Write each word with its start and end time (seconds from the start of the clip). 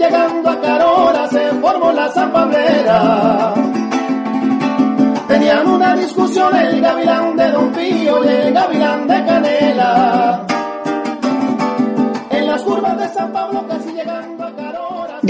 llegando 0.00 0.48
a 0.48 0.60
Carola 0.60 1.28
se 1.28 1.50
formó 1.60 1.92
la 1.92 2.08
zapabrera. 2.08 3.54
Tenían 5.28 5.68
una 5.68 5.94
discusión 5.94 6.56
el 6.56 6.80
gavilán 6.80 7.36
de 7.36 7.50
Don 7.50 7.72
Pío 7.72 8.24
y 8.24 8.28
el 8.28 8.52
gavilán 8.52 9.06
de 9.06 9.24
Canela. 9.26 10.46
En 12.30 12.46
las 12.46 12.62
curvas 12.62 12.98
de 12.98 13.08
San 13.10 13.30
Pablo 13.30 13.66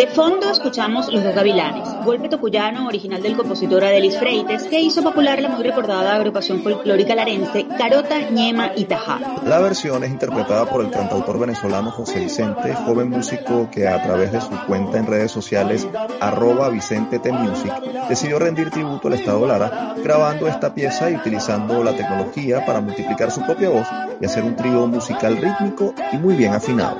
De 0.00 0.06
fondo 0.06 0.50
escuchamos 0.50 1.12
Los 1.12 1.22
dos 1.22 1.34
gavilanes, 1.34 1.86
golpe 2.06 2.30
tocuyano 2.30 2.86
original 2.86 3.22
del 3.22 3.36
compositor 3.36 3.84
Adelis 3.84 4.16
Freites, 4.16 4.62
que 4.62 4.80
hizo 4.80 5.02
popular 5.02 5.42
la 5.42 5.50
muy 5.50 5.62
recordada 5.62 6.14
agrupación 6.14 6.62
folclórica 6.62 7.14
larense 7.14 7.66
Carota, 7.76 8.18
Ñema 8.30 8.70
y 8.74 8.84
Tajá. 8.84 9.20
La 9.44 9.58
versión 9.58 10.02
es 10.02 10.10
interpretada 10.10 10.64
por 10.64 10.82
el 10.82 10.90
cantautor 10.90 11.38
venezolano 11.38 11.90
José 11.90 12.20
Vicente, 12.20 12.72
joven 12.72 13.10
músico 13.10 13.68
que 13.70 13.88
a 13.88 14.02
través 14.02 14.32
de 14.32 14.40
su 14.40 14.48
cuenta 14.66 14.96
en 14.96 15.06
redes 15.06 15.32
sociales 15.32 15.86
arroba 16.18 16.70
Vicente 16.70 17.18
T 17.18 17.30
Music 17.30 17.70
decidió 18.08 18.38
rendir 18.38 18.70
tributo 18.70 19.08
al 19.08 19.14
Estado 19.14 19.46
Lara, 19.46 19.96
grabando 20.02 20.48
esta 20.48 20.72
pieza 20.72 21.10
y 21.10 21.16
utilizando 21.16 21.84
la 21.84 21.94
tecnología 21.94 22.64
para 22.64 22.80
multiplicar 22.80 23.30
su 23.30 23.42
propia 23.42 23.68
voz 23.68 23.86
y 24.18 24.24
hacer 24.24 24.44
un 24.44 24.56
trío 24.56 24.86
musical 24.86 25.36
rítmico 25.36 25.92
y 26.10 26.16
muy 26.16 26.36
bien 26.36 26.54
afinado. 26.54 26.96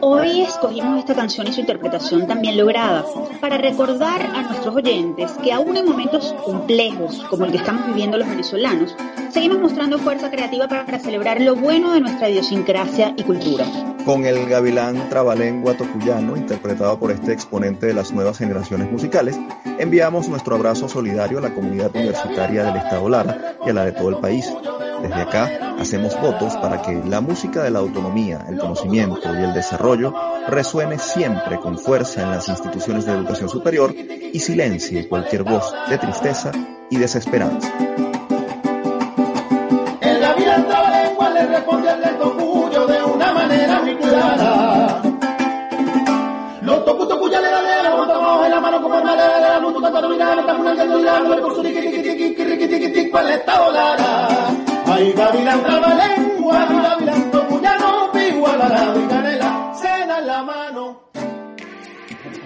Hoy 0.00 0.42
escogimos 0.42 0.98
esta 0.98 1.14
canción 1.14 1.46
y 1.48 1.52
su 1.52 1.60
interpretación 1.60 2.26
también 2.26 2.56
lograda 2.56 3.04
para 3.40 3.56
recordar 3.56 4.20
a 4.22 4.42
nuestros 4.42 4.74
oyentes 4.74 5.32
que 5.42 5.52
aún 5.52 5.76
en 5.76 5.86
momentos 5.86 6.34
complejos 6.44 7.24
como 7.30 7.44
el 7.44 7.52
que 7.52 7.58
estamos 7.58 7.86
viviendo 7.86 8.18
los 8.18 8.28
venezolanos, 8.28 8.94
seguimos 9.30 9.58
mostrando 9.58 9.98
fuerza 9.98 10.30
creativa 10.30 10.68
para 10.68 10.98
celebrar 10.98 11.40
lo 11.40 11.56
bueno 11.56 11.92
de 11.92 12.00
nuestra 12.00 12.28
idiosincrasia 12.28 13.14
y 13.16 13.22
cultura. 13.22 13.64
Con 14.04 14.24
el 14.24 14.46
gavilán 14.48 15.08
trabalengua 15.08 15.74
tocuyano, 15.76 16.36
interpretado 16.36 16.98
por 16.98 17.10
este 17.10 17.32
exponente 17.32 17.86
de 17.86 17.94
las 17.94 18.12
nuevas 18.12 18.38
generaciones 18.38 18.90
musicales, 18.90 19.38
enviamos 19.78 20.28
nuestro 20.28 20.56
abrazo 20.56 20.88
solidario 20.88 21.38
a 21.38 21.42
la 21.42 21.54
comunidad 21.54 21.90
universitaria 21.94 22.64
del 22.64 22.76
Estado 22.76 23.08
Lara 23.08 23.56
y 23.66 23.70
a 23.70 23.72
la 23.72 23.84
de 23.86 23.92
todo 23.92 24.10
el 24.10 24.18
país. 24.18 24.52
Desde 25.06 25.22
acá 25.22 25.76
hacemos 25.78 26.20
votos 26.20 26.56
para 26.56 26.82
que 26.82 26.92
la 27.04 27.20
música 27.20 27.62
de 27.62 27.70
la 27.70 27.78
autonomía, 27.78 28.44
el 28.48 28.58
conocimiento 28.58 29.32
y 29.32 29.44
el 29.44 29.54
desarrollo 29.54 30.12
resuene 30.48 30.98
siempre 30.98 31.60
con 31.60 31.78
fuerza 31.78 32.22
en 32.22 32.32
las 32.32 32.48
instituciones 32.48 33.06
de 33.06 33.12
educación 33.12 33.48
superior 33.48 33.94
y 33.94 34.40
silencie 34.40 35.08
cualquier 35.08 35.44
voz 35.44 35.72
de 35.88 35.98
tristeza 35.98 36.50
y 36.90 36.96
desesperanza. 36.96 37.72
Ay, 54.86 55.12
gavilán 55.12 55.62
trabalengua, 55.62 56.64
gavilán 56.66 57.30
tocuyano, 57.30 58.10
pigualara, 58.12 58.94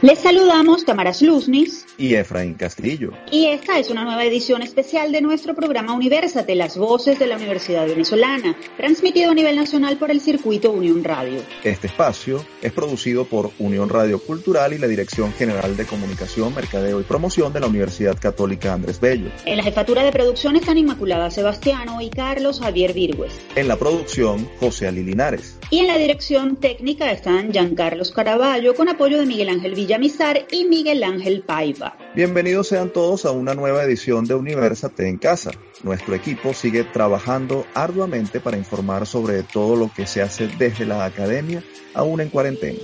Les 0.02 0.18
saludamos 0.18 0.86
Tamaras 0.86 1.20
Luznis 1.20 1.84
Y 1.98 2.14
Efraín 2.14 2.54
Castillo. 2.54 3.12
y 3.30 3.48
esta 3.48 3.78
es 3.78 3.90
una 3.90 4.02
nueva 4.02 4.24
edición 4.24 4.62
especial 4.62 5.12
de 5.12 5.20
nuestro 5.20 5.54
programa 5.54 5.92
Universate, 5.92 6.54
las 6.54 6.78
voces 6.78 7.18
de 7.18 7.26
la 7.26 7.36
Universidad 7.36 7.86
Venezolana, 7.86 8.56
transmitido 8.78 9.32
a 9.32 9.34
nivel 9.34 9.56
nacional 9.56 9.98
por 9.98 10.10
el 10.10 10.22
circuito 10.22 10.70
Unión 10.70 11.04
Radio. 11.04 11.42
Este 11.64 11.88
espacio 11.88 12.42
es 12.62 12.72
producido 12.72 13.26
por 13.26 13.50
Unión 13.58 13.90
Radio 13.90 14.18
Cultural 14.20 14.72
y 14.72 14.78
la 14.78 14.86
Dirección 14.86 15.34
General 15.34 15.76
de 15.76 15.84
Comunicación, 15.84 16.54
Mercadeo 16.54 16.98
y 16.98 17.04
Promoción 17.04 17.52
de 17.52 17.60
la 17.60 17.66
Universidad 17.66 18.18
Católica 18.18 18.72
Andrés 18.72 19.00
Bello. 19.00 19.30
En 19.44 19.58
la 19.58 19.62
jefatura 19.62 20.02
de 20.02 20.12
producción 20.12 20.56
están 20.56 20.78
Inmaculada 20.78 21.30
Sebastiano 21.30 22.00
y 22.00 22.08
Carlos 22.08 22.60
Javier 22.60 22.94
Virgües. 22.94 23.38
En 23.54 23.68
la 23.68 23.76
producción, 23.76 24.48
José 24.60 24.88
Ali 24.88 25.04
Linares. 25.04 25.59
Y 25.72 25.78
en 25.78 25.86
la 25.86 25.96
dirección 25.98 26.56
técnica 26.56 27.12
están 27.12 27.52
Giancarlos 27.52 28.10
Caraballo 28.10 28.74
con 28.74 28.88
apoyo 28.88 29.20
de 29.20 29.26
Miguel 29.26 29.50
Ángel 29.50 29.76
Villamizar 29.76 30.44
y 30.50 30.64
Miguel 30.64 31.04
Ángel 31.04 31.42
Paiva. 31.42 31.96
Bienvenidos 32.12 32.66
sean 32.66 32.90
todos 32.90 33.24
a 33.24 33.30
una 33.30 33.54
nueva 33.54 33.84
edición 33.84 34.24
de 34.24 34.34
Universate 34.34 35.08
en 35.08 35.18
Casa. 35.18 35.52
Nuestro 35.84 36.16
equipo 36.16 36.54
sigue 36.54 36.82
trabajando 36.82 37.66
arduamente 37.72 38.40
para 38.40 38.56
informar 38.56 39.06
sobre 39.06 39.44
todo 39.44 39.76
lo 39.76 39.92
que 39.94 40.08
se 40.08 40.22
hace 40.22 40.48
desde 40.58 40.86
la 40.86 41.04
academia, 41.04 41.62
aún 41.94 42.20
en 42.20 42.30
cuarentena. 42.30 42.80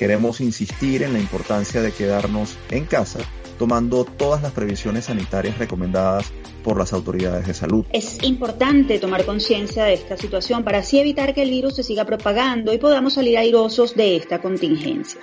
Queremos 0.00 0.40
insistir 0.40 1.02
en 1.02 1.12
la 1.12 1.18
importancia 1.18 1.82
de 1.82 1.92
quedarnos 1.92 2.56
en 2.70 2.86
casa, 2.86 3.18
tomando 3.58 4.06
todas 4.06 4.40
las 4.40 4.52
previsiones 4.52 5.04
sanitarias 5.04 5.58
recomendadas 5.58 6.32
por 6.64 6.78
las 6.78 6.94
autoridades 6.94 7.46
de 7.46 7.52
salud. 7.52 7.84
Es 7.92 8.22
importante 8.22 8.98
tomar 8.98 9.26
conciencia 9.26 9.84
de 9.84 9.92
esta 9.92 10.16
situación 10.16 10.64
para 10.64 10.78
así 10.78 10.98
evitar 10.98 11.34
que 11.34 11.42
el 11.42 11.50
virus 11.50 11.76
se 11.76 11.82
siga 11.82 12.06
propagando 12.06 12.72
y 12.72 12.78
podamos 12.78 13.12
salir 13.12 13.36
airosos 13.36 13.94
de 13.94 14.16
esta 14.16 14.40
contingencia. 14.40 15.20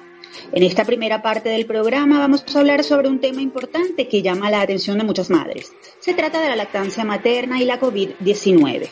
En 0.52 0.62
esta 0.62 0.86
primera 0.86 1.24
parte 1.24 1.50
del 1.50 1.66
programa 1.66 2.20
vamos 2.20 2.44
a 2.56 2.60
hablar 2.60 2.84
sobre 2.84 3.10
un 3.10 3.20
tema 3.20 3.42
importante 3.42 4.08
que 4.08 4.22
llama 4.22 4.52
la 4.52 4.62
atención 4.62 5.00
de 5.00 5.06
muchas 5.06 5.32
madres. 5.32 5.74
Se 6.00 6.14
trata 6.14 6.40
de 6.40 6.50
la 6.50 6.56
lactancia 6.56 7.04
materna 7.04 7.60
y 7.60 7.66
la 7.66 7.80
COVID-19. 7.80 8.90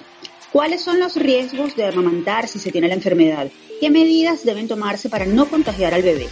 ¿Cuáles 0.55 0.83
son 0.83 1.01
los 1.01 1.17
riesgos 1.17 1.75
de 1.75 1.83
amamantar 1.83 2.47
si 2.47 2.59
se 2.59 2.71
tiene 2.71 2.87
la 2.87 2.93
enfermedad? 2.93 3.49
¿Qué 3.81 3.89
medidas 3.89 4.45
deben 4.45 4.69
tomarse 4.69 5.09
para 5.09 5.25
no 5.25 5.49
contagiar 5.49 5.93
al 5.93 6.01
bebé? 6.01 6.27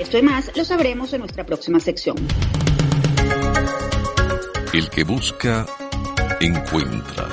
Esto 0.00 0.16
y 0.16 0.22
más 0.22 0.50
lo 0.56 0.64
sabremos 0.64 1.12
en 1.12 1.20
nuestra 1.20 1.44
próxima 1.44 1.78
sección. 1.78 2.16
El 4.72 4.88
que 4.88 5.04
busca, 5.04 5.66
encuentra. 6.40 7.28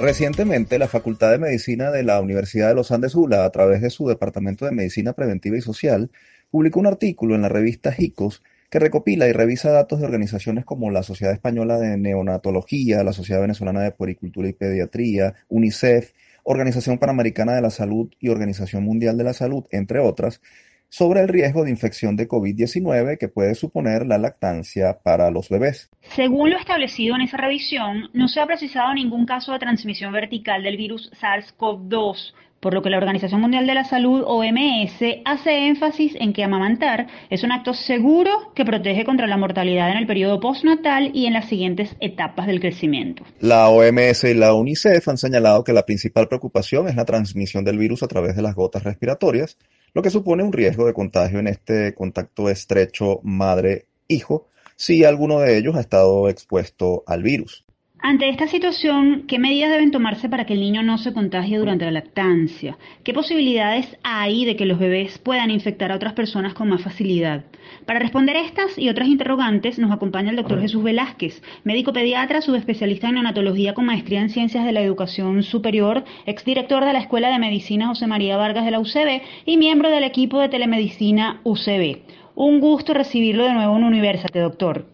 Recientemente, 0.00 0.78
la 0.78 0.88
Facultad 0.88 1.32
de 1.32 1.38
Medicina 1.38 1.90
de 1.90 2.04
la 2.04 2.22
Universidad 2.22 2.68
de 2.68 2.76
los 2.76 2.90
Andes 2.90 3.14
ULA, 3.14 3.44
a 3.44 3.50
través 3.50 3.82
de 3.82 3.90
su 3.90 4.08
Departamento 4.08 4.64
de 4.64 4.72
Medicina 4.72 5.12
Preventiva 5.12 5.58
y 5.58 5.60
Social, 5.60 6.10
publicó 6.50 6.80
un 6.80 6.86
artículo 6.86 7.34
en 7.34 7.42
la 7.42 7.50
revista 7.50 7.92
JICOS 7.92 8.42
que 8.74 8.80
recopila 8.80 9.28
y 9.28 9.32
revisa 9.32 9.70
datos 9.70 10.00
de 10.00 10.04
organizaciones 10.04 10.64
como 10.64 10.90
la 10.90 11.04
Sociedad 11.04 11.32
Española 11.32 11.78
de 11.78 11.96
Neonatología, 11.96 13.04
la 13.04 13.12
Sociedad 13.12 13.40
Venezolana 13.40 13.82
de 13.82 13.92
Puericultura 13.92 14.48
y 14.48 14.52
Pediatría, 14.52 15.34
UNICEF, 15.48 16.10
Organización 16.42 16.98
Panamericana 16.98 17.54
de 17.54 17.62
la 17.62 17.70
Salud 17.70 18.12
y 18.18 18.30
Organización 18.30 18.82
Mundial 18.82 19.16
de 19.16 19.22
la 19.22 19.32
Salud, 19.32 19.64
entre 19.70 20.00
otras, 20.00 20.42
sobre 20.88 21.20
el 21.20 21.28
riesgo 21.28 21.62
de 21.62 21.70
infección 21.70 22.16
de 22.16 22.26
COVID-19 22.26 23.16
que 23.16 23.28
puede 23.28 23.54
suponer 23.54 24.06
la 24.06 24.18
lactancia 24.18 24.98
para 25.04 25.30
los 25.30 25.50
bebés. 25.50 25.88
Según 26.16 26.50
lo 26.50 26.58
establecido 26.58 27.14
en 27.14 27.20
esa 27.20 27.36
revisión, 27.36 28.10
no 28.12 28.26
se 28.26 28.40
ha 28.40 28.46
precisado 28.46 28.92
ningún 28.92 29.24
caso 29.24 29.52
de 29.52 29.60
transmisión 29.60 30.12
vertical 30.12 30.64
del 30.64 30.76
virus 30.76 31.12
SARS-CoV-2, 31.12 32.34
por 32.64 32.72
lo 32.72 32.80
que 32.80 32.88
la 32.88 32.96
Organización 32.96 33.42
Mundial 33.42 33.66
de 33.66 33.74
la 33.74 33.84
Salud, 33.84 34.24
OMS, 34.26 35.20
hace 35.26 35.66
énfasis 35.68 36.14
en 36.18 36.32
que 36.32 36.42
amamantar 36.42 37.08
es 37.28 37.42
un 37.42 37.52
acto 37.52 37.74
seguro 37.74 38.54
que 38.54 38.64
protege 38.64 39.04
contra 39.04 39.26
la 39.26 39.36
mortalidad 39.36 39.90
en 39.90 39.98
el 39.98 40.06
periodo 40.06 40.40
postnatal 40.40 41.10
y 41.12 41.26
en 41.26 41.34
las 41.34 41.46
siguientes 41.46 41.94
etapas 42.00 42.46
del 42.46 42.60
crecimiento. 42.60 43.22
La 43.40 43.68
OMS 43.68 44.24
y 44.24 44.32
la 44.32 44.54
UNICEF 44.54 45.06
han 45.08 45.18
señalado 45.18 45.62
que 45.62 45.74
la 45.74 45.84
principal 45.84 46.26
preocupación 46.26 46.88
es 46.88 46.96
la 46.96 47.04
transmisión 47.04 47.66
del 47.66 47.76
virus 47.76 48.02
a 48.02 48.08
través 48.08 48.34
de 48.34 48.40
las 48.40 48.54
gotas 48.54 48.82
respiratorias, 48.82 49.58
lo 49.92 50.00
que 50.00 50.08
supone 50.08 50.42
un 50.42 50.54
riesgo 50.54 50.86
de 50.86 50.94
contagio 50.94 51.40
en 51.40 51.48
este 51.48 51.92
contacto 51.92 52.48
estrecho 52.48 53.20
madre-hijo 53.24 54.48
si 54.74 55.04
alguno 55.04 55.40
de 55.40 55.58
ellos 55.58 55.76
ha 55.76 55.80
estado 55.80 56.30
expuesto 56.30 57.04
al 57.06 57.22
virus. 57.22 57.66
Ante 58.06 58.28
esta 58.28 58.46
situación, 58.48 59.24
¿qué 59.26 59.38
medidas 59.38 59.70
deben 59.70 59.90
tomarse 59.90 60.28
para 60.28 60.44
que 60.44 60.52
el 60.52 60.60
niño 60.60 60.82
no 60.82 60.98
se 60.98 61.14
contagie 61.14 61.56
durante 61.56 61.86
la 61.86 61.90
lactancia? 61.90 62.76
¿Qué 63.02 63.14
posibilidades 63.14 63.96
hay 64.02 64.44
de 64.44 64.56
que 64.56 64.66
los 64.66 64.78
bebés 64.78 65.16
puedan 65.16 65.50
infectar 65.50 65.90
a 65.90 65.96
otras 65.96 66.12
personas 66.12 66.52
con 66.52 66.68
más 66.68 66.82
facilidad? 66.82 67.44
Para 67.86 68.00
responder 68.00 68.36
estas 68.36 68.78
y 68.78 68.90
otras 68.90 69.08
interrogantes 69.08 69.78
nos 69.78 69.90
acompaña 69.90 70.28
el 70.28 70.36
doctor 70.36 70.60
Jesús 70.60 70.82
Velázquez, 70.84 71.42
médico 71.64 71.94
pediatra, 71.94 72.42
subespecialista 72.42 73.08
en 73.08 73.14
neonatología 73.14 73.72
con 73.72 73.86
maestría 73.86 74.20
en 74.20 74.28
ciencias 74.28 74.66
de 74.66 74.72
la 74.72 74.82
educación 74.82 75.42
superior, 75.42 76.04
exdirector 76.26 76.84
de 76.84 76.92
la 76.92 76.98
Escuela 76.98 77.30
de 77.30 77.38
Medicina 77.38 77.86
José 77.86 78.06
María 78.06 78.36
Vargas 78.36 78.66
de 78.66 78.70
la 78.70 78.80
UCB 78.80 79.22
y 79.46 79.56
miembro 79.56 79.88
del 79.88 80.04
equipo 80.04 80.40
de 80.40 80.50
telemedicina 80.50 81.40
UCB. 81.44 82.02
Un 82.34 82.60
gusto 82.60 82.92
recibirlo 82.92 83.44
de 83.44 83.54
nuevo 83.54 83.74
en 83.78 83.84
Universate, 83.84 84.40
doctor. 84.40 84.84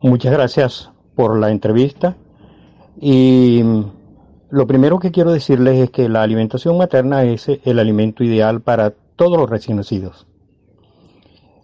Muchas 0.00 0.32
gracias 0.32 0.90
por 1.14 1.38
la 1.38 1.52
entrevista. 1.52 2.16
Y 3.00 3.62
lo 4.50 4.66
primero 4.66 4.98
que 4.98 5.10
quiero 5.10 5.32
decirles 5.32 5.78
es 5.78 5.90
que 5.90 6.08
la 6.08 6.22
alimentación 6.22 6.76
materna 6.76 7.24
es 7.24 7.48
el 7.48 7.78
alimento 7.78 8.22
ideal 8.22 8.60
para 8.60 8.90
todos 9.16 9.38
los 9.38 9.48
recién 9.48 9.78
nacidos. 9.78 10.26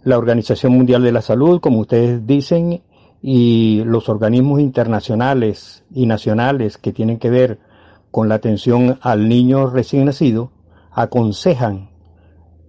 La 0.05 0.17
Organización 0.17 0.73
Mundial 0.73 1.03
de 1.03 1.13
la 1.13 1.21
Salud, 1.21 1.61
como 1.61 1.81
ustedes 1.81 2.27
dicen, 2.27 2.83
y 3.21 3.83
los 3.85 4.09
organismos 4.09 4.61
internacionales 4.61 5.85
y 5.93 6.07
nacionales 6.07 6.79
que 6.79 6.93
tienen 6.93 7.19
que 7.19 7.31
ver 7.31 7.59
con 8.11 8.29
la 8.29 8.37
atención 8.37 8.99
al 9.03 9.29
niño 9.29 9.67
recién 9.67 10.07
nacido, 10.07 10.53
aconsejan 10.93 11.91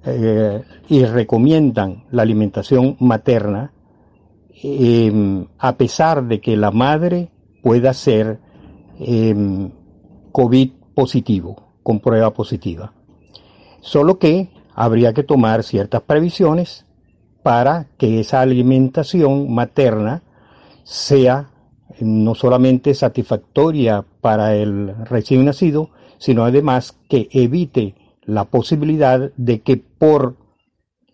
eh, 0.06 0.64
y 0.88 1.06
recomiendan 1.06 2.06
la 2.12 2.24
alimentación 2.24 2.98
materna, 3.00 3.74
em, 4.62 5.48
a 5.58 5.78
pesar 5.78 6.28
de 6.28 6.42
que 6.42 6.58
la 6.58 6.72
madre 6.72 7.30
pueda 7.62 7.94
ser 7.94 8.40
em, 9.00 9.72
COVID 10.32 10.72
positivo, 10.94 11.74
con 11.84 12.00
prueba 12.00 12.34
positiva. 12.34 12.94
Solo 13.82 14.20
que 14.20 14.50
habría 14.76 15.14
que 15.14 15.24
tomar 15.24 15.64
ciertas 15.64 16.02
previsiones 16.02 16.86
para 17.44 17.88
que 17.98 18.20
esa 18.20 18.42
alimentación 18.42 19.54
materna 19.54 20.24
sea 20.84 21.52
no 22.00 22.36
solamente 22.36 22.94
satisfactoria 22.94 24.06
para 24.22 24.56
el 24.56 24.96
recién 25.06 25.46
nacido, 25.46 25.90
sino 26.18 26.44
además 26.44 26.98
que 27.08 27.30
evite 27.32 27.96
la 28.24 28.46
posibilidad 28.46 29.32
de 29.38 29.62
que 29.62 29.78
por 29.78 30.36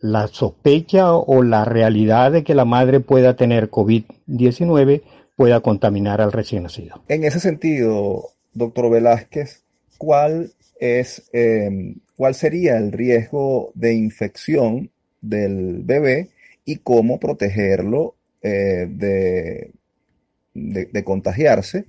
la 0.02 0.28
sospecha 0.28 1.16
o 1.16 1.42
la 1.42 1.66
realidad 1.66 2.32
de 2.32 2.44
que 2.44 2.56
la 2.56 2.66
madre 2.66 3.00
pueda 3.00 3.36
tener 3.36 3.72
COVID-19 3.72 5.02
pueda 5.36 5.60
contaminar 5.62 6.22
al 6.22 6.32
recién 6.32 6.64
nacido. 6.64 7.04
En 7.08 7.24
ese 7.24 7.40
sentido, 7.40 8.30
doctor 8.54 8.90
Velázquez, 8.90 9.64
¿cuál 9.98 10.54
es 10.80 11.30
em, 11.34 11.96
cuál 12.16 12.36
sería 12.36 12.78
el 12.78 12.92
riesgo 12.92 13.72
de 13.76 13.94
infección 13.94 14.92
del 15.22 15.84
bebé 15.84 16.30
y 16.64 16.78
cómo 16.78 17.20
protegerlo 17.20 18.16
eh, 18.42 18.88
de, 18.90 19.72
de, 20.54 21.04
contagiarse 21.04 21.86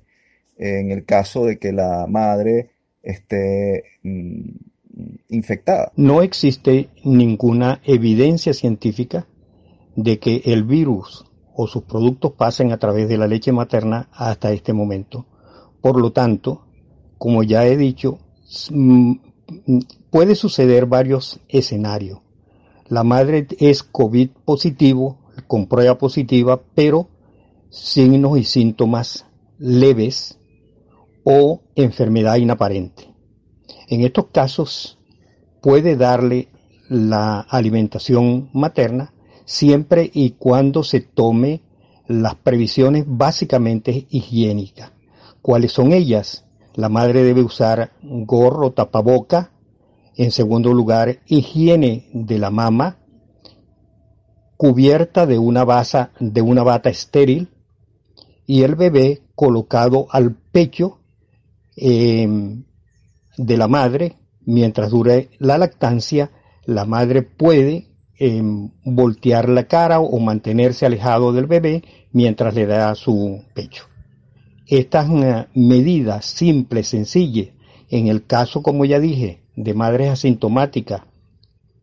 en 0.58 0.90
el 0.90 1.04
caso 1.04 1.44
de 1.44 1.58
que 1.58 1.72
la 1.72 2.06
madre 2.08 2.70
esté 3.02 3.84
mm, 4.02 4.50
infectada. 5.28 5.92
No 5.96 6.22
existe 6.22 6.88
ninguna 7.04 7.80
evidencia 7.84 8.52
científica 8.54 9.26
de 9.94 10.18
que 10.18 10.42
el 10.46 10.64
virus 10.64 11.26
o 11.56 11.66
sus 11.66 11.84
productos 11.84 12.32
pasen 12.32 12.70
a 12.70 12.76
través 12.76 13.08
de 13.08 13.16
la 13.16 13.26
leche 13.26 13.50
materna 13.50 14.08
hasta 14.12 14.52
este 14.52 14.74
momento. 14.74 15.24
Por 15.80 15.98
lo 15.98 16.12
tanto, 16.12 16.66
como 17.16 17.42
ya 17.42 17.66
he 17.66 17.78
dicho, 17.78 18.18
mm, 18.70 19.12
puede 20.10 20.34
suceder 20.34 20.84
varios 20.84 21.40
escenarios. 21.48 22.20
La 22.88 23.04
madre 23.04 23.46
es 23.58 23.82
COVID 23.82 24.30
positivo, 24.44 25.18
con 25.46 25.66
prueba 25.66 25.96
positiva, 25.96 26.60
pero 26.74 27.08
signos 27.70 28.38
y 28.38 28.44
síntomas 28.44 29.26
leves 29.58 30.38
o 31.24 31.62
enfermedad 31.74 32.36
inaparente. 32.36 33.14
En 33.88 34.02
estos 34.02 34.26
casos 34.26 34.98
puede 35.62 35.96
darle 35.96 36.48
la 36.88 37.40
alimentación 37.40 38.50
materna 38.52 39.12
siempre 39.46 40.10
y 40.12 40.32
cuando 40.32 40.82
se 40.82 41.00
tome 41.00 41.62
las 42.06 42.34
previsiones 42.34 43.04
básicamente 43.06 44.06
higiénicas. 44.10 44.92
¿Cuáles 45.40 45.72
son 45.72 45.92
ellas? 45.92 46.44
La 46.74 46.90
madre 46.90 47.22
debe 47.22 47.42
usar 47.42 47.92
gorro, 48.02 48.72
tapaboca. 48.72 49.52
En 50.16 50.30
segundo 50.30 50.72
lugar, 50.74 51.20
higiene 51.26 52.08
de 52.12 52.38
la 52.38 52.50
mama, 52.50 52.98
cubierta 54.56 55.26
de 55.26 55.38
una, 55.38 55.64
basa, 55.64 56.10
de 56.20 56.42
una 56.42 56.62
bata 56.62 56.90
estéril 56.90 57.50
y 58.46 58.62
el 58.62 58.74
bebé 58.74 59.22
colocado 59.34 60.06
al 60.10 60.34
pecho 60.34 61.00
em, 61.76 62.64
de 63.36 63.56
la 63.56 63.68
madre 63.68 64.16
mientras 64.40 64.90
dure 64.90 65.30
la 65.38 65.58
lactancia. 65.58 66.30
La 66.64 66.84
madre 66.84 67.22
puede 67.22 67.95
voltear 68.84 69.48
la 69.48 69.64
cara 69.64 70.00
o 70.00 70.18
mantenerse 70.18 70.86
alejado 70.86 71.32
del 71.32 71.46
bebé 71.46 71.82
mientras 72.12 72.54
le 72.54 72.66
da 72.66 72.94
su 72.94 73.42
pecho. 73.54 73.84
Estas 74.66 75.08
medidas 75.54 76.24
simples, 76.24 76.88
sencillas, 76.88 77.48
en 77.88 78.08
el 78.08 78.26
caso, 78.26 78.62
como 78.62 78.84
ya 78.84 78.98
dije, 78.98 79.42
de 79.54 79.74
madres 79.74 80.10
asintomáticas 80.10 81.02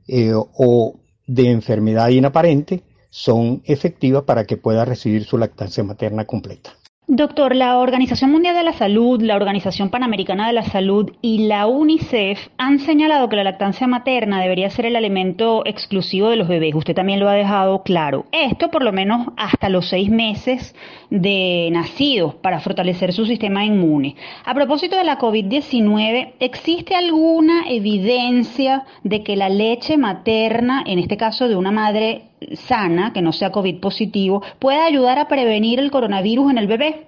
eh, 0.08 0.34
o 0.34 1.00
de 1.28 1.50
enfermedad 1.50 2.10
inaparente, 2.10 2.84
son 3.10 3.62
efectivas 3.66 4.24
para 4.24 4.46
que 4.46 4.58
pueda 4.58 4.86
recibir 4.86 5.24
su 5.24 5.38
lactancia 5.38 5.84
materna 5.84 6.26
completa. 6.26 6.74
Doctor, 7.08 7.54
la 7.54 7.80
Organización 7.80 8.32
Mundial 8.32 8.56
de 8.56 8.64
la 8.64 8.72
Salud, 8.72 9.22
la 9.22 9.36
Organización 9.36 9.90
Panamericana 9.90 10.48
de 10.48 10.54
la 10.54 10.64
Salud 10.64 11.12
y 11.22 11.48
la 11.48 11.68
UNICEF 11.68 12.40
han 12.58 12.80
señalado 12.80 13.28
que 13.28 13.36
la 13.36 13.44
lactancia 13.44 13.88
materna 13.88 14.42
debería 14.42 14.70
ser 14.70 14.86
el 14.86 14.96
alimento 14.96 15.64
exclusivo 15.66 16.30
de 16.30 16.38
los 16.38 16.48
bebés. 16.48 16.74
Usted 16.74 16.96
también 16.96 17.20
lo 17.20 17.28
ha 17.28 17.34
dejado 17.34 17.84
claro. 17.84 18.26
Esto 18.32 18.72
por 18.72 18.86
lo 18.86 18.94
menos 18.94 19.28
hasta 19.36 19.68
los 19.68 19.90
seis 19.90 20.10
meses 20.10 20.76
de 21.10 21.68
nacidos 21.74 22.36
para 22.36 22.62
fortalecer 22.62 23.12
su 23.12 23.26
sistema 23.26 23.66
inmune. 23.66 24.16
A 24.46 24.54
propósito 24.54 24.96
de 24.96 25.04
la 25.04 25.20
COVID-19, 25.20 26.36
¿existe 26.40 26.96
alguna 26.96 27.64
evidencia 27.68 28.86
de 29.04 29.24
que 29.24 29.36
la 29.36 29.50
leche 29.50 29.98
materna, 29.98 30.86
en 30.88 31.00
este 31.00 31.18
caso 31.18 31.50
de 31.50 31.58
una 31.58 31.74
madre 31.74 32.30
sana, 32.54 33.14
que 33.14 33.22
no 33.22 33.32
sea 33.32 33.52
COVID 33.52 33.80
positivo, 33.80 34.42
puede 34.60 34.80
ayudar 34.80 35.20
a 35.20 35.28
prevenir 35.28 35.80
el 35.80 35.92
coronavirus 35.92 36.52
en 36.52 36.58
el 36.58 36.68
bebé? 36.68 37.08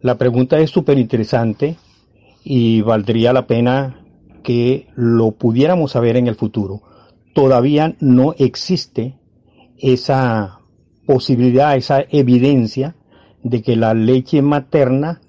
La 0.00 0.16
pregunta 0.16 0.58
es 0.58 0.70
súper 0.70 0.98
interesante 0.98 1.76
y 2.44 2.80
valdría 2.82 3.32
la 3.32 3.46
pena 3.46 4.00
que 4.42 4.88
lo 4.94 5.32
pudiéramos 5.32 5.92
saber 5.92 6.16
en 6.16 6.28
el 6.28 6.36
futuro. 6.36 6.82
Todavía 7.34 7.96
no 8.00 8.34
existe 8.38 9.18
esa 9.78 10.60
posibilidad, 11.06 11.76
esa 11.76 12.04
evidencia 12.08 12.94
de 13.42 13.62
que 13.62 13.76
la 13.76 13.94
leche 13.94 14.42
materna 14.42 15.20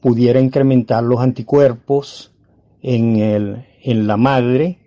pudiera 0.00 0.40
incrementar 0.40 1.04
los 1.04 1.20
anticuerpos 1.20 2.32
en, 2.82 3.16
el, 3.16 3.66
en 3.82 4.06
la 4.06 4.16
madre 4.16 4.78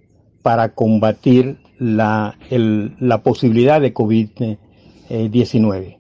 para 0.42 0.74
combatir 0.74 1.60
la, 1.80 2.38
la 2.50 3.24
posibilidad 3.24 3.82
de 3.82 3.94
COVID-19. 3.94 5.98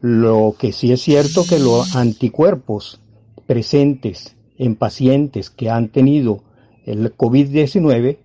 Lo 0.00 0.54
que 0.58 0.72
sí 0.72 0.92
es 0.92 1.00
cierto 1.00 1.44
que 1.48 1.58
los 1.58 1.96
anticuerpos 1.96 3.00
presentes 3.46 4.36
en 4.58 4.76
pacientes 4.76 5.50
que 5.50 5.70
han 5.70 5.88
tenido 5.88 6.42
el 6.84 7.16
COVID-19 7.16 8.18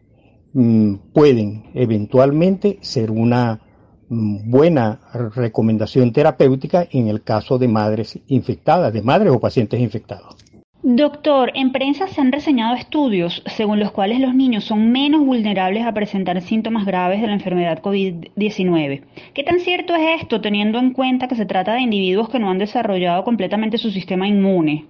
mm, 0.53 0.93
pueden 1.13 1.63
eventualmente 1.73 2.77
ser 2.81 3.11
una 3.11 3.61
mm, 4.09 4.49
buena 4.49 4.99
recomendación 5.35 6.11
terapéutica 6.11 6.87
en 6.91 7.07
el 7.07 7.23
caso 7.23 7.57
de 7.57 7.67
madres 7.67 8.19
infectadas, 8.27 8.93
de 8.93 9.01
madres 9.01 9.33
o 9.33 9.39
pacientes 9.39 9.79
infectados. 9.79 10.35
Doctor, 10.81 11.51
en 11.55 11.73
prensa 11.73 12.07
se 12.07 12.21
han 12.21 12.31
reseñado 12.31 12.75
estudios 12.75 13.43
según 13.57 13.79
los 13.79 13.91
cuales 13.91 14.21
los 14.21 14.33
niños 14.33 14.63
son 14.63 14.93
menos 14.93 15.25
vulnerables 15.25 15.85
a 15.85 15.93
presentar 15.93 16.41
síntomas 16.41 16.85
graves 16.85 17.19
de 17.19 17.27
la 17.27 17.33
enfermedad 17.33 17.81
COVID-19. 17.81 19.03
¿Qué 19.33 19.43
tan 19.43 19.59
cierto 19.59 19.93
es 19.93 20.21
esto 20.21 20.39
teniendo 20.39 20.79
en 20.79 20.93
cuenta 20.93 21.27
que 21.27 21.35
se 21.35 21.45
trata 21.45 21.73
de 21.73 21.81
individuos 21.81 22.29
que 22.29 22.39
no 22.39 22.49
han 22.49 22.59
desarrollado 22.59 23.25
completamente 23.25 23.77
su 23.77 23.91
sistema 23.91 24.25
inmune? 24.25 24.85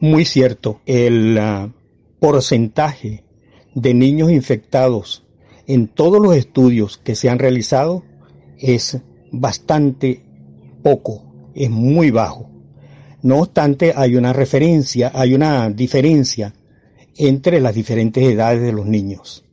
Muy 0.00 0.24
cierto. 0.24 0.80
El 0.86 1.36
ah, 1.36 1.68
porcentaje 2.18 3.22
de 3.74 3.92
niños 3.92 4.30
infectados 4.30 5.26
en 5.66 5.88
todos 5.88 6.22
los 6.22 6.34
estudios 6.34 6.96
que 6.96 7.16
se 7.16 7.28
han 7.28 7.38
realizado 7.38 8.02
es 8.58 9.02
bastante 9.30 10.22
poco, 10.82 11.22
es 11.54 11.68
muy 11.68 12.10
bajo. 12.10 12.51
No 13.22 13.38
obstante, 13.38 13.92
hay 13.94 14.16
una 14.16 14.32
referencia, 14.32 15.12
hay 15.14 15.34
una 15.34 15.70
diferencia 15.70 16.52
entre 17.16 17.60
las 17.60 17.74
diferentes 17.74 18.24
edades 18.24 18.62
de 18.62 18.72
los 18.72 18.86
niños. 18.86 19.44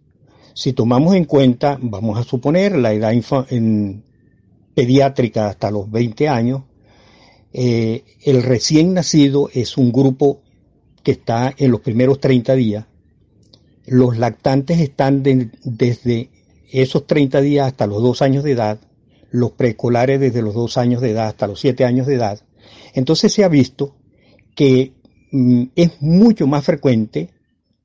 Si 0.53 0.73
tomamos 0.73 1.15
en 1.15 1.25
cuenta, 1.25 1.77
vamos 1.79 2.17
a 2.19 2.23
suponer, 2.23 2.75
la 2.75 2.93
edad 2.93 3.13
en 3.49 4.03
pediátrica 4.73 5.47
hasta 5.47 5.69
los 5.69 5.89
20 5.91 6.27
años, 6.27 6.63
eh, 7.53 8.03
el 8.23 8.43
recién 8.43 8.93
nacido 8.93 9.49
es 9.53 9.77
un 9.77 9.91
grupo 9.91 10.41
que 11.03 11.11
está 11.11 11.53
en 11.57 11.71
los 11.71 11.81
primeros 11.81 12.19
30 12.19 12.55
días. 12.55 12.85
Los 13.85 14.17
lactantes 14.17 14.79
están 14.79 15.23
desde 15.23 16.29
esos 16.71 17.07
30 17.07 17.41
días 17.41 17.67
hasta 17.67 17.87
los 17.87 18.01
2 18.01 18.21
años 18.21 18.43
de 18.43 18.51
edad, 18.51 18.79
los 19.31 19.51
preescolares 19.51 20.19
desde 20.19 20.41
los 20.41 20.53
2 20.53 20.77
años 20.77 21.01
de 21.01 21.11
edad 21.11 21.27
hasta 21.27 21.47
los 21.47 21.59
7 21.59 21.85
años 21.85 22.07
de 22.07 22.15
edad, 22.15 22.39
entonces 22.93 23.33
se 23.33 23.43
ha 23.43 23.47
visto 23.47 23.95
que 24.55 24.93
mm, 25.31 25.63
es 25.75 26.01
mucho 26.01 26.47
más 26.47 26.65
frecuente 26.65 27.29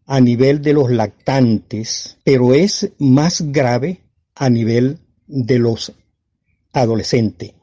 a 0.06 0.20
nivel 0.20 0.60
de 0.62 0.72
los 0.72 0.90
lactantes, 0.90 2.18
pero 2.24 2.54
es 2.54 2.92
más 2.98 3.52
grave 3.52 4.02
a 4.34 4.50
nivel 4.50 4.98
de 5.26 5.58
los 5.58 5.92
adolescentes, 6.72 7.54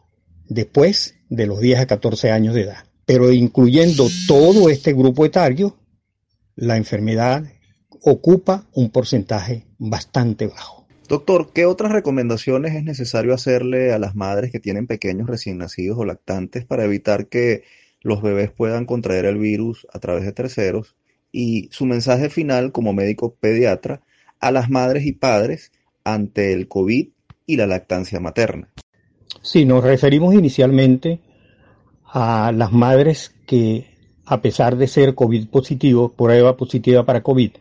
después 0.48 1.16
de 1.30 1.46
los 1.46 1.60
10 1.60 1.80
a 1.80 1.86
14 1.86 2.32
años 2.32 2.56
de 2.56 2.62
edad. 2.62 2.86
Pero 3.06 3.32
incluyendo 3.32 4.08
todo 4.28 4.70
este 4.70 4.94
grupo 4.94 5.26
etario, 5.26 5.78
la 6.56 6.78
enfermedad 6.78 7.44
ocupa 8.04 8.68
un 8.74 8.90
porcentaje 8.90 9.68
bastante 9.78 10.48
bajo. 10.48 10.81
Doctor, 11.12 11.50
¿qué 11.54 11.66
otras 11.66 11.92
recomendaciones 11.92 12.74
es 12.74 12.86
necesario 12.86 13.34
hacerle 13.34 13.92
a 13.92 14.00
las 14.00 14.16
madres 14.16 14.50
que 14.50 14.62
tienen 14.62 14.88
pequeños 14.88 15.28
recién 15.28 15.58
nacidos 15.58 15.98
o 15.98 16.06
lactantes 16.06 16.64
para 16.64 16.86
evitar 16.86 17.28
que 17.28 17.66
los 18.00 18.22
bebés 18.22 18.50
puedan 18.50 18.86
contraer 18.86 19.26
el 19.26 19.38
virus 19.38 19.86
a 19.92 20.00
través 20.00 20.24
de 20.24 20.32
terceros? 20.32 20.96
Y 21.30 21.68
su 21.74 21.86
mensaje 21.86 22.30
final 22.30 22.72
como 22.72 22.94
médico 22.94 23.36
pediatra 23.38 24.00
a 24.40 24.52
las 24.52 24.70
madres 24.70 25.06
y 25.06 25.12
padres 25.12 25.74
ante 26.06 26.54
el 26.54 26.70
COVID 26.70 27.10
y 27.46 27.58
la 27.58 27.68
lactancia 27.68 28.22
materna. 28.22 28.70
Sí, 29.42 29.66
nos 29.66 29.84
referimos 29.84 30.34
inicialmente 30.34 31.20
a 32.06 32.54
las 32.56 32.72
madres 32.72 33.36
que, 33.46 33.98
a 34.26 34.42
pesar 34.42 34.78
de 34.78 34.88
ser 34.88 35.14
COVID 35.14 35.50
positivo, 35.50 36.14
prueba 36.14 36.56
positiva 36.56 37.06
para 37.06 37.22
COVID, 37.22 37.52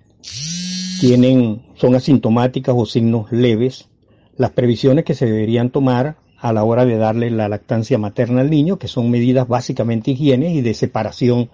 tienen, 1.00 1.62
son 1.76 1.94
asintomáticas 1.94 2.74
o 2.76 2.84
signos 2.84 3.32
leves, 3.32 3.88
las 4.36 4.50
previsiones 4.50 5.04
que 5.04 5.14
se 5.14 5.24
deberían 5.26 5.70
tomar 5.70 6.18
a 6.38 6.52
la 6.52 6.62
hora 6.62 6.84
de 6.84 6.96
darle 6.96 7.30
la 7.30 7.48
lactancia 7.48 7.98
materna 7.98 8.42
al 8.42 8.50
niño, 8.50 8.78
que 8.78 8.86
son 8.86 9.10
medidas 9.10 9.48
básicamente 9.48 10.10
higiene 10.10 10.54
y 10.54 10.60
de 10.60 10.74
separación 10.74 11.50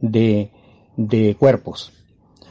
de, 0.00 0.50
de 0.96 1.36
cuerpos. 1.36 1.92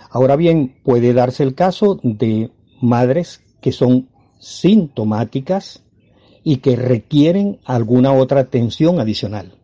Ahora 0.10 0.38
bien, 0.38 0.75
puede 0.84 1.13
darse 1.13 1.44
el 1.44 1.54
caso 1.54 2.00
de 2.01 2.50
madres 2.82 3.44
que 3.60 3.74
son 3.74 4.08
sintomáticas 4.39 5.84
y 6.44 6.58
que 6.58 6.77
requieren 6.77 7.60
alguna 7.66 8.13
otra 8.13 8.42
atención 8.42 9.01
adicional. 9.01 9.56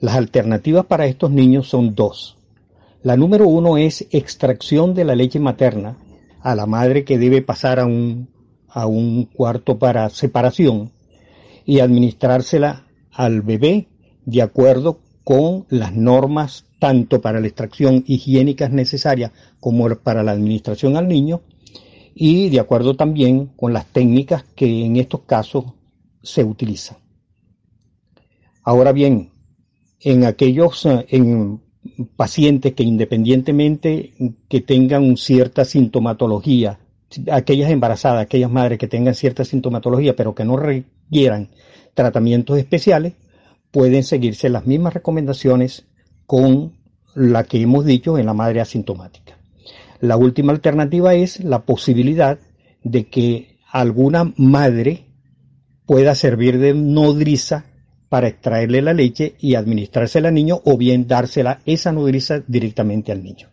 Las 0.00 0.16
alternativas 0.16 0.84
para 0.84 1.06
estos 1.06 1.30
niños 1.30 1.68
son 1.68 1.94
dos. 1.94 2.36
La 3.02 3.16
número 3.16 3.48
uno 3.48 3.78
es 3.78 4.06
extracción 4.10 4.94
de 4.94 5.04
la 5.04 5.14
leche 5.14 5.40
materna 5.40 5.96
a 6.42 6.54
la 6.54 6.66
madre 6.66 7.04
que 7.04 7.18
debe 7.18 7.42
pasar 7.42 7.80
a 7.80 7.86
un, 7.86 8.28
a 8.68 8.86
un 8.86 9.24
cuarto 9.24 9.78
para 9.78 10.08
separación 10.10 10.92
y 11.64 11.80
administrársela 11.80 12.86
al 13.12 13.42
bebé 13.42 13.88
de 14.24 14.42
acuerdo 14.42 15.00
con 15.24 15.66
las 15.68 15.94
normas 15.94 16.64
tanto 16.78 17.20
para 17.20 17.40
la 17.40 17.46
extracción 17.46 18.04
higiénica 18.06 18.68
necesarias 18.68 19.32
como 19.60 19.88
para 19.96 20.22
la 20.22 20.32
administración 20.32 20.96
al 20.96 21.08
niño 21.08 21.42
y 22.14 22.48
de 22.48 22.60
acuerdo 22.60 22.96
también 22.96 23.46
con 23.56 23.72
las 23.72 23.86
técnicas 23.86 24.44
que 24.56 24.84
en 24.84 24.96
estos 24.96 25.20
casos 25.22 25.66
se 26.22 26.44
utilizan. 26.44 26.98
Ahora 28.62 28.92
bien, 28.92 29.32
en 30.00 30.24
aquellos 30.24 30.86
en 30.86 31.60
pacientes 32.16 32.74
que 32.74 32.82
independientemente 32.82 34.12
que 34.48 34.60
tengan 34.60 35.16
cierta 35.16 35.64
sintomatología, 35.64 36.78
aquellas 37.30 37.70
embarazadas, 37.70 38.22
aquellas 38.22 38.50
madres 38.50 38.78
que 38.78 38.88
tengan 38.88 39.14
cierta 39.14 39.44
sintomatología 39.44 40.16
pero 40.16 40.34
que 40.34 40.44
no 40.44 40.56
requieran 40.56 41.48
tratamientos 41.94 42.58
especiales, 42.58 43.14
pueden 43.70 44.04
seguirse 44.04 44.48
las 44.48 44.66
mismas 44.66 44.94
recomendaciones 44.94 45.86
con 46.26 46.72
la 47.14 47.44
que 47.44 47.60
hemos 47.60 47.84
dicho 47.84 48.18
en 48.18 48.26
la 48.26 48.34
madre 48.34 48.60
asintomática. 48.60 49.38
La 50.00 50.16
última 50.16 50.52
alternativa 50.52 51.14
es 51.14 51.44
la 51.44 51.64
posibilidad 51.64 52.38
de 52.82 53.08
que 53.08 53.58
alguna 53.70 54.32
madre 54.36 55.06
pueda 55.86 56.14
servir 56.14 56.58
de 56.58 56.72
nodriza 56.74 57.66
para 58.10 58.28
extraerle 58.28 58.82
la 58.82 58.92
leche 58.92 59.36
y 59.40 59.54
administrársela 59.54 60.28
al 60.28 60.34
niño 60.34 60.60
o 60.64 60.76
bien 60.76 61.06
dársela 61.06 61.60
esa 61.64 61.92
nodriza 61.92 62.42
directamente 62.46 63.12
al 63.12 63.22
niño. 63.22 63.48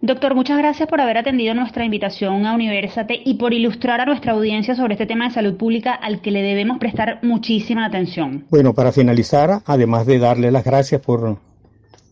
Doctor, 0.00 0.34
muchas 0.34 0.58
gracias 0.58 0.88
por 0.88 1.00
haber 1.00 1.18
atendido 1.18 1.54
nuestra 1.54 1.84
invitación 1.84 2.46
a 2.46 2.54
Universate 2.54 3.20
y 3.24 3.34
por 3.34 3.52
ilustrar 3.52 4.00
a 4.00 4.06
nuestra 4.06 4.32
audiencia 4.32 4.74
sobre 4.74 4.94
este 4.94 5.06
tema 5.06 5.28
de 5.28 5.34
salud 5.34 5.56
pública 5.56 5.92
al 5.92 6.20
que 6.20 6.30
le 6.30 6.42
debemos 6.42 6.78
prestar 6.78 7.20
muchísima 7.22 7.84
atención. 7.84 8.46
Bueno, 8.50 8.72
para 8.72 8.90
finalizar, 8.92 9.62
además 9.64 10.06
de 10.06 10.18
darle 10.18 10.50
las 10.50 10.64
gracias 10.64 11.00
por 11.00 11.38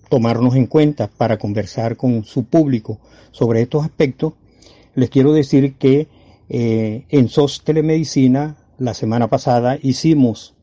tomarnos 0.09 0.57
en 0.57 0.67
cuenta 0.67 1.09
para 1.09 1.37
conversar 1.39 1.97
con 1.97 2.25
su 2.25 2.45
público 2.45 2.99
sobre 3.31 3.63
estos 3.63 3.85
aspectos, 3.85 4.35
les 4.95 5.09
quiero 5.09 5.33
decir 5.33 5.75
que 5.75 6.09
eh, 6.49 7.05
en 7.09 7.29
SOS 7.29 7.63
Telemedicina 7.63 8.57
la 8.79 8.95
semana 8.95 9.29
pasada 9.29 9.79
hicimos 9.83 10.55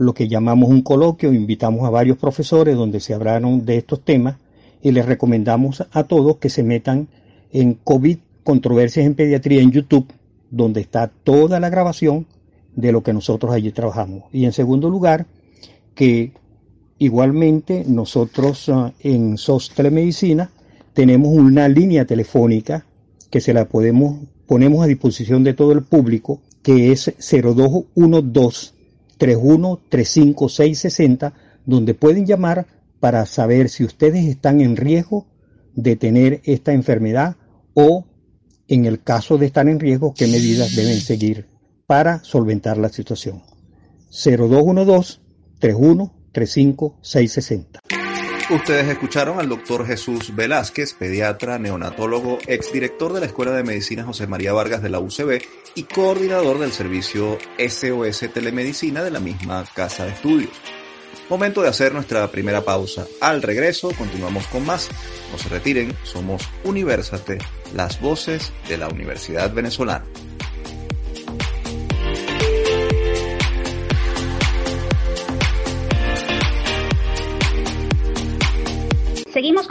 lo 0.00 0.14
que 0.14 0.28
llamamos 0.28 0.70
un 0.70 0.80
coloquio, 0.80 1.30
invitamos 1.30 1.86
a 1.86 1.90
varios 1.90 2.16
profesores 2.16 2.74
donde 2.74 3.00
se 3.00 3.12
hablaron 3.12 3.66
de 3.66 3.76
estos 3.76 4.02
temas 4.02 4.36
y 4.80 4.92
les 4.92 5.04
recomendamos 5.04 5.86
a 5.92 6.04
todos 6.04 6.38
que 6.38 6.48
se 6.48 6.62
metan 6.62 7.08
en 7.52 7.74
COVID 7.74 8.16
Controversias 8.42 9.04
en 9.04 9.14
Pediatría 9.14 9.60
en 9.60 9.72
YouTube, 9.72 10.10
donde 10.50 10.80
está 10.80 11.08
toda 11.08 11.60
la 11.60 11.68
grabación 11.68 12.26
de 12.74 12.92
lo 12.92 13.02
que 13.02 13.12
nosotros 13.12 13.52
allí 13.52 13.72
trabajamos. 13.72 14.24
Y 14.32 14.46
en 14.46 14.52
segundo 14.52 14.88
lugar, 14.88 15.26
que 15.94 16.32
igualmente 16.98 17.84
nosotros 17.86 18.70
ah, 18.70 18.94
en 19.00 19.36
SOS 19.36 19.74
Telemedicina 19.74 20.50
tenemos 20.94 21.36
una 21.36 21.68
línea 21.68 22.06
telefónica 22.06 22.86
que 23.28 23.42
se 23.42 23.52
la 23.52 23.66
podemos 23.66 24.16
ponemos 24.46 24.82
a 24.82 24.86
disposición 24.86 25.44
de 25.44 25.52
todo 25.52 25.72
el 25.72 25.82
público, 25.82 26.40
que 26.62 26.90
es 26.90 27.12
0212 27.18 28.79
3135 29.20 30.48
donde 31.66 31.92
pueden 31.92 32.24
llamar 32.24 32.66
para 33.00 33.26
saber 33.26 33.68
si 33.68 33.84
ustedes 33.84 34.26
están 34.26 34.62
en 34.62 34.76
riesgo 34.76 35.26
de 35.74 35.94
tener 35.96 36.40
esta 36.44 36.72
enfermedad 36.72 37.36
o, 37.74 38.06
en 38.66 38.86
el 38.86 39.02
caso 39.02 39.36
de 39.36 39.44
estar 39.46 39.68
en 39.68 39.78
riesgo, 39.78 40.14
qué 40.14 40.26
medidas 40.26 40.74
deben 40.74 40.98
seguir 41.00 41.46
para 41.86 42.24
solventar 42.24 42.78
la 42.78 42.88
situación. 42.88 43.42
0212 44.10 45.18
3135 45.58 46.96
660. 47.02 47.99
Ustedes 48.50 48.88
escucharon 48.88 49.38
al 49.38 49.48
doctor 49.48 49.86
Jesús 49.86 50.34
Velázquez, 50.34 50.94
pediatra, 50.94 51.60
neonatólogo, 51.60 52.40
exdirector 52.48 53.12
de 53.12 53.20
la 53.20 53.26
Escuela 53.26 53.52
de 53.52 53.62
Medicina 53.62 54.02
José 54.02 54.26
María 54.26 54.52
Vargas 54.52 54.82
de 54.82 54.90
la 54.90 54.98
UCB 54.98 55.40
y 55.76 55.84
coordinador 55.84 56.58
del 56.58 56.72
servicio 56.72 57.38
SOS 57.58 58.28
Telemedicina 58.34 59.04
de 59.04 59.12
la 59.12 59.20
misma 59.20 59.64
Casa 59.72 60.04
de 60.04 60.10
Estudios. 60.10 60.50
Momento 61.28 61.62
de 61.62 61.68
hacer 61.68 61.94
nuestra 61.94 62.28
primera 62.32 62.62
pausa. 62.62 63.06
Al 63.20 63.40
regreso 63.40 63.92
continuamos 63.96 64.48
con 64.48 64.66
más. 64.66 64.88
No 65.30 65.38
se 65.38 65.48
retiren, 65.48 65.96
somos 66.02 66.42
Universate, 66.64 67.38
las 67.72 68.00
voces 68.00 68.52
de 68.68 68.78
la 68.78 68.88
Universidad 68.88 69.54
Venezolana. 69.54 70.04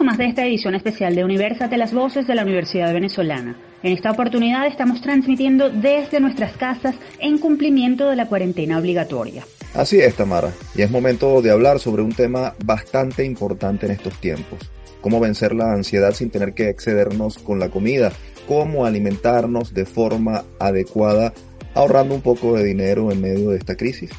Más 0.09 0.17
de 0.17 0.25
esta 0.25 0.43
edición 0.43 0.73
especial 0.73 1.13
de 1.13 1.23
Universate, 1.23 1.77
las 1.77 1.93
voces 1.93 2.25
de 2.25 2.33
la 2.33 2.41
Universidad 2.41 2.91
Venezolana. 2.91 3.55
En 3.83 3.93
esta 3.93 4.09
oportunidad 4.09 4.65
estamos 4.65 5.01
transmitiendo 5.01 5.69
desde 5.69 6.19
nuestras 6.19 6.57
casas 6.57 6.95
en 7.19 7.37
cumplimiento 7.37 8.09
de 8.09 8.15
la 8.15 8.25
cuarentena 8.25 8.79
obligatoria. 8.79 9.43
Así 9.75 9.99
es, 9.99 10.15
Tamara, 10.15 10.51
y 10.73 10.81
es 10.81 10.89
momento 10.89 11.43
de 11.43 11.51
hablar 11.51 11.77
sobre 11.77 12.01
un 12.01 12.11
tema 12.11 12.55
bastante 12.65 13.23
importante 13.23 13.85
en 13.85 13.91
estos 13.91 14.19
tiempos. 14.19 14.71
Cómo 14.99 15.19
vencer 15.19 15.53
la 15.53 15.73
ansiedad 15.73 16.11
sin 16.13 16.31
tener 16.31 16.55
que 16.55 16.69
excedernos 16.69 17.37
con 17.37 17.59
la 17.59 17.69
comida, 17.69 18.11
cómo 18.47 18.87
alimentarnos 18.87 19.75
de 19.75 19.85
forma 19.85 20.43
adecuada, 20.59 21.33
ahorrando 21.75 22.15
un 22.15 22.21
poco 22.21 22.55
de 22.55 22.63
dinero 22.63 23.11
en 23.11 23.21
medio 23.21 23.51
de 23.51 23.57
esta 23.57 23.75
crisis. 23.75 24.09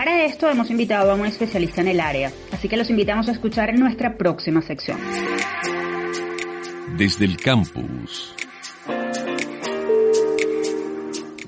Para 0.00 0.24
esto 0.24 0.48
hemos 0.48 0.70
invitado 0.70 1.10
a 1.10 1.14
un 1.14 1.26
especialista 1.26 1.82
en 1.82 1.88
el 1.88 2.00
área, 2.00 2.32
así 2.52 2.70
que 2.70 2.78
los 2.78 2.88
invitamos 2.88 3.28
a 3.28 3.32
escuchar 3.32 3.68
en 3.68 3.80
nuestra 3.80 4.16
próxima 4.16 4.62
sección. 4.62 4.98
Desde 6.96 7.26
el 7.26 7.36
campus. 7.36 8.34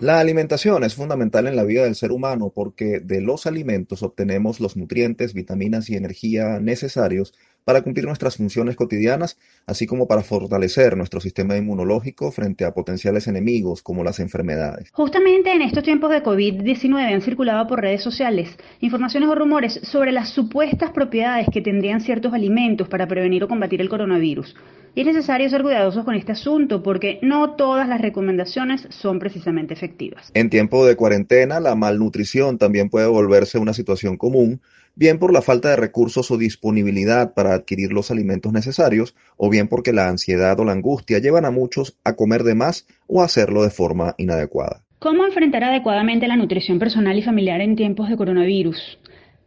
La 0.03 0.21
alimentación 0.21 0.85
es 0.85 0.95
fundamental 0.95 1.47
en 1.47 1.57
la 1.57 1.65
vida 1.65 1.85
del 1.85 1.95
ser 1.95 2.13
humano 2.13 2.53
porque 2.55 3.01
de 3.01 3.23
los 3.23 3.47
alimentos 3.47 4.03
obtenemos 4.03 4.61
los 4.61 4.77
nutrientes, 4.77 5.33
vitaminas 5.33 5.89
y 5.89 5.97
energía 5.97 6.61
necesarios 6.61 7.33
para 7.65 7.83
cumplir 7.83 8.07
nuestras 8.07 8.37
funciones 8.37 8.77
cotidianas, 8.77 9.39
así 9.67 9.87
como 9.87 10.07
para 10.07 10.23
fortalecer 10.23 10.97
nuestro 10.97 11.21
sistema 11.21 11.57
inmunológico 11.57 12.31
frente 12.33 12.65
a 12.65 12.75
potenciales 12.75 13.27
enemigos 13.27 13.83
como 13.83 14.05
las 14.05 14.21
enfermedades. 14.21 14.91
Justamente 14.93 15.53
en 15.53 15.63
estos 15.63 15.85
tiempos 15.85 16.11
de 16.11 16.23
COVID-19 16.23 17.15
han 17.15 17.23
circulado 17.23 17.67
por 17.67 17.81
redes 17.81 18.03
sociales 18.03 18.51
informaciones 18.81 19.29
o 19.29 19.35
rumores 19.35 19.81
sobre 19.83 20.13
las 20.13 20.31
supuestas 20.31 20.91
propiedades 20.91 21.47
que 21.53 21.63
tendrían 21.63 22.01
ciertos 22.01 22.33
alimentos 22.33 22.89
para 22.89 23.07
prevenir 23.07 23.45
o 23.45 23.49
combatir 23.49 23.81
el 23.81 23.89
coronavirus. 23.89 24.55
Y 24.95 25.01
es 25.01 25.07
necesario 25.07 25.49
ser 25.49 25.63
cuidadosos 25.63 26.05
con 26.05 26.15
este 26.15 26.33
asunto 26.33 26.83
porque 26.83 27.19
no 27.23 27.57
todas 27.57 27.89
las 27.89 28.01
recomendaciones 28.03 28.87
son 28.91 29.19
precisamente 29.19 29.73
efectivas. 29.73 30.31
En 30.35 30.51
tiempo 30.51 30.85
de 30.85 30.97
cuarentena, 30.97 31.61
la 31.61 31.75
malnutrición 31.75 32.59
también 32.59 32.91
puede 32.91 33.07
volverse 33.07 33.59
una 33.59 33.73
situación 33.73 34.19
común, 34.19 34.61
bien 34.95 35.19
por 35.19 35.33
la 35.33 35.43
falta 35.43 35.71
de 35.71 35.77
recursos 35.77 36.31
o 36.31 36.39
disponibilidad 36.39 37.35
para 37.35 37.55
adquirir 37.55 37.93
los 37.93 38.11
alimentos 38.11 38.53
necesarios, 38.53 39.15
o 39.37 39.51
bien 39.51 39.69
porque 39.69 39.93
la 39.93 40.09
ansiedad 40.09 40.59
o 40.61 40.65
la 40.65 40.73
angustia 40.73 41.19
llevan 41.19 41.45
a 41.45 41.51
muchos 41.51 41.97
a 42.05 42.15
comer 42.15 42.43
de 42.43 42.55
más 42.55 42.87
o 43.07 43.23
a 43.23 43.25
hacerlo 43.25 43.63
de 43.63 43.71
forma 43.71 44.15
inadecuada. 44.19 44.83
¿Cómo 45.03 45.25
enfrentar 45.25 45.65
adecuadamente 45.65 46.29
la 46.29 46.37
nutrición 46.37 46.79
personal 46.79 47.19
y 47.19 47.23
familiar 47.23 47.61
en 47.61 47.75
tiempos 47.75 48.09
de 48.09 48.17
coronavirus? 48.17 49.01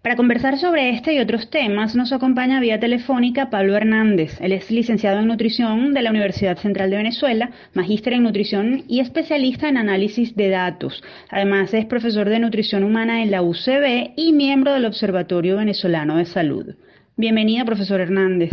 Para 0.06 0.18
conversar 0.18 0.60
sobre 0.60 0.92
este 0.92 1.16
y 1.16 1.20
otros 1.20 1.50
temas 1.50 1.96
nos 1.96 2.14
acompaña 2.14 2.60
vía 2.60 2.80
telefónica 2.80 3.50
Pablo 3.50 3.76
Hernández. 3.76 4.38
Él 4.40 4.52
es 4.52 4.70
licenciado 4.70 5.20
en 5.20 5.26
nutrición 5.26 5.96
de 5.96 6.04
la 6.04 6.12
Universidad 6.12 6.60
Central 6.60 6.92
de 6.92 6.98
Venezuela, 6.98 7.50
magíster 7.74 8.14
en 8.14 8.22
nutrición 8.22 8.84
y 8.88 9.00
especialista 9.00 9.68
en 9.68 9.78
análisis 9.78 10.36
de 10.36 10.50
datos. 10.50 11.02
Además 11.32 11.74
es 11.74 11.88
profesor 11.88 12.30
de 12.30 12.38
nutrición 12.38 12.84
humana 12.84 13.24
en 13.24 13.32
la 13.32 13.42
UCB 13.42 14.12
y 14.16 14.32
miembro 14.32 14.74
del 14.74 14.86
Observatorio 14.86 15.58
Venezolano 15.58 16.18
de 16.18 16.28
Salud. 16.28 16.76
Bienvenido, 17.18 17.66
profesor 17.66 18.00
Hernández. 18.00 18.52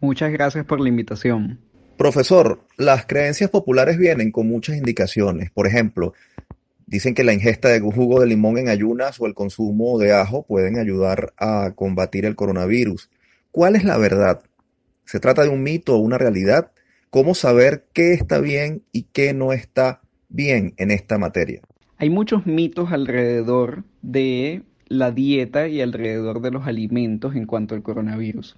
Muchas 0.00 0.32
gracias 0.32 0.64
por 0.64 0.80
la 0.80 0.88
invitación. 0.88 1.58
Profesor, 1.98 2.64
las 2.78 3.04
creencias 3.04 3.50
populares 3.50 3.98
vienen 3.98 4.32
con 4.32 4.48
muchas 4.48 4.78
indicaciones. 4.78 5.50
Por 5.50 5.66
ejemplo, 5.66 6.14
dicen 6.94 7.14
que 7.14 7.24
la 7.24 7.32
ingesta 7.32 7.70
de 7.70 7.80
jugo 7.80 8.20
de 8.20 8.28
limón 8.28 8.56
en 8.56 8.68
ayunas 8.68 9.20
o 9.20 9.26
el 9.26 9.34
consumo 9.34 9.98
de 9.98 10.12
ajo 10.12 10.44
pueden 10.46 10.78
ayudar 10.78 11.34
a 11.38 11.72
combatir 11.74 12.24
el 12.24 12.36
coronavirus. 12.36 13.10
¿Cuál 13.50 13.74
es 13.74 13.82
la 13.82 13.98
verdad? 13.98 14.42
¿Se 15.04 15.18
trata 15.18 15.42
de 15.42 15.48
un 15.48 15.64
mito 15.64 15.96
o 15.96 15.98
una 15.98 16.18
realidad? 16.18 16.70
¿Cómo 17.10 17.34
saber 17.34 17.86
qué 17.92 18.12
está 18.12 18.38
bien 18.38 18.84
y 18.92 19.08
qué 19.12 19.34
no 19.34 19.52
está 19.52 20.02
bien 20.28 20.74
en 20.76 20.92
esta 20.92 21.18
materia? 21.18 21.62
Hay 21.98 22.10
muchos 22.10 22.46
mitos 22.46 22.92
alrededor 22.92 23.82
de 24.02 24.62
la 24.86 25.10
dieta 25.10 25.66
y 25.66 25.80
alrededor 25.80 26.42
de 26.42 26.52
los 26.52 26.68
alimentos 26.68 27.34
en 27.34 27.46
cuanto 27.46 27.74
al 27.74 27.82
coronavirus. 27.82 28.56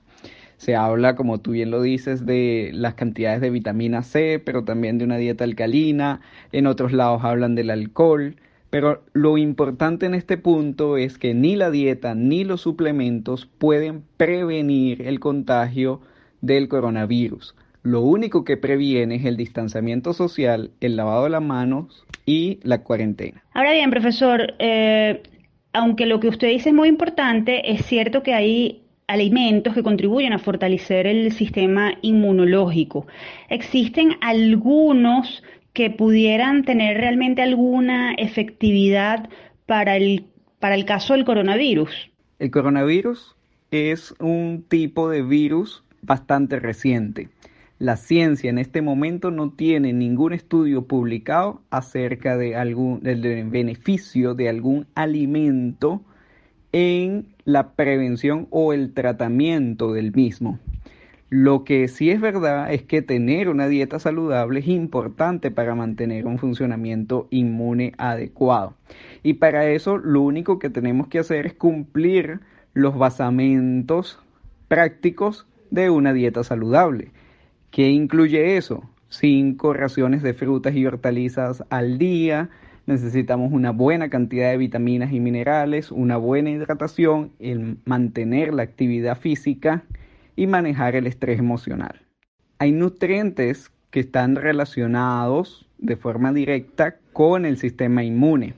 Se 0.57 0.75
habla, 0.75 1.17
como 1.17 1.39
tú 1.39 1.53
bien 1.53 1.71
lo 1.71 1.83
dices, 1.83 2.25
de 2.25 2.71
las 2.73 2.95
cantidades 2.95 3.41
de 3.41 3.51
vitamina 3.51 4.03
C, 4.03 4.41
pero 4.45 4.65
también 4.65 4.99
de 4.99 5.05
una 5.05 5.19
dieta 5.19 5.45
alcalina. 5.45 6.21
En 6.53 6.67
otros 6.67 6.93
lados 6.93 7.25
hablan 7.25 7.55
del 7.55 7.71
alcohol. 7.71 8.37
Pero 8.71 9.03
lo 9.13 9.39
importante 9.39 10.07
en 10.07 10.15
este 10.15 10.37
punto 10.37 10.97
es 10.97 11.19
que 11.19 11.35
ni 11.35 11.57
la 11.57 11.71
dieta 11.71 12.15
ni 12.15 12.45
los 12.45 12.63
suplementos 12.63 13.47
pueden 13.47 14.03
prevenir 14.17 15.03
el 15.03 15.21
contagio 15.21 16.01
del 16.41 16.69
coronavirus. 16.69 17.55
Lo 17.83 18.01
único 18.01 18.45
que 18.45 18.57
previene 18.57 19.15
es 19.17 19.25
el 19.25 19.37
distanciamiento 19.37 20.13
social, 20.13 20.73
el 20.81 20.97
lavado 20.97 21.25
de 21.25 21.31
las 21.31 21.43
manos 21.43 22.05
y 22.25 22.59
la 22.65 22.83
cuarentena. 22.83 23.45
Ahora 23.55 23.73
bien, 23.73 23.91
profesor, 23.91 24.55
eh, 24.59 25.23
aunque 25.73 26.07
lo 26.07 26.19
que 26.19 26.29
usted 26.29 26.49
dice 26.49 26.71
es 26.71 26.75
muy 26.75 26.89
importante, 26.89 27.71
es 27.71 27.87
cierto 27.87 28.25
que 28.25 28.35
hay 28.35 28.83
alimentos 29.07 29.75
que 29.75 29.83
contribuyen 29.83 30.33
a 30.33 30.39
fortalecer 30.39 31.07
el 31.07 31.33
sistema 31.33 31.95
inmunológico. 32.03 33.07
¿Existen 33.49 34.13
algunos 34.21 35.43
que 35.73 35.91
pudieran 35.91 36.65
tener 36.65 36.97
realmente 36.97 37.43
alguna 37.43 38.15
efectividad 38.15 39.29
para 39.67 39.97
el, 39.97 40.25
para 40.59 40.75
el 40.75 40.85
caso 40.85 41.15
del 41.15 41.25
coronavirus? 41.25 42.11
El 42.39 42.51
coronavirus 42.51 43.37
es 43.71 44.15
un 44.21 44.65
tipo 44.69 45.11
de 45.11 45.23
virus 45.23 45.85
bastante 46.03 46.59
reciente. 46.61 47.29
La 47.79 47.97
ciencia 47.97 48.49
en 48.49 48.57
este 48.57 48.81
momento 48.81 49.31
no 49.31 49.51
tiene 49.51 49.93
ningún 49.93 50.33
estudio 50.33 50.87
publicado 50.87 51.61
acerca 51.69 52.39
de 52.39 52.57
algún 52.57 53.01
del 53.01 53.45
beneficio 53.51 54.35
de 54.35 54.49
algún 54.49 54.87
alimento 54.95 56.03
en 56.79 57.29
la 57.47 57.71
prevención 57.71 58.49
o 58.51 58.75
el 58.75 58.93
tratamiento 58.93 59.95
del 59.95 60.13
mismo. 60.13 60.59
Lo 61.31 61.65
que 61.65 61.89
sí 61.89 62.11
es 62.11 62.21
verdad 62.21 62.71
es 62.71 62.83
que 62.83 63.01
tener 63.01 63.49
una 63.49 63.67
dieta 63.67 63.99
saludable 63.99 64.61
es 64.61 64.69
importante 64.69 65.51
para 65.51 65.75
mantener 65.75 66.27
un 66.27 66.37
funcionamiento 66.37 67.29
inmune 67.31 67.95
adecuado. 67.97 68.75
Y 69.23 69.35
para 69.35 69.71
eso 69.71 69.97
lo 69.97 70.21
único 70.21 70.59
que 70.59 70.69
tenemos 70.69 71.09
que 71.09 71.19
hacer 71.19 71.47
es 71.47 71.55
cumplir 71.55 72.41
los 72.75 72.99
basamentos 72.99 74.19
prácticos 74.69 75.47
de 75.71 75.89
una 75.89 76.13
dieta 76.13 76.45
saludable. 76.45 77.11
¿Qué 77.71 77.89
incluye 77.89 78.59
eso? 78.59 78.85
Cinco 79.09 79.73
raciones 79.73 80.23
de 80.23 80.35
frutas 80.35 80.75
y 80.77 80.85
hortalizas 80.85 81.65
al 81.71 81.97
día, 81.97 82.51
necesitamos 82.87 83.53
una 83.53 83.73
buena 83.73 84.09
cantidad 84.09 84.51
de 84.51 84.57
vitaminas 84.57 85.13
y 85.13 85.21
minerales, 85.21 85.91
una 85.91 86.17
buena 86.17 86.51
hidratación, 86.51 87.33
el 87.39 87.79
mantener 87.85 88.55
la 88.55 88.63
actividad 88.63 89.19
física 89.19 89.83
y 90.37 90.47
manejar 90.47 90.95
el 90.97 91.07
estrés 91.07 91.39
emocional. 91.39 92.01
Hay 92.59 92.73
nutrientes 92.73 93.71
que 93.91 94.01
están 94.01 94.37
relacionados 94.37 95.67
de 95.79 95.97
forma 95.97 96.33
directa 96.33 96.97
con 97.13 97.45
el 97.45 97.59
sistema 97.59 98.05
inmune. 98.05 98.55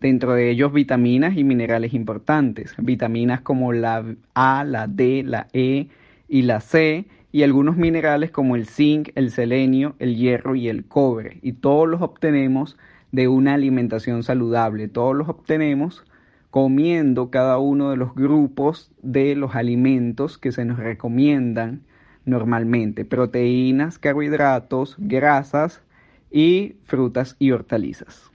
Dentro 0.00 0.34
de 0.34 0.50
ellos 0.50 0.72
vitaminas 0.72 1.36
y 1.36 1.44
minerales 1.44 1.92
importantes, 1.92 2.74
vitaminas 2.78 3.40
como 3.40 3.72
la 3.72 4.04
A, 4.34 4.64
la 4.64 4.86
D, 4.86 5.24
la 5.24 5.48
E 5.52 5.88
y 6.28 6.42
la 6.42 6.60
C, 6.60 7.06
y 7.32 7.42
algunos 7.42 7.76
minerales 7.76 8.30
como 8.30 8.56
el 8.56 8.66
zinc, 8.66 9.08
el 9.14 9.30
selenio, 9.30 9.96
el 9.98 10.16
hierro 10.16 10.54
y 10.54 10.68
el 10.68 10.84
cobre. 10.84 11.38
Y 11.42 11.54
todos 11.54 11.88
los 11.88 12.02
obtenemos 12.02 12.76
de 13.12 13.28
una 13.28 13.54
alimentación 13.54 14.22
saludable. 14.22 14.88
Todos 14.88 15.14
los 15.14 15.28
obtenemos 15.28 16.04
comiendo 16.50 17.30
cada 17.30 17.58
uno 17.58 17.90
de 17.90 17.96
los 17.96 18.14
grupos 18.14 18.90
de 19.02 19.36
los 19.36 19.54
alimentos 19.54 20.36
que 20.36 20.52
se 20.52 20.64
nos 20.64 20.78
recomiendan 20.78 21.82
normalmente. 22.24 23.04
Proteínas, 23.04 23.98
carbohidratos, 23.98 24.96
grasas 24.98 25.82
y 26.30 26.76
frutas 26.84 27.36
y 27.38 27.52
hortalizas. 27.52 28.30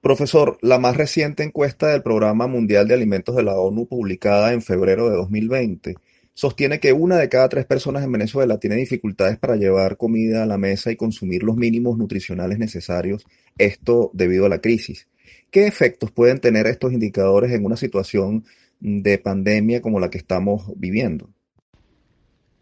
Profesor, 0.00 0.58
la 0.62 0.78
más 0.78 0.96
reciente 0.96 1.42
encuesta 1.42 1.88
del 1.88 2.02
Programa 2.02 2.46
Mundial 2.46 2.86
de 2.86 2.94
Alimentos 2.94 3.34
de 3.34 3.42
la 3.42 3.58
ONU 3.58 3.86
publicada 3.86 4.52
en 4.52 4.62
febrero 4.62 5.10
de 5.10 5.16
2020 5.16 5.96
sostiene 6.36 6.80
que 6.80 6.92
una 6.92 7.16
de 7.16 7.30
cada 7.30 7.48
tres 7.48 7.64
personas 7.64 8.04
en 8.04 8.12
Venezuela 8.12 8.58
tiene 8.58 8.76
dificultades 8.76 9.38
para 9.38 9.56
llevar 9.56 9.96
comida 9.96 10.42
a 10.42 10.46
la 10.46 10.58
mesa 10.58 10.92
y 10.92 10.96
consumir 10.96 11.42
los 11.42 11.56
mínimos 11.56 11.96
nutricionales 11.96 12.58
necesarios, 12.58 13.24
esto 13.56 14.10
debido 14.12 14.44
a 14.44 14.50
la 14.50 14.60
crisis. 14.60 15.08
¿Qué 15.50 15.66
efectos 15.66 16.12
pueden 16.12 16.38
tener 16.38 16.66
estos 16.66 16.92
indicadores 16.92 17.52
en 17.52 17.64
una 17.64 17.76
situación 17.76 18.44
de 18.80 19.16
pandemia 19.16 19.80
como 19.80 19.98
la 19.98 20.10
que 20.10 20.18
estamos 20.18 20.70
viviendo? 20.76 21.30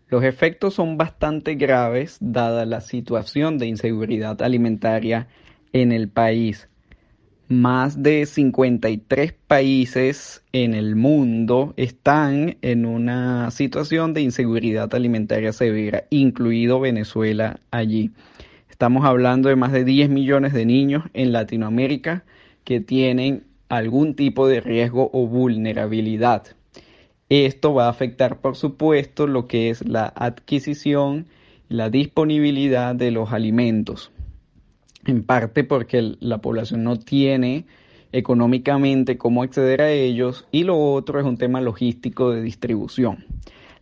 Los 0.06 0.22
efectos 0.22 0.74
son 0.74 0.96
bastante 0.96 1.56
graves 1.56 2.18
dada 2.20 2.66
la 2.66 2.80
situación 2.80 3.58
de 3.58 3.66
inseguridad 3.66 4.40
alimentaria 4.40 5.26
en 5.72 5.90
el 5.90 6.08
país 6.08 6.68
más 7.54 8.02
de 8.02 8.26
53 8.26 9.32
países 9.32 10.42
en 10.52 10.74
el 10.74 10.96
mundo 10.96 11.72
están 11.76 12.56
en 12.62 12.84
una 12.84 13.50
situación 13.50 14.12
de 14.12 14.22
inseguridad 14.22 14.94
alimentaria 14.94 15.52
severa, 15.52 16.04
incluido 16.10 16.80
Venezuela 16.80 17.60
allí. 17.70 18.10
Estamos 18.68 19.04
hablando 19.04 19.48
de 19.48 19.56
más 19.56 19.72
de 19.72 19.84
10 19.84 20.10
millones 20.10 20.52
de 20.52 20.66
niños 20.66 21.04
en 21.14 21.32
Latinoamérica 21.32 22.24
que 22.64 22.80
tienen 22.80 23.44
algún 23.68 24.14
tipo 24.14 24.48
de 24.48 24.60
riesgo 24.60 25.10
o 25.12 25.26
vulnerabilidad. 25.26 26.44
Esto 27.28 27.72
va 27.72 27.86
a 27.86 27.90
afectar, 27.90 28.40
por 28.40 28.56
supuesto, 28.56 29.26
lo 29.26 29.46
que 29.46 29.70
es 29.70 29.86
la 29.86 30.12
adquisición, 30.14 31.26
la 31.68 31.88
disponibilidad 31.88 32.94
de 32.94 33.10
los 33.10 33.32
alimentos 33.32 34.10
en 35.12 35.24
parte 35.24 35.64
porque 35.64 36.16
la 36.20 36.38
población 36.38 36.84
no 36.84 36.98
tiene 36.98 37.66
económicamente 38.12 39.18
cómo 39.18 39.42
acceder 39.42 39.82
a 39.82 39.90
ellos 39.90 40.46
y 40.52 40.62
lo 40.62 40.78
otro 40.78 41.18
es 41.18 41.26
un 41.26 41.36
tema 41.36 41.60
logístico 41.60 42.30
de 42.30 42.42
distribución. 42.42 43.24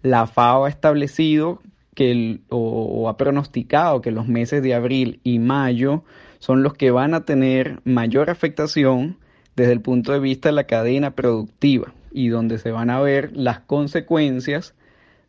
La 0.02 0.26
FAO 0.26 0.64
ha 0.64 0.68
establecido 0.70 1.60
que 1.94 2.40
o, 2.48 3.08
ha 3.10 3.16
pronosticado 3.18 4.00
que 4.00 4.10
los 4.10 4.26
meses 4.26 4.62
de 4.62 4.74
abril 4.74 5.20
y 5.22 5.38
mayo 5.38 6.04
son 6.38 6.62
los 6.62 6.72
que 6.72 6.90
van 6.90 7.12
a 7.12 7.24
tener 7.26 7.80
mayor 7.84 8.30
afectación 8.30 9.18
desde 9.54 9.72
el 9.72 9.82
punto 9.82 10.12
de 10.12 10.18
vista 10.18 10.48
de 10.48 10.54
la 10.54 10.64
cadena 10.64 11.10
productiva 11.10 11.92
y 12.10 12.28
donde 12.28 12.58
se 12.58 12.70
van 12.70 12.88
a 12.88 13.00
ver 13.00 13.36
las 13.36 13.60
consecuencias 13.60 14.74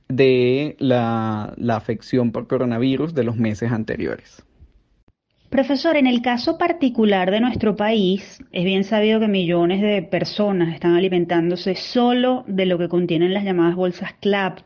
de 0.07 0.77
la 0.79 1.53
afección 1.69 2.31
por 2.31 2.47
coronavirus 2.47 3.13
de 3.13 3.23
los 3.25 3.35
meses 3.35 3.71
anteriores. 3.71 4.43
Profesor, 5.53 5.97
en 5.97 6.07
el 6.07 6.23
caso 6.23 6.57
particular 6.57 7.29
de 7.29 7.39
nuestro 7.39 7.75
país, 7.75 8.43
es 8.51 8.65
bien 8.65 8.83
sabido 8.83 9.19
que 9.19 9.27
millones 9.27 9.83
de 9.83 10.01
personas 10.01 10.73
están 10.73 10.95
alimentándose 10.95 11.75
solo 11.75 12.43
de 12.47 12.65
lo 12.65 12.79
que 12.79 12.89
contienen 12.89 13.35
las 13.35 13.43
llamadas 13.43 13.75
bolsas 13.75 14.13
CLAP, 14.19 14.61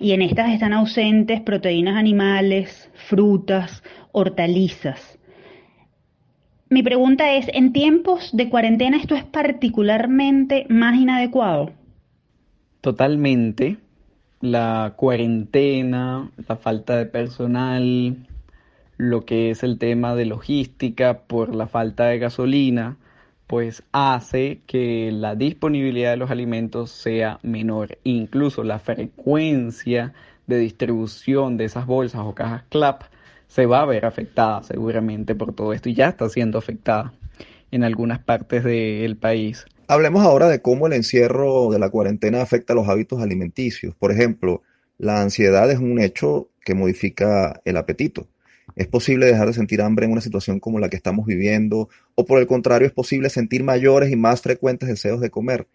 y 0.00 0.12
en 0.12 0.22
estas 0.22 0.48
están 0.54 0.72
ausentes 0.72 1.42
proteínas 1.42 1.96
animales, 1.96 2.90
frutas, 2.94 3.82
hortalizas. 4.12 5.18
Mi 6.70 6.82
pregunta 6.82 7.34
es, 7.34 7.50
¿en 7.52 7.74
tiempos 7.74 8.34
de 8.34 8.48
cuarentena 8.48 8.96
esto 8.96 9.14
es 9.14 9.24
particularmente 9.24 10.64
más 10.70 10.98
inadecuado? 10.98 11.72
Totalmente. 12.80 13.76
La 14.40 14.94
cuarentena, 14.96 16.30
la 16.48 16.56
falta 16.56 16.96
de 16.96 17.04
personal, 17.04 18.16
lo 18.96 19.24
que 19.24 19.50
es 19.50 19.62
el 19.62 19.78
tema 19.78 20.14
de 20.14 20.26
logística 20.26 21.20
por 21.20 21.54
la 21.54 21.66
falta 21.66 22.06
de 22.06 22.18
gasolina, 22.18 22.96
pues 23.46 23.82
hace 23.92 24.60
que 24.66 25.10
la 25.12 25.34
disponibilidad 25.34 26.10
de 26.12 26.16
los 26.16 26.30
alimentos 26.30 26.90
sea 26.90 27.38
menor. 27.42 27.98
Incluso 28.04 28.64
la 28.64 28.78
frecuencia 28.78 30.14
de 30.46 30.58
distribución 30.58 31.56
de 31.56 31.64
esas 31.64 31.86
bolsas 31.86 32.22
o 32.24 32.34
cajas 32.34 32.64
CLAP 32.68 33.02
se 33.48 33.66
va 33.66 33.82
a 33.82 33.86
ver 33.86 34.06
afectada 34.06 34.62
seguramente 34.62 35.34
por 35.34 35.54
todo 35.54 35.72
esto 35.72 35.88
y 35.88 35.94
ya 35.94 36.08
está 36.08 36.28
siendo 36.28 36.58
afectada 36.58 37.12
en 37.70 37.84
algunas 37.84 38.18
partes 38.20 38.64
del 38.64 39.16
país. 39.16 39.66
Hablemos 39.88 40.24
ahora 40.24 40.48
de 40.48 40.62
cómo 40.62 40.86
el 40.86 40.94
encierro 40.94 41.70
de 41.70 41.78
la 41.78 41.90
cuarentena 41.90 42.40
afecta 42.40 42.72
los 42.72 42.88
hábitos 42.88 43.20
alimenticios. 43.20 43.94
Por 43.94 44.12
ejemplo, 44.12 44.62
la 44.96 45.20
ansiedad 45.20 45.70
es 45.70 45.78
un 45.78 46.00
hecho 46.00 46.48
que 46.64 46.74
modifica 46.74 47.60
el 47.64 47.76
apetito. 47.76 48.28
¿Es 48.76 48.86
posible 48.86 49.26
dejar 49.26 49.48
de 49.48 49.52
sentir 49.52 49.82
hambre 49.82 50.06
en 50.06 50.12
una 50.12 50.20
situación 50.20 50.60
como 50.60 50.78
la 50.78 50.88
que 50.88 50.96
estamos 50.96 51.26
viviendo? 51.26 51.88
¿O 52.14 52.24
por 52.24 52.40
el 52.40 52.46
contrario, 52.46 52.86
es 52.86 52.92
posible 52.92 53.28
sentir 53.28 53.64
mayores 53.64 54.10
y 54.10 54.16
más 54.16 54.40
frecuentes 54.40 54.88
deseos 54.88 55.20
de 55.20 55.30
comer? 55.30 55.66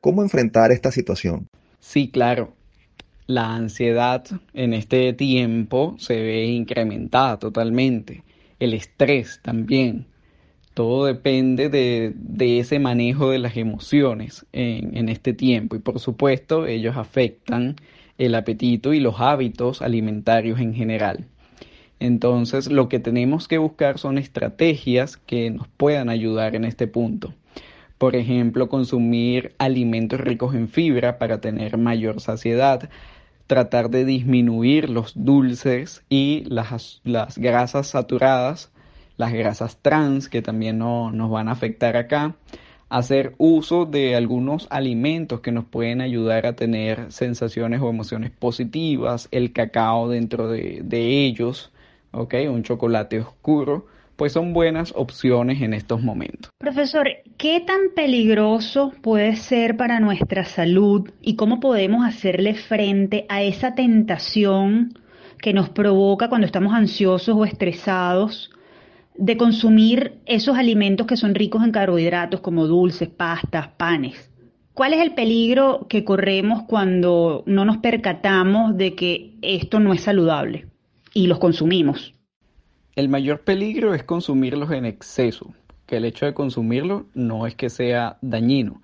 ¿Cómo 0.00 0.22
enfrentar 0.22 0.72
esta 0.72 0.90
situación? 0.90 1.46
Sí, 1.78 2.08
claro. 2.08 2.54
La 3.26 3.54
ansiedad 3.54 4.24
en 4.54 4.74
este 4.74 5.12
tiempo 5.12 5.94
se 5.98 6.20
ve 6.20 6.46
incrementada 6.46 7.38
totalmente. 7.38 8.24
El 8.58 8.74
estrés 8.74 9.40
también. 9.42 10.06
Todo 10.74 11.06
depende 11.06 11.68
de, 11.68 12.58
ese 12.58 12.78
manejo 12.78 13.30
de 13.30 13.38
las 13.38 13.56
emociones 13.56 14.46
en, 14.52 14.96
en 14.96 15.08
este 15.08 15.34
tiempo. 15.34 15.76
Y 15.76 15.80
por 15.80 16.00
supuesto, 16.00 16.66
ellos 16.66 16.96
afectan 16.96 17.76
el 18.18 18.34
apetito 18.34 18.92
y 18.92 19.00
los 19.00 19.20
hábitos 19.20 19.82
alimentarios 19.82 20.58
en 20.60 20.74
general. 20.74 21.26
Entonces, 22.00 22.70
lo 22.70 22.88
que 22.88 22.98
tenemos 22.98 23.46
que 23.46 23.58
buscar 23.58 23.98
son 23.98 24.16
estrategias 24.16 25.18
que 25.18 25.50
nos 25.50 25.68
puedan 25.68 26.08
ayudar 26.08 26.56
en 26.56 26.64
este 26.64 26.86
punto. 26.86 27.34
Por 27.98 28.16
ejemplo, 28.16 28.70
consumir 28.70 29.54
alimentos 29.58 30.18
ricos 30.18 30.54
en 30.54 30.68
fibra 30.68 31.18
para 31.18 31.42
tener 31.42 31.76
mayor 31.76 32.22
saciedad, 32.22 32.88
tratar 33.46 33.90
de 33.90 34.06
disminuir 34.06 34.88
los 34.88 35.12
dulces 35.14 36.02
y 36.08 36.44
las, 36.48 37.02
grasas 37.36 37.88
saturadas, 37.88 38.72
las 39.18 39.34
grasas 39.34 39.76
trans 39.82 40.30
que 40.30 40.40
también 40.40 40.78
no, 40.78 41.12
nos 41.12 41.30
van 41.30 41.48
a 41.48 41.52
afectar 41.52 41.98
acá, 41.98 42.34
hacer 42.88 43.34
uso 43.36 43.84
de 43.84 44.16
algunos 44.16 44.66
alimentos 44.70 45.40
que 45.40 45.52
nos 45.52 45.66
pueden 45.66 46.00
ayudar 46.00 46.46
a 46.46 46.56
tener 46.56 47.12
sensaciones 47.12 47.82
o 47.82 47.90
emociones 47.90 48.30
positivas, 48.30 49.28
el 49.32 49.52
cacao 49.52 50.08
dentro 50.08 50.48
de, 50.48 50.80
de 50.82 51.26
ellos, 51.26 51.70
¿ok? 52.12 52.34
Un 52.50 52.62
chocolate 52.62 53.20
oscuro, 53.20 53.86
pues 54.16 54.32
son 54.32 54.52
buenas 54.52 54.92
opciones 54.96 55.62
en 55.62 55.74
estos 55.74 56.02
momentos. 56.02 56.50
Profesor, 56.58 57.08
¿qué 57.38 57.60
tan 57.60 57.94
peligroso 57.94 58.92
puede 59.02 59.36
ser 59.36 59.76
para 59.76 60.00
nuestra 60.00 60.44
salud 60.44 61.10
y 61.22 61.36
cómo 61.36 61.60
podemos 61.60 62.06
hacerle 62.06 62.54
frente 62.54 63.24
a 63.28 63.42
esa 63.42 63.74
tentación 63.74 64.92
que 65.40 65.54
nos 65.54 65.70
provoca 65.70 66.28
cuando 66.28 66.46
estamos 66.46 66.74
ansiosos 66.74 67.34
o 67.34 67.44
estresados 67.44 68.50
de 69.14 69.36
consumir 69.36 70.20
esos 70.26 70.56
alimentos 70.56 71.06
que 71.06 71.16
son 71.16 71.34
ricos 71.34 71.64
en 71.64 71.72
carbohidratos 71.72 72.40
como 72.40 72.66
dulces, 72.66 73.08
pastas, 73.08 73.68
panes? 73.68 74.30
¿Cuál 74.74 74.94
es 74.94 75.00
el 75.00 75.14
peligro 75.14 75.86
que 75.88 76.04
corremos 76.04 76.62
cuando 76.62 77.42
no 77.46 77.64
nos 77.64 77.78
percatamos 77.78 78.76
de 78.76 78.94
que 78.94 79.34
esto 79.42 79.80
no 79.80 79.92
es 79.92 80.02
saludable? 80.02 80.66
Y 81.14 81.26
los 81.26 81.38
consumimos. 81.38 82.14
El 82.96 83.08
mayor 83.08 83.40
peligro 83.40 83.94
es 83.94 84.02
consumirlos 84.02 84.70
en 84.72 84.84
exceso, 84.84 85.54
que 85.86 85.96
el 85.96 86.04
hecho 86.04 86.26
de 86.26 86.34
consumirlos 86.34 87.04
no 87.14 87.46
es 87.46 87.54
que 87.54 87.70
sea 87.70 88.18
dañino. 88.20 88.82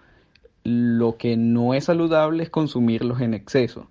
Lo 0.65 1.17
que 1.17 1.37
no 1.37 1.75
es 1.75 1.85
saludable 1.85 2.43
es 2.43 2.51
consumirlos 2.51 3.21
en 3.21 3.35
exceso. 3.35 3.89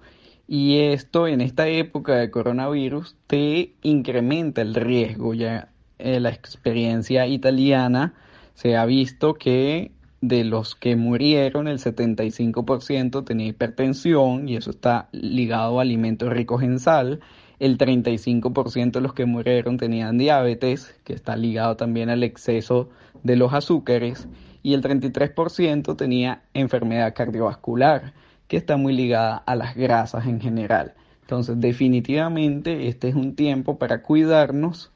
Y 0.48 0.80
esto 0.80 1.28
en 1.28 1.42
esta 1.42 1.68
época 1.68 2.16
de 2.16 2.30
coronavirus 2.30 3.16
te 3.28 3.74
incrementa 3.82 4.62
el 4.62 4.76
riesgo. 4.76 5.34
Ya 5.34 5.70
en 5.98 6.24
la 6.24 6.30
experiencia 6.30 7.28
italiana 7.28 8.14
se 8.54 8.76
ha 8.76 8.86
visto 8.86 9.36
que 9.36 9.92
de 10.22 10.44
los 10.44 10.76
que 10.76 10.96
murieron 10.96 11.68
el 11.68 11.80
75% 11.80 13.26
tenía 13.26 13.48
hipertensión 13.48 14.50
y 14.50 14.56
eso 14.56 14.72
está 14.72 15.08
ligado 15.12 15.80
a 15.80 15.84
alimentos 15.84 16.30
ricos 16.30 16.64
en 16.64 16.80
sal 16.80 17.20
el 17.60 17.78
35% 17.78 18.92
de 18.92 19.02
los 19.02 19.14
que 19.14 19.26
murieron 19.26 19.78
tenían 19.78 20.18
diabetes, 20.18 20.96
que 21.04 21.14
está 21.14 21.36
ligado 21.36 21.76
también 21.76 22.10
al 22.10 22.24
exceso 22.24 22.90
de 23.24 23.36
los 23.36 23.54
azúcares, 23.54 24.28
y 24.62 24.74
el 24.74 24.82
33% 24.82 25.96
tenía 25.96 26.44
enfermedad 26.54 27.14
cardiovascular, 27.14 28.14
que 28.48 28.58
está 28.58 28.78
muy 28.78 28.94
ligada 28.94 29.38
a 29.38 29.56
las 29.56 29.76
grasas 29.76 30.26
en 30.26 30.42
general. 30.42 30.94
Entonces, 31.22 31.60
definitivamente 31.60 32.88
este 32.88 33.10
es 33.10 33.16
un 33.16 33.36
tiempo 33.36 33.78
para 33.78 34.02
cuidarnos 34.02 34.92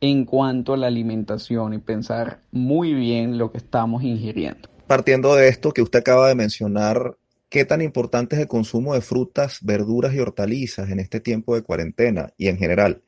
en 0.00 0.24
cuanto 0.24 0.74
a 0.74 0.76
la 0.76 0.86
alimentación 0.86 1.74
y 1.74 1.78
pensar 1.78 2.40
muy 2.52 2.92
bien 2.92 3.38
lo 3.38 3.50
que 3.50 3.58
estamos 3.58 4.02
ingiriendo. 4.02 4.68
Partiendo 4.86 5.34
de 5.34 5.48
esto 5.48 5.72
que 5.72 5.82
usted 5.82 6.00
acaba 6.00 6.28
de 6.28 6.34
mencionar, 6.34 7.16
¿Qué 7.54 7.64
tan 7.64 7.82
importante 7.82 8.34
es 8.34 8.42
el 8.42 8.48
consumo 8.48 8.94
de 8.94 9.00
frutas, 9.00 9.60
verduras 9.62 10.12
y 10.12 10.18
hortalizas 10.18 10.90
en 10.90 10.98
este 10.98 11.20
tiempo 11.20 11.54
de 11.54 11.62
cuarentena 11.62 12.32
y 12.36 12.48
en 12.48 12.58
general? 12.58 13.02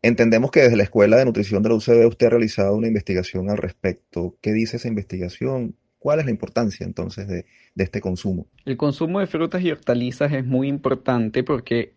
Entendemos 0.00 0.52
que 0.52 0.60
desde 0.60 0.76
la 0.76 0.84
Escuela 0.84 1.16
de 1.16 1.24
Nutrición 1.24 1.60
de 1.60 1.70
la 1.70 1.74
UCB 1.74 2.06
usted 2.06 2.28
ha 2.28 2.30
realizado 2.30 2.76
una 2.76 2.86
investigación 2.86 3.50
al 3.50 3.56
respecto. 3.56 4.36
¿Qué 4.40 4.52
dice 4.52 4.76
esa 4.76 4.86
investigación? 4.86 5.74
¿Cuál 5.98 6.20
es 6.20 6.26
la 6.26 6.30
importancia 6.30 6.86
entonces 6.86 7.26
de, 7.26 7.46
este 7.74 8.00
consumo? 8.00 8.46
El 8.64 8.76
consumo 8.76 9.18
de 9.18 9.26
frutas 9.26 9.60
y 9.60 9.72
hortalizas 9.72 10.32
es 10.32 10.46
muy 10.46 10.68
importante 10.68 11.42
porque 11.42 11.94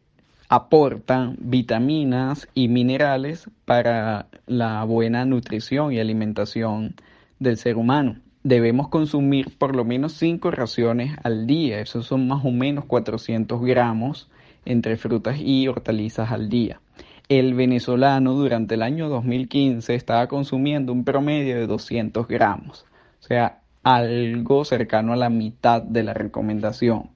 aportan 0.50 1.38
vitaminas 1.40 2.48
y 2.56 2.70
minerales 2.70 3.52
para 3.66 4.30
la 4.48 4.84
buena 4.84 5.26
nutrición 5.26 5.94
y 5.94 6.00
alimentación 6.00 6.96
del 7.38 7.58
ser 7.58 7.78
humano 7.78 8.20
debemos 8.48 8.88
consumir 8.88 9.58
por 9.58 9.76
lo 9.76 9.84
menos 9.84 10.14
5 10.14 10.52
raciones 10.52 11.18
al 11.24 11.48
día. 11.48 11.82
Esos 11.82 12.08
son 12.08 12.30
más 12.30 12.46
o 12.46 12.52
menos 12.52 12.86
400 12.86 13.62
gramos 13.62 14.30
entre 14.64 14.96
frutas 14.96 15.38
y 15.38 15.68
hortalizas 15.68 16.32
al 16.32 16.48
día. 16.48 16.80
El 17.28 17.56
venezolano 17.56 18.34
durante 18.34 18.76
el 18.76 18.84
año 18.84 19.10
2015 19.10 19.94
estaba 19.96 20.28
consumiendo 20.28 20.94
un 20.94 21.04
promedio 21.04 21.58
de 21.58 21.68
200 21.68 22.26
gramos, 22.26 22.86
o 23.20 23.24
sea, 23.24 23.60
algo 23.84 24.64
cercano 24.64 25.12
a 25.12 25.18
la 25.18 25.30
mitad 25.30 25.82
de 25.82 26.04
la 26.04 26.14
recomendación. 26.14 27.10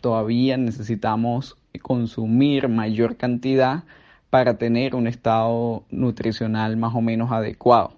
Todavía 0.00 0.56
necesitamos 0.56 1.56
consumir 1.80 2.68
mayor 2.68 3.16
cantidad 3.16 3.84
para 4.30 4.58
tener 4.58 4.96
un 4.96 5.06
estado 5.06 5.84
nutricional 5.90 6.76
más 6.76 6.92
o 6.96 7.00
menos 7.00 7.30
adecuado. 7.30 7.92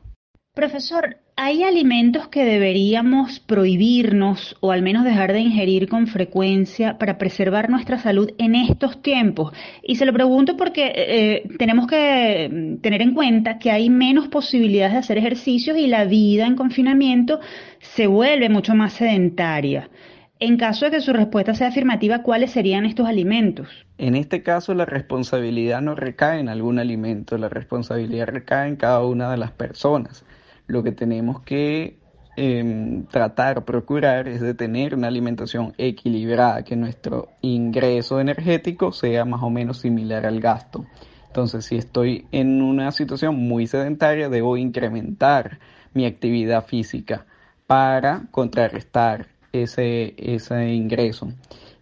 Profesor, 0.54 1.16
¿Hay 1.36 1.64
alimentos 1.64 2.28
que 2.28 2.44
deberíamos 2.44 3.40
prohibirnos 3.40 4.56
o 4.60 4.70
al 4.70 4.82
menos 4.82 5.02
dejar 5.02 5.32
de 5.32 5.40
ingerir 5.40 5.88
con 5.88 6.06
frecuencia 6.06 6.96
para 6.96 7.18
preservar 7.18 7.70
nuestra 7.70 7.98
salud 7.98 8.30
en 8.38 8.54
estos 8.54 9.02
tiempos? 9.02 9.52
Y 9.82 9.96
se 9.96 10.06
lo 10.06 10.12
pregunto 10.12 10.56
porque 10.56 10.92
eh, 10.94 11.48
tenemos 11.58 11.88
que 11.88 12.48
mm, 12.48 12.76
tener 12.82 13.02
en 13.02 13.14
cuenta 13.14 13.58
que 13.58 13.72
hay 13.72 13.90
menos 13.90 14.28
posibilidades 14.28 14.92
de 14.92 14.98
hacer 15.00 15.18
ejercicios 15.18 15.76
y 15.76 15.88
la 15.88 16.04
vida 16.04 16.46
en 16.46 16.54
confinamiento 16.54 17.40
se 17.80 18.06
vuelve 18.06 18.48
mucho 18.48 18.76
más 18.76 18.92
sedentaria. 18.92 19.90
En 20.38 20.56
caso 20.56 20.84
de 20.84 20.92
que 20.92 21.00
su 21.00 21.12
respuesta 21.12 21.54
sea 21.54 21.68
afirmativa, 21.68 22.22
¿cuáles 22.22 22.52
serían 22.52 22.84
estos 22.84 23.08
alimentos? 23.08 23.68
En 23.98 24.14
este 24.14 24.44
caso, 24.44 24.72
la 24.72 24.84
responsabilidad 24.84 25.80
no 25.80 25.96
recae 25.96 26.38
en 26.38 26.48
algún 26.48 26.78
alimento, 26.78 27.36
la 27.38 27.48
responsabilidad 27.48 28.28
recae 28.28 28.68
en 28.68 28.76
cada 28.76 29.04
una 29.04 29.32
de 29.32 29.36
las 29.36 29.50
personas 29.50 30.24
lo 30.66 30.82
que 30.82 30.92
tenemos 30.92 31.40
que 31.42 31.98
eh, 32.36 33.04
tratar, 33.10 33.64
procurar 33.64 34.26
es 34.26 34.40
de 34.40 34.54
tener 34.54 34.94
una 34.94 35.08
alimentación 35.08 35.72
equilibrada, 35.78 36.64
que 36.64 36.76
nuestro 36.76 37.28
ingreso 37.42 38.20
energético 38.20 38.92
sea 38.92 39.24
más 39.24 39.42
o 39.42 39.50
menos 39.50 39.78
similar 39.78 40.26
al 40.26 40.40
gasto. 40.40 40.84
Entonces, 41.28 41.64
si 41.64 41.76
estoy 41.76 42.26
en 42.32 42.62
una 42.62 42.90
situación 42.92 43.36
muy 43.36 43.66
sedentaria, 43.66 44.28
debo 44.28 44.56
incrementar 44.56 45.58
mi 45.92 46.06
actividad 46.06 46.66
física 46.66 47.26
para 47.66 48.26
contrarrestar 48.30 49.28
ese, 49.52 50.14
ese 50.16 50.72
ingreso. 50.72 51.32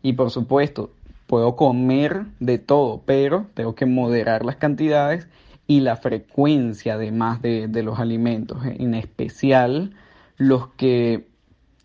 Y 0.03 0.15
por 0.15 0.31
supuesto, 0.31 0.93
puedo 1.27 1.57
comer 1.57 2.27
de 2.41 2.59
todo, 2.59 3.03
pero 3.07 3.47
tengo 3.55 3.75
que 3.75 3.87
moderar 3.87 4.45
las 4.45 4.57
cantidades 4.57 5.29
y 5.73 5.81
la 5.81 5.97
frecuencia 5.97 6.95
además 6.95 7.41
de, 7.41 7.67
de 7.67 7.83
los 7.83 7.99
alimentos, 7.99 8.59
en 8.67 8.93
especial 8.93 9.95
los 10.37 10.69
que 10.75 11.29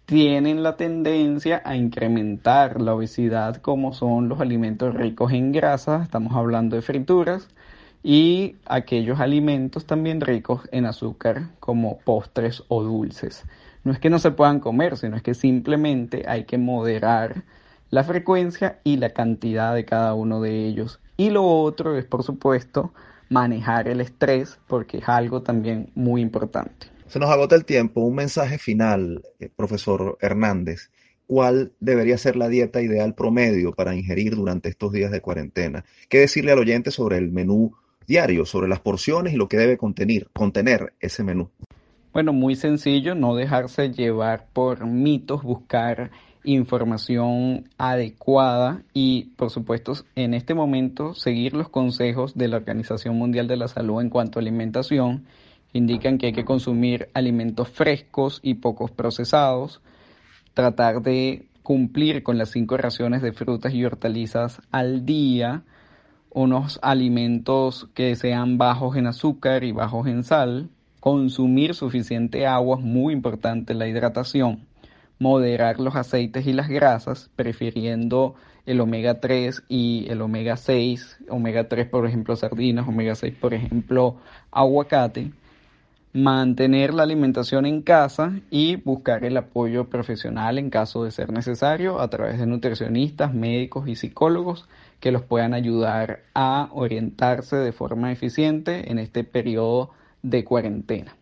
tienen 0.06 0.62
la 0.62 0.76
tendencia 0.76 1.62
a 1.64 1.78
incrementar 1.78 2.82
la 2.82 2.94
obesidad 2.96 3.56
como 3.62 3.94
son 3.94 4.28
los 4.28 4.42
alimentos 4.42 4.94
ricos 4.94 5.32
en 5.32 5.54
grasa, 5.54 6.04
estamos 6.04 6.36
hablando 6.36 6.76
de 6.76 6.82
frituras, 6.82 7.48
y 8.04 8.58
aquellos 8.66 9.22
alimentos 9.22 9.86
también 9.86 10.20
ricos 10.20 10.68
en 10.74 10.86
azúcar 10.86 11.44
como 11.62 12.00
postres 12.00 12.64
o 12.68 12.84
dulces. 12.84 13.46
No 13.86 13.94
es 13.94 14.00
que 14.00 14.10
no 14.10 14.20
se 14.20 14.32
puedan 14.32 14.60
comer, 14.60 14.98
sino 14.98 15.16
es 15.16 15.24
que 15.24 15.34
simplemente 15.34 16.26
hay 16.28 16.44
que 16.44 16.58
moderar 16.58 17.46
la 17.90 18.04
frecuencia 18.04 18.80
y 18.84 18.98
la 18.98 19.12
cantidad 19.12 19.74
de 19.74 19.86
cada 19.86 20.14
uno 20.14 20.42
de 20.42 20.66
ellos. 20.66 21.00
Y 21.16 21.30
lo 21.30 21.46
otro 21.48 21.98
es, 21.98 22.04
por 22.04 22.24
supuesto, 22.24 22.92
manejar 23.30 23.88
el 23.88 24.02
estrés, 24.02 24.60
porque 24.68 24.98
es 24.98 25.10
algo 25.10 25.42
también 25.42 25.92
muy 25.96 26.22
importante. 26.22 26.88
Se 27.08 27.20
nos 27.20 27.30
agota 27.30 27.56
el 27.56 27.66
tiempo. 27.66 28.02
Un 28.02 28.16
mensaje 28.16 28.58
final, 28.58 29.24
eh, 29.40 29.50
profesor 29.56 30.18
Hernández. 30.22 30.92
¿Cuál 31.26 31.74
debería 31.80 32.18
ser 32.18 32.36
la 32.36 32.48
dieta 32.48 32.82
ideal 32.82 33.14
promedio 33.14 33.74
para 33.74 33.96
ingerir 33.96 34.36
durante 34.36 34.70
estos 34.70 34.94
días 34.94 35.12
de 35.12 35.22
cuarentena? 35.22 35.84
¿Qué 36.10 36.20
decirle 36.20 36.52
al 36.52 36.60
oyente 36.60 36.92
sobre 36.92 37.18
el 37.18 37.32
menú 37.32 37.74
diario, 38.08 38.46
sobre 38.46 38.70
las 38.70 38.80
porciones 38.80 39.34
y 39.34 39.38
lo 39.38 39.50
que 39.50 39.58
debe 39.58 39.78
contener, 39.78 40.30
contener 40.34 40.94
ese 41.00 41.24
menú? 41.24 41.50
Bueno, 42.14 42.34
muy 42.34 42.56
sencillo, 42.56 43.14
no 43.14 43.36
dejarse 43.36 43.92
llevar 43.92 44.48
por 44.52 44.86
mitos, 44.86 45.44
buscar 45.44 46.12
información 46.48 47.70
adecuada 47.78 48.82
y, 48.94 49.34
por 49.36 49.50
supuesto, 49.50 49.94
en 50.16 50.34
este 50.34 50.54
momento 50.54 51.14
seguir 51.14 51.54
los 51.54 51.68
consejos 51.68 52.36
de 52.36 52.48
la 52.48 52.58
Organización 52.58 53.18
Mundial 53.18 53.48
de 53.48 53.58
la 53.58 53.68
Salud 53.68 54.02
en 54.02 54.10
cuanto 54.10 54.40
a 54.40 54.42
alimentación, 54.42 55.26
indican 55.74 56.18
que 56.18 56.28
hay 56.28 56.34
que 56.34 56.46
consumir 56.46 57.10
alimentos 57.14 57.68
frescos 57.68 58.40
y 58.42 58.56
pocos 58.56 58.92
procesados, 58.92 59.82
tratar 60.54 61.02
de 61.02 61.48
cumplir 61.64 62.24
con 62.24 62.38
las 62.38 62.52
cinco 62.52 62.78
raciones 62.78 63.22
de 63.22 63.34
frutas 63.34 63.74
y 63.74 63.84
hortalizas 63.84 64.62
al 64.72 65.06
día, 65.06 65.64
unos 66.32 66.80
alimentos 66.82 67.90
que 67.94 68.16
sean 68.16 68.58
bajos 68.58 68.96
en 68.96 69.08
azúcar 69.08 69.66
y 69.66 69.74
bajos 69.74 70.08
en 70.08 70.24
sal, 70.24 70.70
consumir 71.02 71.76
suficiente 71.76 72.48
agua, 72.48 72.78
es 72.80 72.86
muy 72.86 73.14
importante 73.14 73.74
la 73.74 73.88
hidratación, 73.88 74.66
moderar 75.20 75.80
los 75.80 75.96
aceites 75.96 76.46
y 76.48 76.54
las 76.54 76.70
grasas, 76.70 77.30
prefiriendo 77.36 78.36
el 78.66 78.82
omega 78.82 79.20
3 79.20 79.64
y 79.70 80.06
el 80.10 80.22
omega 80.22 80.58
6, 80.58 81.20
omega 81.30 81.68
3 81.68 81.88
por 81.88 82.06
ejemplo 82.06 82.36
sardinas, 82.36 82.88
omega 82.88 83.16
6 83.16 83.34
por 83.40 83.54
ejemplo 83.54 84.18
aguacate, 84.52 85.32
mantener 86.14 86.94
la 86.94 87.04
alimentación 87.04 87.66
en 87.66 87.82
casa 87.82 88.40
y 88.50 88.76
buscar 88.78 89.24
el 89.24 89.38
apoyo 89.38 89.86
profesional 89.86 90.58
en 90.58 90.70
caso 90.70 91.04
de 91.04 91.12
ser 91.12 91.32
necesario 91.32 92.00
a 92.00 92.10
través 92.10 92.40
de 92.40 92.48
nutricionistas, 92.48 93.34
médicos 93.34 93.88
y 93.88 93.96
psicólogos 93.96 94.68
que 95.00 95.12
los 95.12 95.24
puedan 95.24 95.54
ayudar 95.54 96.22
a 96.34 96.70
orientarse 96.74 97.56
de 97.56 97.72
forma 97.72 98.12
eficiente 98.12 98.92
en 98.92 99.00
este 99.00 99.24
periodo 99.24 99.92
de 100.24 100.44
cuarentena. 100.44 101.17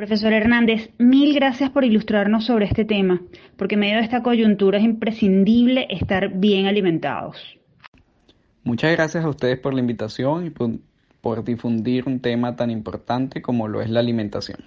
Profesor 0.00 0.32
Hernández, 0.32 0.88
mil 0.96 1.34
gracias 1.34 1.68
por 1.68 1.84
ilustrarnos 1.84 2.46
sobre 2.46 2.64
este 2.64 2.86
tema, 2.86 3.20
porque 3.58 3.74
en 3.74 3.80
medio 3.80 3.96
de 3.96 4.04
esta 4.04 4.22
coyuntura 4.22 4.78
es 4.78 4.84
imprescindible 4.84 5.86
estar 5.90 6.38
bien 6.38 6.64
alimentados. 6.64 7.36
Muchas 8.64 8.92
gracias 8.92 9.22
a 9.22 9.28
ustedes 9.28 9.58
por 9.58 9.74
la 9.74 9.80
invitación 9.80 10.46
y 10.46 10.48
por, 10.48 10.70
por 11.20 11.44
difundir 11.44 12.04
un 12.06 12.22
tema 12.22 12.56
tan 12.56 12.70
importante 12.70 13.42
como 13.42 13.68
lo 13.68 13.82
es 13.82 13.90
la 13.90 14.00
alimentación. 14.00 14.64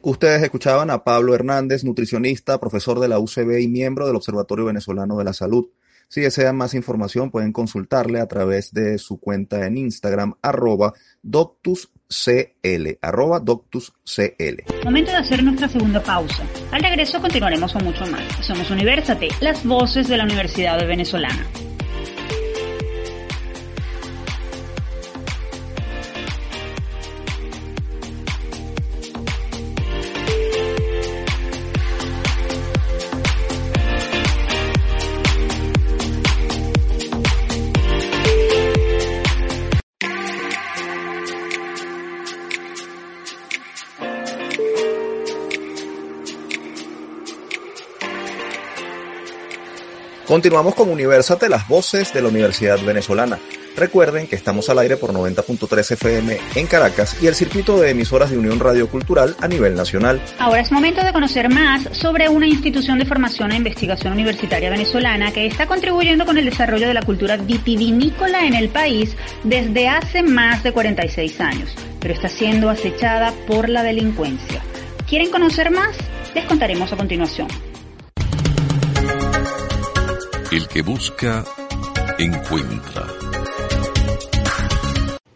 Ustedes 0.00 0.42
escuchaban 0.42 0.88
a 0.88 1.04
Pablo 1.04 1.34
Hernández, 1.34 1.84
nutricionista, 1.84 2.58
profesor 2.58 3.00
de 3.00 3.08
la 3.08 3.18
UCB 3.18 3.58
y 3.60 3.68
miembro 3.68 4.06
del 4.06 4.16
Observatorio 4.16 4.64
Venezolano 4.64 5.18
de 5.18 5.24
la 5.24 5.34
Salud. 5.34 5.68
Si 6.08 6.22
desean 6.22 6.56
más 6.56 6.72
información, 6.72 7.30
pueden 7.30 7.52
consultarle 7.52 8.20
a 8.20 8.28
través 8.28 8.72
de 8.72 8.96
su 8.96 9.20
cuenta 9.20 9.66
en 9.66 9.76
Instagram, 9.76 10.36
arroba 10.40 10.94
doctuscl, 12.08 12.98
arroba 13.02 13.40
doctuscl. 13.40 14.62
Momento 14.84 15.10
de 15.10 15.16
hacer 15.16 15.42
nuestra 15.42 15.68
segunda 15.68 16.02
pausa. 16.02 16.42
Al 16.72 16.82
regreso 16.82 17.20
continuaremos 17.20 17.72
con 17.72 17.84
mucho 17.84 18.06
más. 18.06 18.22
Somos 18.46 18.70
Universate, 18.70 19.28
las 19.40 19.64
voces 19.64 20.08
de 20.08 20.16
la 20.16 20.24
Universidad 20.24 20.78
de 20.78 20.86
Venezolana. 20.86 21.46
Continuamos 50.36 50.74
con 50.74 50.90
Universate, 50.90 51.48
las 51.48 51.66
voces 51.66 52.12
de 52.12 52.20
la 52.20 52.28
Universidad 52.28 52.78
Venezolana. 52.84 53.38
Recuerden 53.74 54.26
que 54.26 54.36
estamos 54.36 54.68
al 54.68 54.78
aire 54.80 54.98
por 54.98 55.14
90.3 55.14 55.92
FM 55.92 56.36
en 56.56 56.66
Caracas 56.66 57.16
y 57.22 57.26
el 57.26 57.34
circuito 57.34 57.80
de 57.80 57.88
emisoras 57.88 58.30
de 58.30 58.36
Unión 58.36 58.60
Radio 58.60 58.86
Cultural 58.86 59.34
a 59.40 59.48
nivel 59.48 59.74
nacional. 59.74 60.20
Ahora 60.38 60.60
es 60.60 60.70
momento 60.70 61.02
de 61.02 61.14
conocer 61.14 61.48
más 61.48 61.88
sobre 61.92 62.28
una 62.28 62.46
institución 62.46 62.98
de 62.98 63.06
formación 63.06 63.50
e 63.50 63.56
investigación 63.56 64.12
universitaria 64.12 64.68
venezolana 64.68 65.32
que 65.32 65.46
está 65.46 65.66
contribuyendo 65.66 66.26
con 66.26 66.36
el 66.36 66.44
desarrollo 66.44 66.86
de 66.86 66.94
la 66.94 67.02
cultura 67.02 67.38
vitivinícola 67.38 68.44
en 68.44 68.52
el 68.52 68.68
país 68.68 69.16
desde 69.42 69.88
hace 69.88 70.22
más 70.22 70.62
de 70.62 70.72
46 70.72 71.40
años, 71.40 71.74
pero 71.98 72.12
está 72.12 72.28
siendo 72.28 72.68
acechada 72.68 73.32
por 73.46 73.70
la 73.70 73.82
delincuencia. 73.82 74.60
¿Quieren 75.08 75.30
conocer 75.30 75.70
más? 75.70 75.96
Les 76.34 76.44
contaremos 76.44 76.92
a 76.92 76.96
continuación. 76.98 77.48
El 80.52 80.68
que 80.68 80.80
busca, 80.80 81.44
encuentra. 82.18 83.04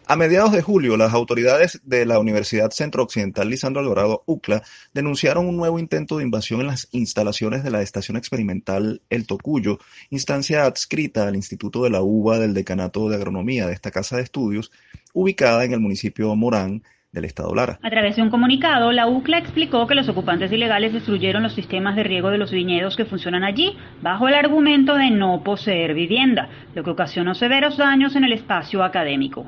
A 0.07 0.15
mediados 0.15 0.53
de 0.53 0.61
julio, 0.61 0.95
las 0.95 1.13
autoridades 1.13 1.81
de 1.83 2.05
la 2.05 2.17
Universidad 2.17 2.71
Centro 2.71 3.03
Occidental 3.03 3.49
Lisandro 3.49 3.81
Alvarado 3.81 4.23
UCLA 4.25 4.63
denunciaron 4.93 5.47
un 5.47 5.57
nuevo 5.57 5.79
intento 5.79 6.17
de 6.17 6.23
invasión 6.23 6.61
en 6.61 6.67
las 6.67 6.87
instalaciones 6.91 7.63
de 7.63 7.71
la 7.71 7.81
Estación 7.81 8.15
Experimental 8.15 9.01
El 9.09 9.27
Tocuyo, 9.27 9.79
instancia 10.09 10.63
adscrita 10.63 11.27
al 11.27 11.35
Instituto 11.35 11.83
de 11.83 11.89
la 11.89 12.01
UBA 12.01 12.39
del 12.39 12.53
Decanato 12.53 13.09
de 13.09 13.17
Agronomía 13.17 13.67
de 13.67 13.73
esta 13.73 13.91
casa 13.91 14.15
de 14.15 14.23
estudios, 14.23 14.71
ubicada 15.13 15.65
en 15.65 15.73
el 15.73 15.81
municipio 15.81 16.33
Morán, 16.37 16.83
A 17.13 17.89
través 17.89 18.15
de 18.15 18.21
un 18.21 18.29
comunicado, 18.29 18.93
la 18.93 19.05
UCLA 19.05 19.37
explicó 19.37 19.85
que 19.85 19.95
los 19.95 20.07
ocupantes 20.07 20.49
ilegales 20.49 20.93
destruyeron 20.93 21.43
los 21.43 21.51
sistemas 21.51 21.97
de 21.97 22.03
riego 22.03 22.29
de 22.29 22.37
los 22.37 22.51
viñedos 22.51 22.95
que 22.95 23.03
funcionan 23.03 23.43
allí, 23.43 23.75
bajo 24.01 24.29
el 24.29 24.33
argumento 24.33 24.95
de 24.95 25.11
no 25.11 25.43
poseer 25.43 25.93
vivienda, 25.93 26.47
lo 26.73 26.85
que 26.85 26.91
ocasionó 26.91 27.35
severos 27.35 27.75
daños 27.75 28.15
en 28.15 28.23
el 28.23 28.31
espacio 28.31 28.81
académico. 28.81 29.45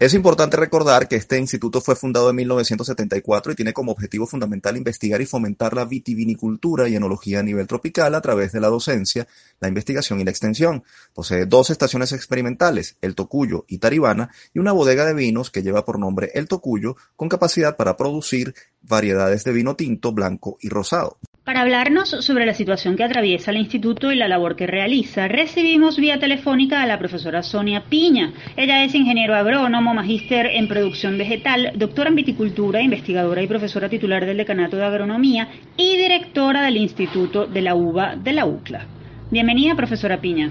Es 0.00 0.12
importante 0.12 0.56
recordar 0.56 1.06
que 1.06 1.14
este 1.14 1.38
instituto 1.38 1.80
fue 1.80 1.94
fundado 1.94 2.28
en 2.28 2.34
1974 2.34 3.52
y 3.52 3.54
tiene 3.54 3.72
como 3.72 3.92
objetivo 3.92 4.26
fundamental 4.26 4.76
investigar 4.76 5.22
y 5.22 5.26
fomentar 5.26 5.72
la 5.72 5.84
vitivinicultura 5.84 6.88
y 6.88 6.96
enología 6.96 7.38
a 7.38 7.42
nivel 7.44 7.68
tropical 7.68 8.16
a 8.16 8.20
través 8.20 8.50
de 8.50 8.60
la 8.60 8.66
docencia, 8.66 9.28
la 9.60 9.68
investigación 9.68 10.20
y 10.20 10.24
la 10.24 10.32
extensión. 10.32 10.82
Posee 11.14 11.46
dos 11.46 11.70
estaciones 11.70 12.10
experimentales, 12.10 12.96
El 13.02 13.14
Tocuyo 13.14 13.66
y 13.68 13.78
Taribana, 13.78 14.30
y 14.52 14.58
una 14.58 14.72
bodega 14.72 15.06
de 15.06 15.14
vinos 15.14 15.52
que 15.52 15.62
lleva 15.62 15.84
por 15.84 16.00
nombre 16.00 16.32
El 16.34 16.48
Tocuyo, 16.48 16.96
con 17.14 17.28
capacidad 17.28 17.76
para 17.76 17.96
producir 17.96 18.52
variedades 18.82 19.44
de 19.44 19.52
vino 19.52 19.76
tinto, 19.76 20.10
blanco 20.10 20.58
y 20.60 20.70
rosado. 20.70 21.18
Para 21.44 21.60
hablarnos 21.60 22.08
sobre 22.08 22.46
la 22.46 22.54
situación 22.54 22.96
que 22.96 23.04
atraviesa 23.04 23.50
el 23.50 23.58
instituto 23.58 24.10
y 24.10 24.16
la 24.16 24.28
labor 24.28 24.56
que 24.56 24.66
realiza, 24.66 25.28
recibimos 25.28 25.98
vía 25.98 26.18
telefónica 26.18 26.80
a 26.80 26.86
la 26.86 26.98
profesora 26.98 27.42
Sonia 27.42 27.84
Piña. 27.86 28.32
Ella 28.56 28.82
es 28.82 28.94
ingeniero 28.94 29.34
agrónomo, 29.34 29.92
magíster 29.92 30.46
en 30.46 30.68
producción 30.68 31.18
vegetal, 31.18 31.72
doctora 31.76 32.08
en 32.08 32.14
viticultura, 32.14 32.80
investigadora 32.80 33.42
y 33.42 33.46
profesora 33.46 33.90
titular 33.90 34.24
del 34.24 34.38
Decanato 34.38 34.78
de 34.78 34.86
Agronomía 34.86 35.50
y 35.76 35.98
directora 35.98 36.62
del 36.62 36.78
Instituto 36.78 37.46
de 37.46 37.60
la 37.60 37.74
UBA 37.74 38.16
de 38.16 38.32
la 38.32 38.46
UCLA. 38.46 38.86
Bienvenida, 39.30 39.74
profesora 39.74 40.22
Piña. 40.22 40.50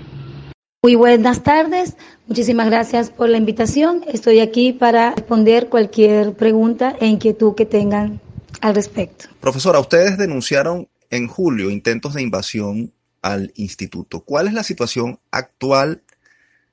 Muy 0.83 0.93
buenas 0.93 1.41
tardes, 1.41 1.97
muchísimas 2.27 2.67
gracias 2.67 3.09
por 3.09 3.29
la 3.29 3.37
invitación. 3.37 4.01
Estoy 4.05 4.41
aquí 4.41 4.73
para 4.73 5.15
responder 5.15 5.69
cualquier 5.69 6.33
pregunta 6.33 6.95
e 6.99 7.07
inquietud 7.07 7.55
que 7.55 7.65
tengan 7.65 8.21
al 8.63 8.75
respecto. 8.75 9.25
Profesora, 9.41 9.79
ustedes 9.79 10.17
denunciaron 10.17 10.87
en 11.09 11.27
julio 11.27 11.69
intentos 11.69 12.13
de 12.13 12.21
invasión 12.21 12.93
al 13.21 13.51
instituto. 13.55 14.21
¿Cuál 14.21 14.47
es 14.47 14.53
la 14.53 14.63
situación 14.63 15.19
actual 15.31 16.01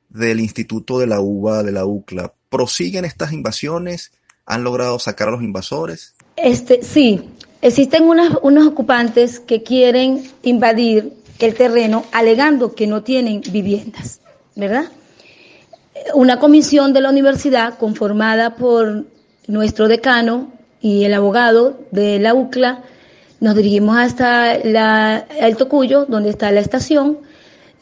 del 0.09 0.38
instituto 0.38 1.00
de 1.00 1.09
la 1.09 1.20
UBA, 1.20 1.64
de 1.64 1.72
la 1.72 1.85
UCLA? 1.85 2.33
¿Prosiguen 2.48 3.05
estas 3.05 3.33
invasiones? 3.33 4.12
¿Han 4.46 4.62
logrado 4.62 5.00
sacar 5.00 5.29
a 5.29 5.31
los 5.33 5.42
invasores? 5.42 6.14
Este, 6.37 6.85
sí, 6.85 7.29
existen 7.61 8.05
unos, 8.05 8.38
unos 8.42 8.68
ocupantes 8.68 9.40
que 9.40 9.64
quieren 9.64 10.22
invadir 10.44 11.12
el 11.40 11.55
terreno 11.55 12.05
alegando 12.12 12.72
que 12.76 12.87
no 12.87 13.03
tienen 13.03 13.42
viviendas, 13.50 14.20
¿verdad? 14.55 14.85
una 16.14 16.38
comisión 16.38 16.92
de 16.92 17.00
la 17.00 17.11
universidad 17.11 17.76
conformada 17.79 18.55
por 18.55 19.07
nuestro 19.48 19.88
decano 19.88 20.59
y 20.80 21.04
el 21.04 21.14
abogado 21.14 21.78
de 21.90 22.18
la 22.18 22.34
UCLA, 22.34 22.82
nos 23.40 23.56
dirigimos 23.56 23.96
hasta 23.96 24.58
la, 24.58 25.26
el 25.38 25.56
Tocuyo, 25.56 26.04
donde 26.06 26.30
está 26.30 26.50
la 26.52 26.60
estación. 26.60 27.18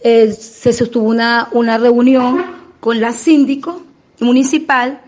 Eh, 0.02 0.32
se 0.32 0.72
sostuvo 0.72 1.08
una, 1.08 1.48
una 1.52 1.78
reunión 1.78 2.44
con 2.80 3.00
la 3.00 3.12
síndico 3.12 3.82
municipal 4.20 5.00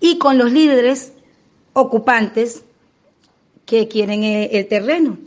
y 0.00 0.18
con 0.18 0.38
los 0.38 0.52
líderes 0.52 1.12
ocupantes 1.72 2.64
que 3.66 3.88
quieren 3.88 4.24
el, 4.24 4.50
el 4.52 4.66
terreno. 4.66 5.18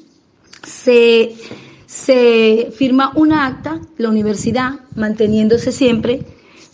Se, 0.63 1.35
se 1.85 2.73
firma 2.75 3.13
una 3.15 3.45
acta, 3.45 3.79
la 3.97 4.09
universidad 4.09 4.79
manteniéndose 4.95 5.71
siempre 5.71 6.25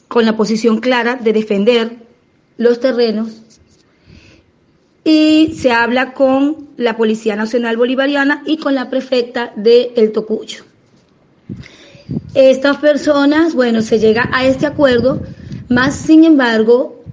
con 0.08 0.26
la 0.26 0.36
posición 0.36 0.80
clara 0.80 1.16
de 1.16 1.34
defender 1.34 1.98
los 2.58 2.80
terrenos 2.80 3.43
y 5.04 5.54
se 5.58 5.72
habla 5.72 6.14
con 6.14 6.70
la 6.78 6.96
Policía 6.96 7.36
Nacional 7.36 7.78
Bolivariana 7.78 8.44
y 8.46 8.58
con 8.58 8.74
la 8.76 8.90
prefecta 8.90 9.52
de 9.56 9.92
El 9.96 10.12
Tocuyo. 10.12 10.64
Estas 12.34 12.78
personas, 12.78 13.54
bueno, 13.54 13.82
se 13.82 14.00
llega 14.00 14.30
a 14.32 14.46
este 14.46 14.66
acuerdo, 14.66 15.22
más 15.70 15.96
sin 15.96 16.24
embargo, 16.24 17.04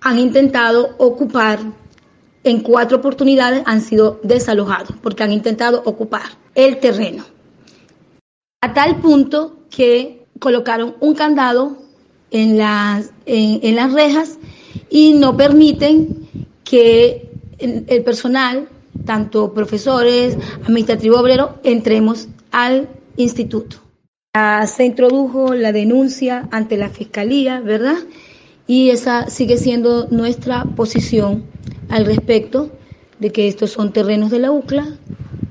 han 0.00 0.18
intentado 0.18 0.94
ocupar, 0.98 1.60
en 2.42 2.60
cuatro 2.60 2.98
oportunidades 2.98 3.62
han 3.64 3.80
sido 3.80 4.20
desalojados, 4.22 4.96
porque 5.02 5.22
han 5.22 5.32
intentado 5.32 5.82
ocupar 5.84 6.24
el 6.54 6.78
terreno. 6.78 7.24
A 8.60 8.74
tal 8.74 9.00
punto 9.00 9.60
que 9.70 10.26
colocaron 10.38 10.96
un 11.00 11.14
candado 11.14 11.78
en 12.30 12.58
las, 12.58 13.12
en, 13.24 13.60
en 13.62 13.76
las 13.76 13.92
rejas 13.92 14.38
y 14.90 15.14
no 15.14 15.36
permiten 15.36 16.24
que 16.64 17.30
el, 17.58 18.02
personal, 18.02 18.68
tanto 19.04 19.52
profesores, 19.52 20.36
administrativo 20.62 21.18
obrero, 21.18 21.58
entremos 21.62 22.28
al 22.50 22.88
instituto. 23.16 23.76
Se 24.66 24.84
introdujo 24.84 25.54
la 25.54 25.70
denuncia 25.70 26.48
ante 26.50 26.76
la 26.76 26.88
fiscalía, 26.88 27.60
¿verdad? 27.60 27.98
Y 28.66 28.90
esa 28.90 29.30
sigue 29.30 29.58
siendo 29.58 30.08
nuestra 30.08 30.64
posición 30.64 31.44
al 31.88 32.06
respecto 32.06 32.70
de 33.20 33.30
que 33.30 33.46
estos 33.46 33.70
son 33.70 33.92
terrenos 33.92 34.30
de 34.30 34.40
la 34.40 34.50
UCLA, 34.50 34.96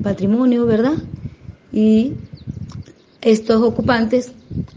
patrimonio, 0.02 0.66
¿verdad? 0.66 0.96
Y 1.72 2.14
estos 3.22 3.62
ocupantes 3.62 4.34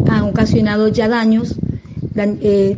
han 0.09 0.23
ocasionado 0.23 0.87
ya 0.89 1.09
daños 1.09 1.57
eh, 2.15 2.77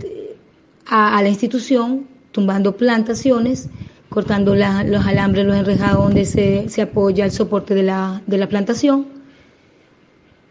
a 0.87 1.23
la 1.23 1.29
institución 1.29 2.07
tumbando 2.33 2.77
plantaciones, 2.77 3.69
cortando 4.09 4.55
la, 4.55 4.85
los 4.85 5.07
alambres, 5.07 5.47
los 5.47 5.57
enrejados 5.57 6.05
donde 6.05 6.25
se, 6.25 6.69
se 6.69 6.83
apoya 6.83 7.25
el 7.25 7.33
soporte 7.33 7.75
de 7.75 7.83
la, 7.83 8.23
de 8.27 8.39
la 8.39 8.49
plantación. 8.49 9.07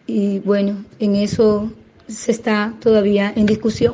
Y 0.06 0.40
bueno, 0.40 0.86
en 1.00 1.16
eso 1.16 1.72
se 2.08 2.32
está 2.32 2.74
todavía 2.80 3.34
en 3.36 3.46
discusión. 3.46 3.94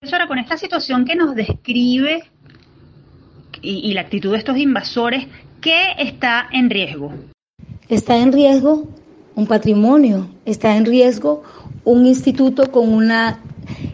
Profesora, 0.00 0.26
con 0.26 0.38
esta 0.38 0.56
situación 0.56 1.04
que 1.04 1.14
nos 1.14 1.34
describe 1.34 2.22
y, 3.60 3.90
y 3.90 3.94
la 3.94 4.02
actitud 4.02 4.32
de 4.32 4.38
estos 4.38 4.56
invasores, 4.56 5.26
¿qué 5.60 5.92
está 5.98 6.48
en 6.52 6.70
riesgo? 6.70 7.12
Está 7.88 8.16
en 8.18 8.32
riesgo 8.32 8.88
un 9.34 9.46
patrimonio, 9.46 10.28
está 10.44 10.76
en 10.76 10.84
riesgo 10.84 11.42
un 11.84 12.06
instituto 12.06 12.70
con 12.70 12.92
una 12.92 13.40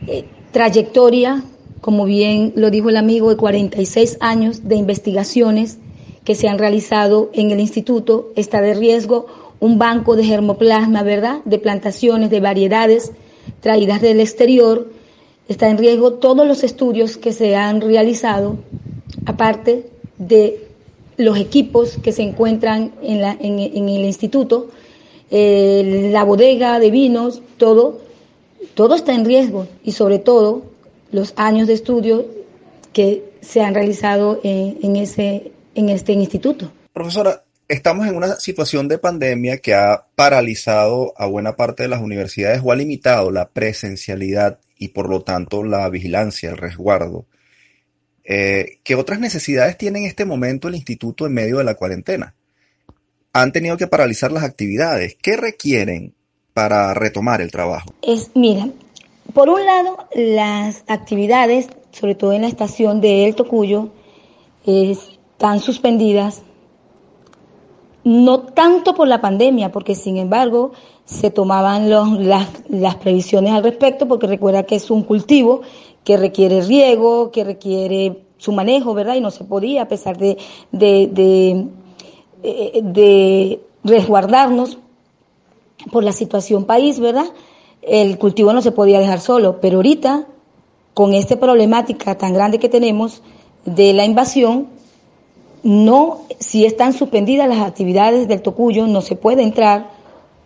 eh, 0.07 0.27
trayectoria 0.53 1.43
como 1.81 2.05
bien 2.05 2.53
lo 2.57 2.71
dijo 2.71 2.89
el 2.89 2.97
amigo, 2.97 3.31
de 3.31 3.37
46 3.37 4.19
años 4.21 4.69
de 4.69 4.77
investigaciones 4.77 5.79
que 6.25 6.35
se 6.35 6.49
han 6.49 6.59
realizado 6.59 7.31
en 7.33 7.51
el 7.51 7.61
instituto. 7.61 8.33
Está 8.37 8.61
de 8.61 8.75
riesgo 8.75 9.27
un 9.61 9.79
banco 9.79 10.17
de 10.17 10.25
germoplasma, 10.25 11.03
¿verdad? 11.03 11.41
De 11.45 11.59
plantaciones, 11.59 12.31
de 12.31 12.41
variedades 12.41 13.13
traídas 13.61 14.01
del 14.01 14.21
exterior. 14.21 14.91
Está 15.49 15.69
en 15.69 15.79
riesgo 15.79 16.15
todos 16.15 16.47
los 16.47 16.63
estudios 16.65 17.17
que 17.17 17.33
se 17.33 17.57
han 17.57 17.81
realizado, 17.81 18.57
aparte 19.27 19.87
de 20.19 20.69
los 21.17 21.39
equipos 21.39 21.99
que 22.03 22.13
se 22.13 22.23
encuentran 22.23 22.93
en, 23.03 23.21
la, 23.21 23.37
en, 23.39 23.59
el 23.59 24.05
instituto, 24.05 24.69
eh, 25.31 26.09
la 26.13 26.25
bodega 26.25 26.79
de 26.79 26.91
vinos, 26.91 27.43
todo, 27.59 27.99
todo 28.75 28.95
está 28.95 29.15
en 29.15 29.25
riesgo 29.25 29.67
y 29.85 29.93
sobre 29.93 30.19
todo 30.19 30.70
los 31.13 31.33
años 31.37 31.67
de 31.67 31.75
estudio 31.75 32.27
que 32.93 33.33
se 33.41 33.63
han 33.63 33.75
realizado 33.75 34.41
en, 34.43 34.79
en, 34.83 34.97
ese, 34.97 35.53
en 35.75 35.89
este 35.89 36.13
instituto. 36.13 36.73
Profesora, 36.93 37.45
estamos 37.69 38.07
en 38.07 38.17
una 38.17 38.37
situación 38.37 38.89
de 38.89 38.99
pandemia 38.99 39.59
que 39.59 39.75
ha 39.75 40.07
paralizado 40.17 41.15
a 41.17 41.27
buena 41.27 41.57
parte 41.57 41.85
de 41.85 41.89
las 41.89 42.03
universidades 42.03 42.61
o 42.65 42.73
ha 42.73 42.77
limitado 42.77 43.31
la 43.31 43.49
presencialidad 43.49 44.59
y 44.77 44.89
por 44.89 45.09
lo 45.09 45.23
tanto 45.23 45.63
la 45.63 45.89
vigilancia, 45.89 46.51
el 46.51 46.57
resguardo. 46.57 47.27
Eh, 48.25 48.79
¿Qué 48.83 48.95
otras 48.95 49.21
necesidades 49.21 49.79
tiene 49.79 50.01
en 50.01 50.07
este 50.07 50.25
momento 50.25 50.69
el 50.69 50.75
instituto 50.75 51.27
en 51.27 51.35
medio 51.35 51.59
de 51.59 51.65
la 51.65 51.75
cuarentena? 51.75 52.35
Han 53.33 53.53
tenido 53.53 53.77
que 53.77 53.87
paralizar 53.87 54.33
las 54.33 54.43
actividades. 54.43 55.17
¿Qué 55.21 55.37
requieren 55.37 56.15
para 56.55 56.93
retomar 56.95 57.41
el 57.41 57.51
trabajo? 57.51 57.95
Es, 58.03 58.31
mira, 58.35 58.69
por 59.33 59.49
un 59.49 59.65
lado, 59.65 59.99
las 60.15 60.85
actividades, 60.87 61.69
sobre 61.93 62.15
todo 62.15 62.33
en 62.33 62.43
la 62.43 62.49
estación 62.49 63.01
de 63.01 63.27
El 63.27 63.35
Tocuyo, 63.35 63.89
están 64.67 65.61
suspendidas, 65.61 66.43
no 68.05 68.41
tanto 68.41 68.95
por 68.95 69.09
la 69.09 69.21
pandemia, 69.21 69.73
porque 69.73 69.95
sin 69.95 70.17
embargo 70.17 70.73
se 71.05 71.31
tomaban 71.31 71.91
los, 71.91 72.19
las, 72.19 72.49
las, 72.69 72.97
previsiones 72.97 73.53
al 73.53 73.63
respecto, 73.63 74.07
porque 74.07 74.27
recuerda 74.27 74.63
que 74.63 74.77
es 74.77 74.91
un 74.91 75.03
cultivo 75.03 75.63
que 76.05 76.17
requiere 76.17 76.63
riego, 76.63 77.31
que 77.31 77.45
requiere 77.45 78.23
su 78.39 78.53
manejo, 78.53 78.95
¿verdad? 78.95 79.17
Y 79.17 79.21
no 79.21 79.31
se 79.31 79.45
podía, 79.45 79.83
a 79.83 79.89
pesar 79.89 80.17
de, 80.17 80.39
de, 80.73 81.09
de, 81.09 81.67
eh, 82.43 82.81
de 82.83 83.61
resguardarnos 83.85 84.79
por 85.91 86.05
la 86.05 86.13
situación 86.13 86.65
país, 86.65 87.01
¿verdad? 87.01 87.27
El 87.83 88.19
cultivo 88.19 88.53
no 88.53 88.63
se 88.63 88.73
podía 88.73 89.01
dejar 89.01 89.21
solo, 89.21 89.61
pero 89.61 89.77
ahorita, 89.77 90.27
con 90.95 91.15
esta 91.15 91.39
problemática 91.39 92.17
tan 92.19 92.35
grande 92.35 92.59
que 92.59 92.69
tenemos 92.69 93.23
de 93.65 93.93
la 93.93 94.05
invasión, 94.05 94.69
no, 95.63 96.23
si 96.39 96.65
están 96.65 96.93
suspendidas 96.93 97.49
las 97.49 97.61
actividades 97.61 98.29
del 98.29 98.43
Tocuyo, 98.43 98.87
no 98.87 99.01
se 99.03 99.17
puede 99.17 99.43
entrar 99.43 99.91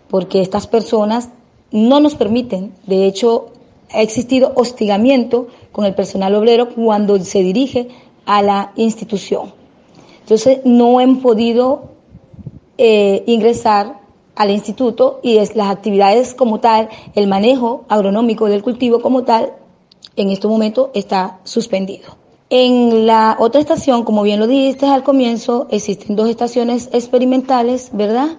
porque 0.09 0.41
estas 0.41 0.67
personas 0.67 1.29
no 1.71 2.01
nos 2.01 2.15
permiten. 2.15 2.73
De 2.87 3.07
hecho, 3.07 3.47
ha 3.93 4.03
existido 4.03 4.53
hostigamiento 4.57 5.49
con 5.73 5.85
el 5.85 5.95
personal 5.95 6.35
obrero 6.35 6.75
cuando 6.75 7.19
se 7.21 7.43
dirige 7.43 7.89
a 8.27 8.43
la 8.43 8.73
institución. 8.77 9.53
Entonces, 10.21 10.61
no 10.65 10.99
han 10.99 11.21
podido 11.21 11.91
eh, 12.79 13.23
ingresar 13.27 14.04
al 14.37 14.51
instituto 14.51 15.21
y 15.23 15.39
es 15.39 15.57
las 15.57 15.69
actividades 15.71 16.35
como 16.35 16.61
tal, 16.61 16.89
el 17.15 17.27
manejo 17.27 17.85
agronómico 17.89 18.47
del 18.47 18.63
cultivo 18.63 19.01
como 19.01 19.25
tal, 19.25 19.53
en 20.17 20.31
este 20.31 20.49
momento 20.49 20.91
está 20.95 21.41
suspendido. 21.45 22.17
En 22.51 23.07
la 23.07 23.37
otra 23.39 23.61
estación, 23.61 24.05
como 24.05 24.23
bien 24.23 24.39
lo 24.39 24.47
dijiste 24.47 24.87
al 24.87 25.03
comienzo, 25.03 25.67
existen 25.71 26.15
dos 26.15 26.29
estaciones 26.29 26.89
experimentales, 26.93 27.91
¿verdad? 27.93 28.39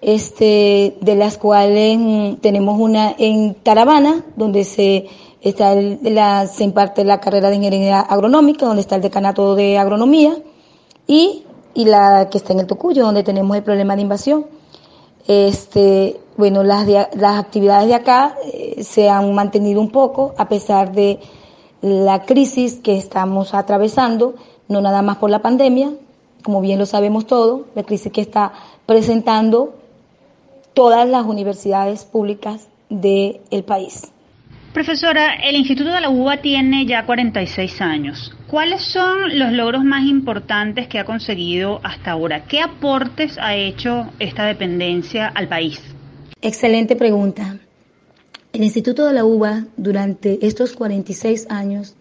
Este, 0.00 0.96
de 1.00 1.14
las 1.14 1.38
cuales 1.38 1.98
mm, 1.98 2.34
tenemos 2.36 2.78
una 2.78 3.14
en 3.18 3.54
Taravana, 3.54 4.24
donde 4.36 4.64
se 4.64 5.06
está 5.40 5.74
se 6.46 6.64
imparte 6.64 7.04
la 7.04 7.20
carrera 7.20 7.50
de 7.50 7.56
ingeniería 7.56 8.00
agronómica, 8.00 8.66
donde 8.66 8.80
está 8.80 8.96
el 8.96 9.02
decanato 9.02 9.54
de 9.54 9.78
agronomía, 9.78 10.36
y, 11.06 11.44
y 11.74 11.84
la 11.84 12.28
que 12.30 12.38
está 12.38 12.52
en 12.52 12.60
el 12.60 12.66
Tocuyo, 12.66 13.04
donde 13.04 13.22
tenemos 13.22 13.56
el 13.56 13.62
problema 13.62 13.94
de 13.96 14.02
invasión. 14.02 14.46
Este, 15.28 16.20
bueno, 16.36 16.62
las, 16.62 16.86
de, 16.86 17.08
las 17.14 17.38
actividades 17.38 17.88
de 17.88 17.94
acá 17.94 18.36
eh, 18.44 18.84
se 18.84 19.08
han 19.08 19.34
mantenido 19.34 19.80
un 19.80 19.90
poco 19.90 20.34
a 20.36 20.48
pesar 20.48 20.92
de 20.92 21.18
la 21.82 22.22
crisis 22.22 22.74
que 22.76 22.96
estamos 22.96 23.54
atravesando, 23.54 24.34
no 24.68 24.80
nada 24.80 25.02
más 25.02 25.18
por 25.18 25.30
la 25.30 25.42
pandemia, 25.42 25.92
como 26.42 26.60
bien 26.60 26.78
lo 26.78 26.86
sabemos 26.86 27.26
todos, 27.26 27.62
la 27.74 27.82
crisis 27.82 28.12
que 28.12 28.20
está 28.20 28.52
presentando 28.86 29.74
todas 30.74 31.08
las 31.08 31.24
universidades 31.24 32.04
públicas 32.04 32.68
del 32.88 33.64
país. 33.66 34.12
Profesora, 34.76 35.36
el 35.42 35.56
Instituto 35.56 35.90
de 35.90 36.02
la 36.02 36.10
UBA 36.10 36.42
tiene 36.42 36.84
ya 36.84 37.06
46 37.06 37.80
años. 37.80 38.36
¿Cuáles 38.46 38.82
son 38.82 39.38
los 39.38 39.50
logros 39.52 39.82
más 39.84 40.04
importantes 40.04 40.86
que 40.86 40.98
ha 40.98 41.06
conseguido 41.06 41.80
hasta 41.82 42.10
ahora? 42.10 42.44
¿Qué 42.44 42.60
aportes 42.60 43.38
ha 43.38 43.54
hecho 43.56 44.12
esta 44.18 44.44
dependencia 44.44 45.28
al 45.28 45.48
país? 45.48 45.80
Excelente 46.42 46.94
pregunta. 46.94 47.56
El 48.52 48.64
Instituto 48.64 49.06
de 49.06 49.14
la 49.14 49.24
Uva 49.24 49.64
durante 49.78 50.46
estos 50.46 50.74
46 50.74 51.46
años 51.48 51.96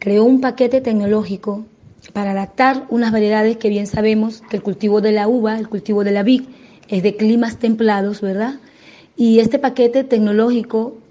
creó 0.00 0.24
un 0.24 0.40
paquete 0.40 0.80
tecnológico 0.80 1.64
para 2.12 2.32
adaptar 2.32 2.86
unas 2.88 3.12
variedades 3.12 3.56
que 3.56 3.68
bien 3.68 3.86
sabemos 3.86 4.42
que 4.50 4.56
el 4.56 4.64
cultivo 4.64 5.00
de 5.00 5.12
la 5.12 5.28
uva, 5.28 5.60
el 5.60 5.68
cultivo 5.68 6.02
de 6.02 6.10
la 6.10 6.24
vid, 6.24 6.42
es 6.88 7.04
de 7.04 7.14
climas 7.14 7.60
templados, 7.60 8.20
¿verdad? 8.20 8.54
Y 9.16 9.38
este 9.38 9.60
paquete 9.60 10.02
tecnológico 10.02 11.03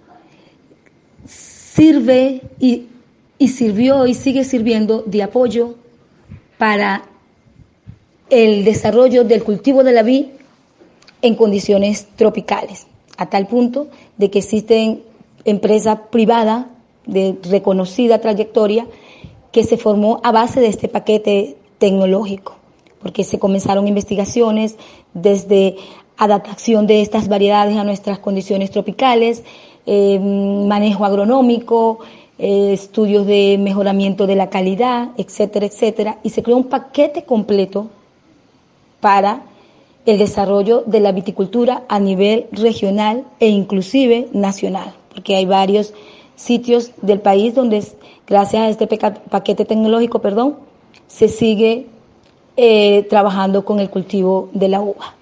sirve 1.75 2.41
y, 2.59 2.87
y 3.37 3.47
sirvió 3.47 4.05
y 4.05 4.13
sigue 4.13 4.43
sirviendo 4.43 5.03
de 5.05 5.23
apoyo 5.23 5.75
para 6.57 7.03
el 8.29 8.63
desarrollo 8.63 9.23
del 9.23 9.43
cultivo 9.43 9.83
de 9.83 9.91
la 9.91 10.03
vid 10.03 10.25
en 11.21 11.35
condiciones 11.35 12.07
tropicales, 12.15 12.87
a 13.17 13.29
tal 13.29 13.47
punto 13.47 13.87
de 14.17 14.29
que 14.29 14.39
existen 14.39 15.01
empresas 15.45 15.99
privadas 16.11 16.67
de 17.05 17.37
reconocida 17.49 18.19
trayectoria 18.19 18.87
que 19.51 19.63
se 19.63 19.77
formó 19.77 20.21
a 20.23 20.31
base 20.31 20.59
de 20.59 20.67
este 20.67 20.87
paquete 20.87 21.57
tecnológico, 21.79 22.55
porque 23.01 23.23
se 23.23 23.39
comenzaron 23.39 23.87
investigaciones 23.87 24.77
desde 25.13 25.75
adaptación 26.17 26.87
de 26.87 27.01
estas 27.01 27.27
variedades 27.27 27.77
a 27.77 27.83
nuestras 27.83 28.19
condiciones 28.19 28.71
tropicales, 28.71 29.43
eh, 29.85 30.19
manejo 30.19 31.05
agronómico, 31.05 31.99
eh, 32.37 32.73
estudios 32.73 33.25
de 33.25 33.57
mejoramiento 33.59 34.27
de 34.27 34.35
la 34.35 34.49
calidad, 34.49 35.09
etcétera, 35.17 35.65
etcétera, 35.65 36.19
y 36.23 36.29
se 36.29 36.41
creó 36.43 36.57
un 36.57 36.69
paquete 36.69 37.23
completo 37.23 37.87
para 38.99 39.43
el 40.05 40.17
desarrollo 40.17 40.83
de 40.85 40.99
la 40.99 41.11
viticultura 41.11 41.83
a 41.87 41.99
nivel 41.99 42.47
regional 42.51 43.25
e 43.39 43.49
inclusive 43.49 44.29
nacional, 44.33 44.93
porque 45.13 45.35
hay 45.35 45.45
varios 45.45 45.93
sitios 46.35 46.91
del 47.01 47.21
país 47.21 47.53
donde 47.53 47.83
gracias 48.27 48.63
a 48.63 48.69
este 48.69 48.87
paquete 48.87 49.65
tecnológico, 49.65 50.19
perdón, 50.19 50.57
se 51.07 51.27
sigue 51.27 51.87
eh, 52.57 53.05
trabajando 53.09 53.65
con 53.65 53.79
el 53.79 53.89
cultivo 53.89 54.49
de 54.53 54.69
la 54.69 54.81
uva. 54.81 55.15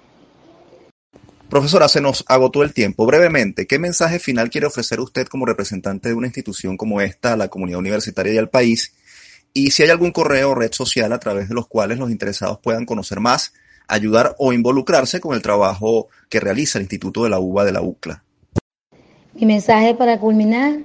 Profesora, 1.51 1.89
se 1.89 1.99
nos 1.99 2.23
agotó 2.29 2.63
el 2.63 2.73
tiempo. 2.73 3.05
Brevemente, 3.05 3.67
¿qué 3.67 3.77
mensaje 3.77 4.19
final 4.19 4.49
quiere 4.49 4.67
ofrecer 4.67 5.01
usted 5.01 5.27
como 5.27 5.45
representante 5.45 6.07
de 6.07 6.15
una 6.15 6.27
institución 6.27 6.77
como 6.77 7.01
esta 7.01 7.33
a 7.33 7.35
la 7.35 7.49
comunidad 7.49 7.79
universitaria 7.79 8.31
y 8.31 8.37
al 8.37 8.49
país? 8.49 8.93
Y 9.53 9.71
si 9.71 9.83
hay 9.83 9.89
algún 9.89 10.13
correo 10.13 10.51
o 10.51 10.55
red 10.55 10.71
social 10.71 11.11
a 11.11 11.19
través 11.19 11.49
de 11.49 11.55
los 11.55 11.67
cuales 11.67 11.99
los 11.99 12.09
interesados 12.09 12.59
puedan 12.59 12.85
conocer 12.85 13.19
más, 13.19 13.51
ayudar 13.89 14.33
o 14.39 14.53
involucrarse 14.53 15.19
con 15.19 15.35
el 15.35 15.41
trabajo 15.41 16.07
que 16.29 16.39
realiza 16.39 16.77
el 16.77 16.83
Instituto 16.83 17.25
de 17.25 17.31
la 17.31 17.39
UBA 17.39 17.65
de 17.65 17.71
la 17.73 17.81
UCLA. 17.81 18.23
Mi 19.33 19.45
mensaje 19.45 19.93
para 19.93 20.21
culminar, 20.21 20.79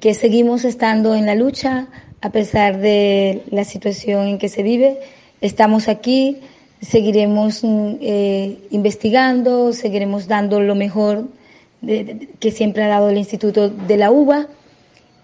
que 0.00 0.12
seguimos 0.12 0.66
estando 0.66 1.14
en 1.14 1.24
la 1.24 1.34
lucha 1.34 1.88
a 2.20 2.30
pesar 2.30 2.78
de 2.78 3.42
la 3.50 3.64
situación 3.64 4.26
en 4.26 4.38
que 4.38 4.50
se 4.50 4.62
vive. 4.62 4.98
Estamos 5.40 5.88
aquí 5.88 6.42
seguiremos 6.80 7.62
mm, 7.62 7.94
eh, 8.00 8.58
investigando, 8.70 9.72
seguiremos 9.72 10.26
dando 10.28 10.60
lo 10.60 10.74
mejor 10.74 11.24
que 11.82 12.50
siempre 12.50 12.84
ha 12.84 12.88
dado 12.88 13.08
el 13.08 13.16
Instituto 13.16 13.70
de 13.70 13.96
la 13.96 14.10
UBA 14.10 14.48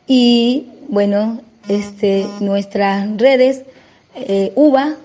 y 0.07 0.69
bueno, 0.89 1.41
este, 1.69 2.27
nuestras 2.41 3.15
redes 3.19 3.65
eh, 4.15 4.53
uva 4.55 4.97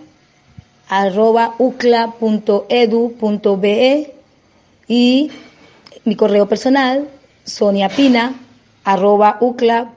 arroba 0.87 1.55
ucla.edu.be 1.57 2.13
y 4.87 5.31
mi 6.05 6.15
correo 6.15 6.47
personal 6.47 7.07
soniapina 7.43 8.35
arroba 8.83 9.37
ucla.edu.be. 9.41 9.91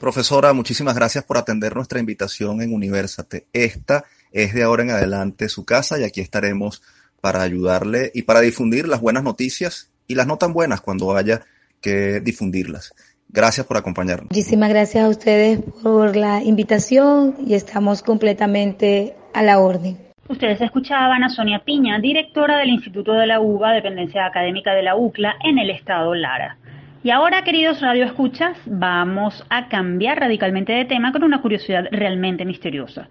Profesora, 0.00 0.52
muchísimas 0.52 0.94
gracias 0.94 1.24
por 1.24 1.38
atender 1.38 1.74
nuestra 1.74 1.98
invitación 1.98 2.60
en 2.60 2.74
Universate. 2.74 3.46
Esta 3.54 4.04
es 4.30 4.52
de 4.52 4.62
ahora 4.62 4.82
en 4.82 4.90
adelante 4.90 5.48
su 5.48 5.64
casa 5.64 5.98
y 5.98 6.04
aquí 6.04 6.20
estaremos 6.20 6.82
para 7.22 7.40
ayudarle 7.40 8.10
y 8.14 8.22
para 8.22 8.40
difundir 8.40 8.88
las 8.88 9.00
buenas 9.00 9.24
noticias 9.24 9.90
y 10.06 10.14
las 10.14 10.26
no 10.26 10.36
tan 10.36 10.52
buenas 10.52 10.82
cuando 10.82 11.16
haya 11.16 11.40
que 11.80 12.20
difundirlas. 12.20 12.94
Gracias 13.28 13.66
por 13.66 13.78
acompañarnos. 13.78 14.30
Muchísimas 14.30 14.68
gracias 14.68 15.04
a 15.04 15.08
ustedes 15.08 15.60
por 15.82 16.14
la 16.14 16.42
invitación 16.42 17.34
y 17.44 17.54
estamos 17.54 18.02
completamente 18.02 19.16
a 19.32 19.42
la 19.42 19.58
orden. 19.58 19.96
Ustedes 20.28 20.60
escuchaban 20.60 21.24
a 21.24 21.28
Sonia 21.28 21.62
Piña, 21.64 21.98
directora 22.00 22.58
del 22.58 22.70
Instituto 22.70 23.12
de 23.12 23.26
la 23.26 23.40
UBA, 23.40 23.72
dependencia 23.72 24.26
académica 24.26 24.74
de 24.74 24.82
la 24.82 24.96
UCLA, 24.96 25.36
en 25.44 25.58
el 25.58 25.70
estado 25.70 26.14
Lara. 26.14 26.58
Y 27.06 27.10
ahora, 27.12 27.44
queridos 27.44 27.80
radioescuchas, 27.80 28.58
vamos 28.66 29.46
a 29.48 29.68
cambiar 29.68 30.18
radicalmente 30.18 30.72
de 30.72 30.86
tema 30.86 31.12
con 31.12 31.22
una 31.22 31.40
curiosidad 31.40 31.84
realmente 31.92 32.44
misteriosa. 32.44 33.10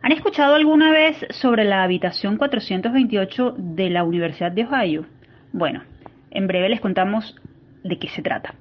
¿Han 0.00 0.12
escuchado 0.12 0.54
alguna 0.54 0.90
vez 0.90 1.18
sobre 1.28 1.64
la 1.64 1.82
habitación 1.82 2.38
428 2.38 3.54
de 3.58 3.90
la 3.90 4.02
Universidad 4.02 4.50
de 4.50 4.64
Ohio? 4.64 5.04
Bueno, 5.52 5.82
en 6.30 6.46
breve 6.46 6.70
les 6.70 6.80
contamos 6.80 7.36
de 7.82 7.98
qué 7.98 8.08
se 8.08 8.22
trata. 8.22 8.54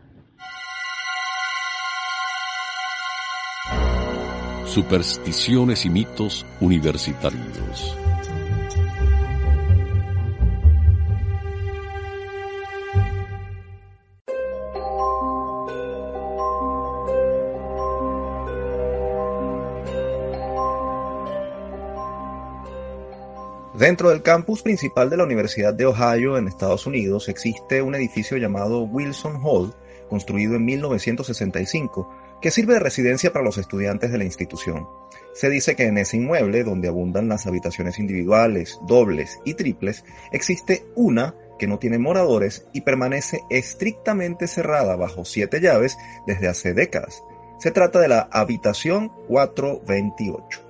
Supersticiones 4.66 5.86
y 5.86 5.90
mitos 5.92 6.46
universitarios. 6.60 7.98
Dentro 23.84 24.12
del 24.12 24.22
campus 24.22 24.62
principal 24.62 25.10
de 25.10 25.18
la 25.18 25.26
Universidad 25.26 25.74
de 25.74 25.86
Ohio 25.86 26.38
en 26.38 26.48
Estados 26.48 26.88
Unidos 26.88 27.28
existe 27.28 27.82
un 27.82 27.96
edificio 27.96 28.38
llamado 28.38 28.84
Wilson 28.84 29.42
Hall, 29.44 29.76
construido 30.08 30.56
en 30.56 30.64
1965, 30.64 32.10
que 32.42 32.50
sirve 32.50 32.76
de 32.76 32.80
residencia 32.80 33.34
para 33.34 33.44
los 33.44 33.58
estudiantes 33.58 34.10
de 34.10 34.18
la 34.18 34.24
institución. 34.24 34.88
Se 35.34 35.50
dice 35.50 35.76
que 35.76 35.84
en 35.84 35.98
ese 35.98 36.16
inmueble, 36.16 36.64
donde 36.64 36.88
abundan 36.88 37.28
las 37.28 37.46
habitaciones 37.46 38.00
individuales, 38.00 38.80
dobles 38.88 39.42
y 39.44 39.56
triples, 39.56 40.06
existe 40.32 40.86
una 40.96 41.36
que 41.60 41.68
no 41.68 41.78
tiene 41.78 41.98
moradores 41.98 42.66
y 42.72 42.82
permanece 42.82 43.42
estrictamente 43.50 44.48
cerrada 44.48 44.96
bajo 44.96 45.26
siete 45.26 45.60
llaves 45.60 45.98
desde 46.26 46.48
hace 46.48 46.74
décadas. 46.74 47.22
Se 47.60 47.72
trata 47.72 48.00
de 48.00 48.08
la 48.08 48.30
habitación 48.32 49.12
428. 49.28 50.63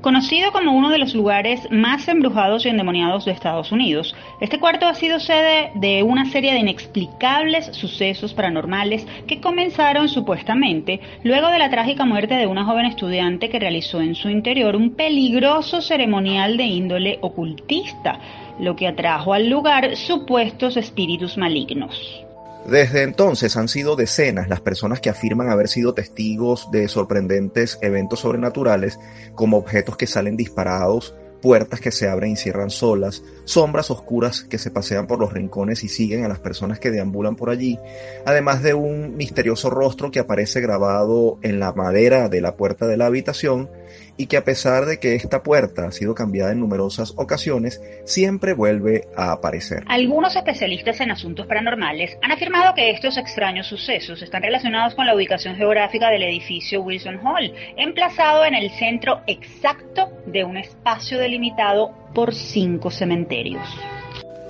Conocido 0.00 0.50
como 0.50 0.72
uno 0.72 0.88
de 0.88 0.96
los 0.96 1.14
lugares 1.14 1.68
más 1.70 2.08
embrujados 2.08 2.64
y 2.64 2.70
endemoniados 2.70 3.26
de 3.26 3.32
Estados 3.32 3.70
Unidos, 3.70 4.16
este 4.40 4.58
cuarto 4.58 4.86
ha 4.86 4.94
sido 4.94 5.20
sede 5.20 5.72
de 5.74 6.02
una 6.02 6.24
serie 6.24 6.54
de 6.54 6.60
inexplicables 6.60 7.66
sucesos 7.76 8.32
paranormales 8.32 9.06
que 9.26 9.42
comenzaron 9.42 10.08
supuestamente 10.08 11.00
luego 11.22 11.48
de 11.48 11.58
la 11.58 11.68
trágica 11.68 12.06
muerte 12.06 12.34
de 12.34 12.46
una 12.46 12.64
joven 12.64 12.86
estudiante 12.86 13.50
que 13.50 13.60
realizó 13.60 14.00
en 14.00 14.14
su 14.14 14.30
interior 14.30 14.74
un 14.74 14.94
peligroso 14.94 15.82
ceremonial 15.82 16.56
de 16.56 16.64
índole 16.64 17.18
ocultista, 17.20 18.18
lo 18.58 18.76
que 18.76 18.88
atrajo 18.88 19.34
al 19.34 19.50
lugar 19.50 19.96
supuestos 19.96 20.78
espíritus 20.78 21.36
malignos. 21.36 22.24
Desde 22.66 23.02
entonces 23.02 23.56
han 23.56 23.68
sido 23.68 23.96
decenas 23.96 24.48
las 24.48 24.60
personas 24.60 25.00
que 25.00 25.10
afirman 25.10 25.50
haber 25.50 25.68
sido 25.68 25.94
testigos 25.94 26.70
de 26.70 26.88
sorprendentes 26.88 27.78
eventos 27.80 28.20
sobrenaturales, 28.20 28.98
como 29.34 29.56
objetos 29.56 29.96
que 29.96 30.06
salen 30.06 30.36
disparados, 30.36 31.14
puertas 31.40 31.80
que 31.80 31.90
se 31.90 32.08
abren 32.08 32.32
y 32.32 32.36
cierran 32.36 32.70
solas, 32.70 33.22
sombras 33.44 33.90
oscuras 33.90 34.42
que 34.44 34.58
se 34.58 34.70
pasean 34.70 35.06
por 35.06 35.18
los 35.18 35.32
rincones 35.32 35.82
y 35.84 35.88
siguen 35.88 36.24
a 36.24 36.28
las 36.28 36.38
personas 36.38 36.78
que 36.78 36.90
deambulan 36.90 37.34
por 37.34 37.50
allí, 37.50 37.78
además 38.24 38.62
de 38.62 38.74
un 38.74 39.16
misterioso 39.16 39.70
rostro 39.70 40.10
que 40.10 40.20
aparece 40.20 40.60
grabado 40.60 41.38
en 41.42 41.58
la 41.58 41.72
madera 41.72 42.28
de 42.28 42.40
la 42.40 42.56
puerta 42.56 42.86
de 42.86 42.96
la 42.96 43.06
habitación 43.06 43.70
y 44.16 44.26
que 44.26 44.36
a 44.36 44.44
pesar 44.44 44.86
de 44.86 44.98
que 44.98 45.14
esta 45.14 45.42
puerta 45.42 45.86
ha 45.86 45.92
sido 45.92 46.14
cambiada 46.14 46.52
en 46.52 46.60
numerosas 46.60 47.14
ocasiones, 47.16 47.80
siempre 48.04 48.54
vuelve 48.54 49.08
a 49.16 49.32
aparecer. 49.32 49.84
Algunos 49.86 50.36
especialistas 50.36 51.00
en 51.00 51.10
asuntos 51.10 51.46
paranormales 51.46 52.16
han 52.22 52.32
afirmado 52.32 52.74
que 52.74 52.90
estos 52.90 53.16
extraños 53.16 53.66
sucesos 53.66 54.22
están 54.22 54.42
relacionados 54.42 54.94
con 54.94 55.06
la 55.06 55.14
ubicación 55.14 55.56
geográfica 55.56 56.10
del 56.10 56.22
edificio 56.22 56.82
Wilson 56.82 57.20
Hall, 57.26 57.52
emplazado 57.76 58.44
en 58.44 58.54
el 58.54 58.70
centro 58.70 59.20
exacto 59.26 60.10
de 60.26 60.44
un 60.44 60.56
espacio 60.56 61.18
delimitado 61.18 61.92
por 62.14 62.34
cinco 62.34 62.90
cementerios. 62.90 63.66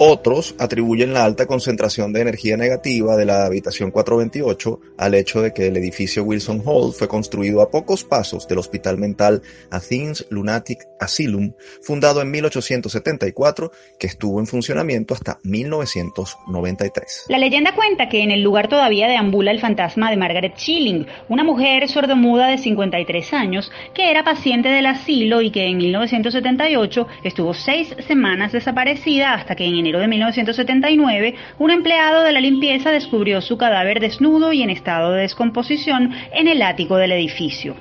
Otros 0.02 0.54
atribuyen 0.58 1.12
la 1.12 1.26
alta 1.26 1.44
concentración 1.44 2.14
de 2.14 2.22
energía 2.22 2.56
negativa 2.56 3.18
de 3.18 3.26
la 3.26 3.44
habitación 3.44 3.90
428 3.90 4.80
al 4.96 5.12
hecho 5.12 5.42
de 5.42 5.52
que 5.52 5.66
el 5.66 5.76
edificio 5.76 6.24
Wilson 6.24 6.62
Hall 6.64 6.94
fue 6.94 7.06
construido 7.06 7.60
a 7.60 7.70
pocos 7.70 8.02
pasos 8.02 8.48
del 8.48 8.56
hospital 8.56 8.96
mental 8.96 9.42
Athens 9.70 10.26
Lunatic 10.30 10.78
Asylum, 10.98 11.52
fundado 11.82 12.22
en 12.22 12.30
1874, 12.30 13.72
que 13.98 14.06
estuvo 14.06 14.40
en 14.40 14.46
funcionamiento 14.46 15.12
hasta 15.12 15.38
1993. 15.42 17.26
La 17.28 17.36
leyenda 17.36 17.74
cuenta 17.74 18.08
que 18.08 18.22
en 18.22 18.30
el 18.30 18.42
lugar 18.42 18.68
todavía 18.68 19.06
deambula 19.06 19.50
el 19.50 19.60
fantasma 19.60 20.10
de 20.10 20.16
Margaret 20.16 20.56
Schilling, 20.56 21.08
una 21.28 21.44
mujer 21.44 21.86
sordomuda 21.90 22.48
de 22.48 22.56
53 22.56 23.34
años 23.34 23.70
que 23.92 24.10
era 24.10 24.24
paciente 24.24 24.70
del 24.70 24.86
asilo 24.86 25.42
y 25.42 25.50
que 25.50 25.66
en 25.66 25.76
1978 25.76 27.06
estuvo 27.22 27.52
seis 27.52 27.94
semanas 28.08 28.52
desaparecida 28.52 29.34
hasta 29.34 29.54
que 29.54 29.66
en 29.66 29.89
de 29.98 30.08
1979, 30.08 31.34
un 31.58 31.70
empleado 31.70 32.22
de 32.22 32.32
la 32.32 32.40
limpieza 32.40 32.90
descubrió 32.90 33.40
su 33.40 33.58
cadáver 33.58 34.00
desnudo 34.00 34.52
y 34.52 34.62
en 34.62 34.70
estado 34.70 35.12
de 35.12 35.22
descomposición 35.22 36.12
en 36.32 36.48
el 36.48 36.62
ático 36.62 36.96
del 36.96 37.12
edificio. 37.12 37.74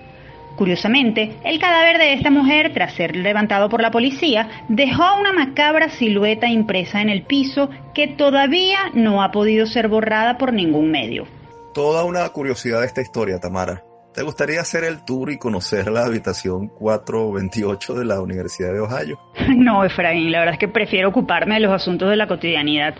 Curiosamente, 0.55 1.35
el 1.45 1.57
cadáver 1.57 1.99
de 1.99 2.11
esta 2.13 2.29
mujer, 2.29 2.73
tras 2.73 2.93
ser 2.93 3.15
levantado 3.15 3.69
por 3.69 3.81
la 3.81 3.91
policía, 3.91 4.49
dejó 4.67 5.17
una 5.17 5.31
macabra 5.31 5.89
silueta 5.89 6.47
impresa 6.47 7.01
en 7.01 7.07
el 7.07 7.21
piso 7.21 7.69
que 7.93 8.07
todavía 8.07 8.79
no 8.93 9.23
ha 9.23 9.31
podido 9.31 9.65
ser 9.67 9.87
borrada 9.87 10.37
por 10.37 10.51
ningún 10.51 10.91
medio. 10.91 11.27
Toda 11.73 12.03
una 12.03 12.27
curiosidad 12.29 12.81
de 12.81 12.87
esta 12.87 13.01
historia, 13.01 13.39
Tamara. 13.39 13.83
¿Te 14.13 14.23
gustaría 14.23 14.59
hacer 14.59 14.83
el 14.83 15.05
tour 15.05 15.31
y 15.31 15.37
conocer 15.37 15.91
la 15.91 16.05
habitación 16.05 16.67
428 16.67 17.93
de 17.93 18.05
la 18.05 18.21
Universidad 18.21 18.73
de 18.73 18.79
Ohio? 18.79 19.19
No, 19.55 19.83
Efraín, 19.83 20.31
la 20.31 20.39
verdad 20.39 20.53
es 20.55 20.59
que 20.59 20.67
prefiero 20.67 21.09
ocuparme 21.09 21.55
de 21.55 21.61
los 21.61 21.71
asuntos 21.71 22.09
de 22.09 22.15
la 22.15 22.27
cotidianidad. 22.27 22.95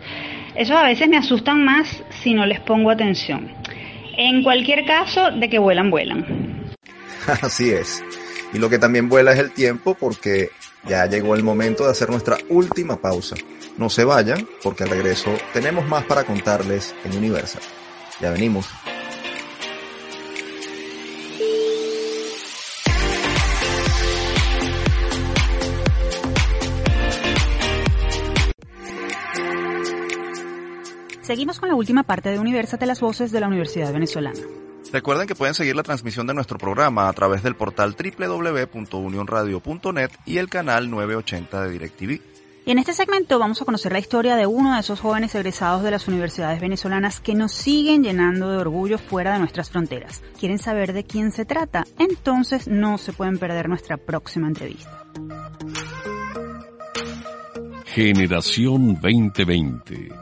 Esos 0.55 0.76
a 0.76 0.84
veces 0.84 1.07
me 1.07 1.18
asustan 1.18 1.64
más 1.64 2.03
si 2.22 2.34
no 2.34 2.45
les 2.45 2.60
pongo 2.60 2.91
atención. 2.91 3.51
En 4.18 4.43
cualquier 4.43 4.86
caso, 4.86 5.32
de 5.32 5.49
que 5.49 5.60
vuelan, 5.60 5.89
vuelan. 5.89 6.76
Así 7.41 7.72
es. 7.72 8.03
Y 8.53 8.57
lo 8.57 8.70
que 8.70 8.80
también 8.80 9.10
vuela 9.10 9.32
es 9.34 9.39
el 9.39 9.51
tiempo 9.51 9.95
porque 9.95 10.49
ya 10.88 11.05
llegó 11.05 11.36
el 11.36 11.43
momento 11.43 11.86
de 11.86 11.91
hacer 11.91 12.10
nuestra 12.10 12.38
última 12.49 12.97
pausa. 12.97 13.36
No 13.78 13.89
se 13.89 14.03
vayan 14.03 14.47
porque 14.64 14.84
al 14.84 14.89
regreso 14.89 15.32
tenemos 15.53 15.88
más 15.88 16.03
para 16.03 16.24
contarles 16.24 16.95
en 17.03 17.18
Universal. 17.18 17.62
Ya 18.20 18.32
venimos. 18.32 18.68
Seguimos 31.30 31.60
con 31.60 31.70
la 31.70 31.76
última 31.76 32.02
parte 32.02 32.32
de 32.32 32.40
Universate 32.40 32.88
las 32.88 33.02
voces 33.02 33.32
de 33.32 33.40
la 33.40 33.46
Universidad 33.46 33.94
Venezolana. 33.94 34.40
Recuerden 34.92 35.28
que 35.28 35.36
pueden 35.36 35.54
seguir 35.54 35.76
la 35.76 35.84
transmisión 35.84 36.26
de 36.26 36.34
nuestro 36.34 36.58
programa 36.58 37.08
a 37.08 37.14
través 37.14 37.44
del 37.44 37.56
portal 37.56 37.96
www.unionradio.net 37.96 40.10
y 40.26 40.40
el 40.40 40.50
canal 40.50 40.90
980 40.90 41.62
de 41.62 41.72
DirecTV. 41.72 42.20
Y 42.66 42.72
en 42.72 42.80
este 42.80 42.94
segmento 42.94 43.38
vamos 43.38 43.62
a 43.62 43.66
conocer 43.66 43.92
la 43.92 44.00
historia 44.00 44.36
de 44.38 44.48
uno 44.48 44.74
de 44.74 44.80
esos 44.80 45.02
jóvenes 45.02 45.36
egresados 45.36 45.84
de 45.84 45.92
las 45.92 46.08
universidades 46.08 46.60
venezolanas 46.60 47.20
que 47.20 47.36
nos 47.36 47.52
siguen 47.52 48.02
llenando 48.02 48.50
de 48.50 48.58
orgullo 48.58 48.98
fuera 48.98 49.34
de 49.34 49.38
nuestras 49.38 49.70
fronteras. 49.70 50.24
¿Quieren 50.40 50.58
saber 50.58 50.94
de 50.94 51.04
quién 51.04 51.32
se 51.32 51.46
trata? 51.46 51.86
Entonces 52.00 52.68
no 52.68 52.98
se 52.98 53.14
pueden 53.14 53.38
perder 53.38 53.70
nuestra 53.70 53.98
próxima 53.98 54.48
entrevista. 54.48 55.06
Generación 57.86 59.00
2020 59.00 60.19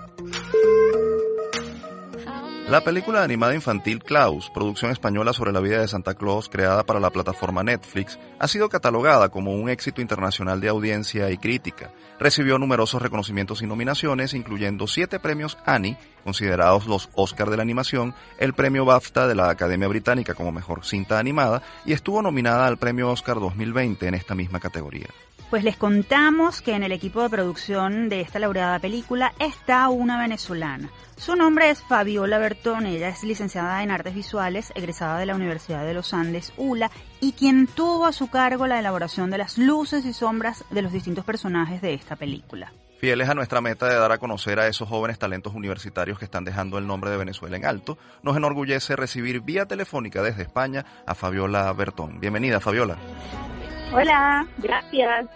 la 2.69 2.81
película 2.81 3.23
animada 3.23 3.55
infantil 3.55 4.03
Klaus, 4.03 4.49
producción 4.49 4.91
española 4.91 5.31
sobre 5.31 5.53
la 5.53 5.61
vida 5.61 5.79
de 5.79 5.87
Santa 5.87 6.15
Claus 6.15 6.49
creada 6.49 6.83
para 6.83 6.99
la 6.99 7.11
plataforma 7.11 7.63
Netflix, 7.63 8.19
ha 8.39 8.47
sido 8.49 8.67
catalogada 8.67 9.29
como 9.29 9.53
un 9.53 9.69
éxito 9.69 10.01
internacional 10.01 10.59
de 10.59 10.67
audiencia 10.67 11.31
y 11.31 11.37
crítica. 11.37 11.91
Recibió 12.19 12.59
numerosos 12.59 13.01
reconocimientos 13.01 13.61
y 13.61 13.67
nominaciones, 13.67 14.33
incluyendo 14.33 14.85
siete 14.85 15.17
premios 15.17 15.57
Annie, 15.65 15.97
considerados 16.25 16.87
los 16.87 17.09
Oscar 17.13 17.49
de 17.49 17.55
la 17.55 17.63
animación, 17.63 18.13
el 18.37 18.53
premio 18.53 18.83
BAFTA 18.83 19.27
de 19.27 19.35
la 19.35 19.49
Academia 19.49 19.87
Británica 19.87 20.33
como 20.33 20.51
mejor 20.51 20.83
cinta 20.83 21.19
animada 21.19 21.61
y 21.85 21.93
estuvo 21.93 22.21
nominada 22.21 22.67
al 22.67 22.77
premio 22.77 23.09
Oscar 23.09 23.39
2020 23.39 24.07
en 24.07 24.13
esta 24.13 24.35
misma 24.35 24.59
categoría. 24.59 25.07
Pues 25.49 25.63
les 25.63 25.77
contamos 25.77 26.61
que 26.61 26.73
en 26.73 26.83
el 26.83 26.91
equipo 26.91 27.21
de 27.21 27.29
producción 27.29 28.09
de 28.09 28.19
esta 28.19 28.37
laureada 28.37 28.79
película 28.79 29.33
está 29.39 29.87
una 29.87 30.19
venezolana. 30.19 30.89
Su 31.15 31.37
nombre 31.37 31.69
es 31.69 31.81
Fabiola 31.81 32.37
Bertón, 32.37 32.85
ella 32.85 33.07
es 33.07 33.23
licenciada 33.23 33.81
en 33.81 33.89
Artes 33.89 34.13
Visuales, 34.13 34.73
egresada 34.75 35.17
de 35.17 35.25
la 35.25 35.35
Universidad 35.35 35.85
de 35.85 35.93
los 35.93 36.13
Andes, 36.13 36.51
ULA, 36.57 36.91
y 37.21 37.31
quien 37.31 37.65
tuvo 37.65 38.05
a 38.05 38.11
su 38.11 38.29
cargo 38.29 38.67
la 38.67 38.77
elaboración 38.77 39.31
de 39.31 39.37
las 39.37 39.57
luces 39.57 40.03
y 40.05 40.11
sombras 40.11 40.65
de 40.69 40.81
los 40.81 40.91
distintos 40.91 41.23
personajes 41.23 41.81
de 41.81 41.93
esta 41.93 42.17
película. 42.17 42.73
Fieles 42.99 43.29
a 43.29 43.33
nuestra 43.33 43.61
meta 43.61 43.87
de 43.87 43.95
dar 43.95 44.11
a 44.11 44.17
conocer 44.17 44.59
a 44.59 44.67
esos 44.67 44.89
jóvenes 44.89 45.17
talentos 45.17 45.53
universitarios 45.53 46.19
que 46.19 46.25
están 46.25 46.43
dejando 46.43 46.77
el 46.77 46.87
nombre 46.87 47.09
de 47.09 47.17
Venezuela 47.17 47.55
en 47.55 47.65
alto, 47.65 47.97
nos 48.21 48.35
enorgullece 48.35 48.97
recibir 48.97 49.39
vía 49.39 49.65
telefónica 49.65 50.21
desde 50.21 50.41
España 50.41 50.85
a 51.05 51.15
Fabiola 51.15 51.71
Bertón. 51.71 52.19
Bienvenida, 52.19 52.59
Fabiola. 52.59 52.97
Hola, 53.93 54.45
gracias. 54.57 55.29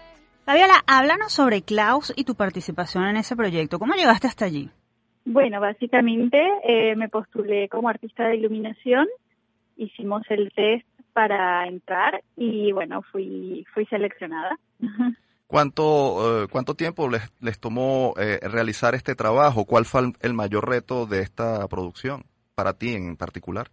Fabiola, 0.46 0.84
háblanos 0.86 1.32
sobre 1.32 1.62
Klaus 1.62 2.12
y 2.16 2.26
tu 2.26 2.36
participación 2.36 3.06
en 3.06 3.18
ese 3.18 3.36
proyecto. 3.36 3.80
¿Cómo 3.80 3.94
llegaste 3.94 4.28
hasta 4.28 4.46
allí? 4.46 4.70
Bueno, 5.24 5.62
básicamente 5.62 6.38
eh, 6.64 6.96
me 6.96 7.08
postulé 7.08 7.70
como 7.70 7.90
artista 7.90 8.28
de 8.28 8.36
iluminación, 8.36 9.08
hicimos 9.78 10.24
el 10.30 10.52
test 10.54 10.86
para 11.14 11.68
entrar 11.68 12.24
y 12.36 12.72
bueno, 12.72 13.02
fui, 13.12 13.66
fui 13.74 13.86
seleccionada. 13.86 14.58
¿Cuánto, 15.48 16.44
eh, 16.44 16.48
¿Cuánto 16.50 16.76
tiempo 16.76 17.10
les, 17.10 17.32
les 17.42 17.60
tomó 17.60 18.14
eh, 18.18 18.40
realizar 18.42 18.96
este 18.96 19.16
trabajo? 19.16 19.66
¿Cuál 19.66 19.86
fue 19.86 20.02
el 20.22 20.34
mayor 20.34 20.68
reto 20.68 21.06
de 21.06 21.22
esta 21.22 21.68
producción 21.68 22.24
para 22.56 22.74
ti 22.74 22.94
en 22.94 23.18
particular? 23.18 23.70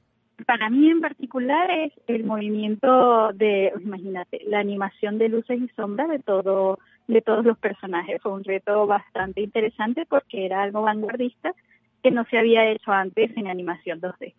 Para 0.46 0.70
mí 0.70 0.90
en 0.90 1.00
particular 1.00 1.70
es 1.70 1.92
el 2.06 2.24
movimiento 2.24 3.32
de, 3.32 3.72
imagínate, 3.80 4.40
la 4.46 4.60
animación 4.60 5.18
de 5.18 5.28
luces 5.28 5.60
y 5.60 5.68
sombras 5.76 6.08
de 6.08 6.18
todo 6.18 6.78
de 7.08 7.22
todos 7.22 7.44
los 7.44 7.58
personajes. 7.58 8.20
Fue 8.22 8.32
un 8.32 8.44
reto 8.44 8.86
bastante 8.86 9.40
interesante 9.40 10.04
porque 10.06 10.44
era 10.44 10.62
algo 10.62 10.82
vanguardista 10.82 11.52
que 12.02 12.10
no 12.10 12.24
se 12.30 12.38
había 12.38 12.70
hecho 12.70 12.92
antes 12.92 13.34
en 13.36 13.48
animación 13.48 14.00
2D. 14.00 14.34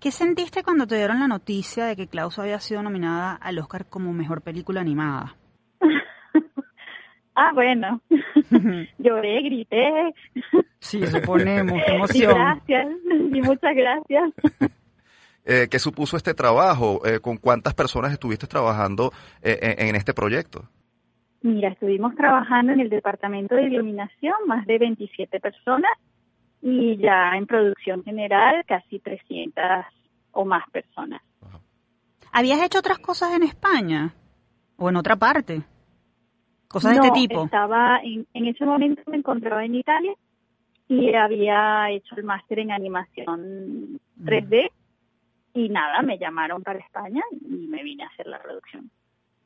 ¿Qué 0.00 0.10
sentiste 0.10 0.62
cuando 0.62 0.86
te 0.86 0.96
dieron 0.96 1.20
la 1.20 1.28
noticia 1.28 1.86
de 1.86 1.96
que 1.96 2.08
Klaus 2.08 2.38
había 2.38 2.60
sido 2.60 2.82
nominada 2.82 3.32
al 3.34 3.58
Oscar 3.58 3.86
como 3.88 4.12
mejor 4.12 4.42
película 4.42 4.80
animada? 4.80 5.36
ah, 7.34 7.52
bueno, 7.54 8.00
lloré, 8.98 9.42
grité. 9.42 10.14
Sí, 10.78 11.06
suponemos, 11.06 11.80
emoción. 11.86 12.34
gracias, 12.34 12.86
y 13.32 13.40
muchas 13.42 13.74
gracias. 13.74 14.32
Eh, 15.48 15.68
¿Qué 15.70 15.78
supuso 15.78 16.16
este 16.16 16.34
trabajo? 16.34 17.06
Eh, 17.06 17.20
¿Con 17.20 17.36
cuántas 17.36 17.72
personas 17.72 18.12
estuviste 18.12 18.48
trabajando 18.48 19.12
eh, 19.40 19.76
en, 19.78 19.94
este 19.94 20.12
proyecto? 20.12 20.64
Mira, 21.42 21.68
estuvimos 21.68 22.16
trabajando 22.16 22.72
en 22.72 22.80
el 22.80 22.90
departamento 22.90 23.54
de 23.54 23.62
iluminación, 23.62 24.34
más 24.48 24.66
de 24.66 24.78
27 24.78 25.38
personas, 25.38 25.92
y 26.60 26.96
ya 26.96 27.36
en 27.36 27.46
producción 27.46 28.02
general 28.02 28.64
casi 28.66 28.98
300 28.98 29.62
o 30.32 30.44
más 30.44 30.68
personas. 30.70 31.22
¿Habías 32.32 32.60
hecho 32.64 32.80
otras 32.80 32.98
cosas 32.98 33.32
en 33.36 33.44
España 33.44 34.12
o 34.76 34.88
en 34.88 34.96
otra 34.96 35.14
parte? 35.14 35.62
Cosas 36.66 36.94
de 36.94 37.06
este 37.06 37.12
tipo. 37.12 37.44
Estaba 37.44 38.00
en, 38.02 38.26
en 38.34 38.46
ese 38.46 38.66
momento 38.66 39.00
me 39.06 39.18
encontraba 39.18 39.64
en 39.64 39.76
Italia 39.76 40.12
y 40.88 41.14
había 41.14 41.88
hecho 41.90 42.16
el 42.16 42.24
máster 42.24 42.58
en 42.58 42.72
animación 42.72 44.00
3D 44.24 44.70
y 45.56 45.70
nada, 45.70 46.02
me 46.02 46.18
llamaron 46.18 46.62
para 46.62 46.78
España 46.78 47.22
y 47.40 47.66
me 47.66 47.82
vine 47.82 48.04
a 48.04 48.08
hacer 48.08 48.26
la 48.26 48.40
producción. 48.42 48.90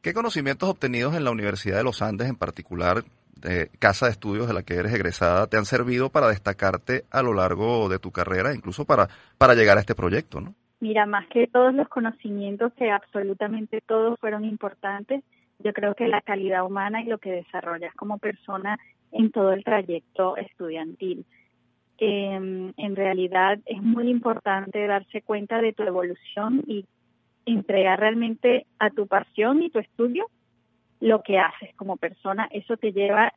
¿Qué 0.02 0.12
conocimientos 0.12 0.68
obtenidos 0.68 1.14
en 1.14 1.22
la 1.22 1.30
Universidad 1.30 1.78
de 1.78 1.84
los 1.84 2.02
Andes, 2.02 2.28
en 2.28 2.34
particular 2.34 3.04
de 3.36 3.70
casa 3.78 4.06
de 4.06 4.12
estudios 4.12 4.48
de 4.48 4.54
la 4.54 4.64
que 4.64 4.74
eres 4.74 4.92
egresada, 4.92 5.46
te 5.46 5.56
han 5.56 5.64
servido 5.64 6.10
para 6.10 6.28
destacarte 6.28 7.04
a 7.12 7.22
lo 7.22 7.32
largo 7.32 7.88
de 7.88 8.00
tu 8.00 8.10
carrera, 8.10 8.52
incluso 8.54 8.84
para, 8.84 9.08
para 9.38 9.54
llegar 9.54 9.76
a 9.76 9.80
este 9.80 9.94
proyecto, 9.94 10.40
¿no? 10.40 10.54
Mira, 10.80 11.06
más 11.06 11.28
que 11.28 11.46
todos 11.46 11.72
los 11.74 11.88
conocimientos, 11.88 12.72
que 12.74 12.90
absolutamente 12.90 13.80
todos 13.80 14.18
fueron 14.18 14.44
importantes, 14.44 15.22
yo 15.60 15.72
creo 15.72 15.94
que 15.94 16.08
la 16.08 16.22
calidad 16.22 16.64
humana 16.64 17.02
y 17.02 17.06
lo 17.06 17.18
que 17.18 17.30
desarrollas 17.30 17.94
como 17.94 18.18
persona 18.18 18.78
en 19.12 19.30
todo 19.30 19.52
el 19.52 19.62
trayecto 19.62 20.36
estudiantil 20.36 21.24
eh, 22.00 22.72
en 22.76 22.96
realidad 22.96 23.58
es 23.66 23.82
muy 23.82 24.08
importante 24.08 24.86
darse 24.86 25.20
cuenta 25.20 25.60
de 25.60 25.74
tu 25.74 25.82
evolución 25.82 26.62
y 26.66 26.86
entregar 27.44 28.00
realmente 28.00 28.66
a 28.78 28.90
tu 28.90 29.06
pasión 29.06 29.62
y 29.62 29.70
tu 29.70 29.78
estudio 29.78 30.26
lo 31.00 31.22
que 31.22 31.38
haces 31.38 31.74
como 31.76 31.96
persona. 31.96 32.48
Eso 32.50 32.76
te 32.76 32.92
lleva 32.92 33.32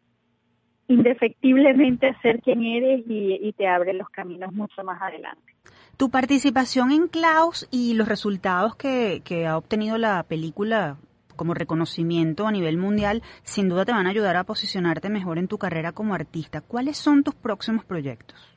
indefectiblemente 0.87 2.15
ser 2.21 2.41
quien 2.41 2.63
eres 2.63 3.03
y, 3.07 3.53
te 3.53 3.67
abre 3.67 3.93
los 3.93 4.09
caminos 4.09 4.53
mucho 4.53 4.83
más 4.83 5.01
adelante. 5.01 5.53
Tu 5.97 6.09
participación 6.09 6.91
en 6.91 7.07
Klaus 7.07 7.67
y 7.71 7.93
los 7.93 8.07
resultados 8.07 8.75
que, 8.75 9.21
que 9.23 9.45
ha 9.45 9.57
obtenido 9.57 9.97
la 9.97 10.23
película 10.23 10.97
como 11.35 11.53
reconocimiento 11.53 12.47
a 12.47 12.51
nivel 12.51 12.77
mundial, 12.77 13.21
sin 13.43 13.69
duda 13.69 13.85
te 13.85 13.91
van 13.91 14.07
a 14.07 14.11
ayudar 14.11 14.35
a 14.37 14.43
posicionarte 14.43 15.09
mejor 15.09 15.37
en 15.37 15.47
tu 15.47 15.57
carrera 15.57 15.91
como 15.91 16.13
artista. 16.13 16.61
¿Cuáles 16.61 16.97
son 16.97 17.23
tus 17.23 17.35
próximos 17.35 17.85
proyectos? 17.85 18.52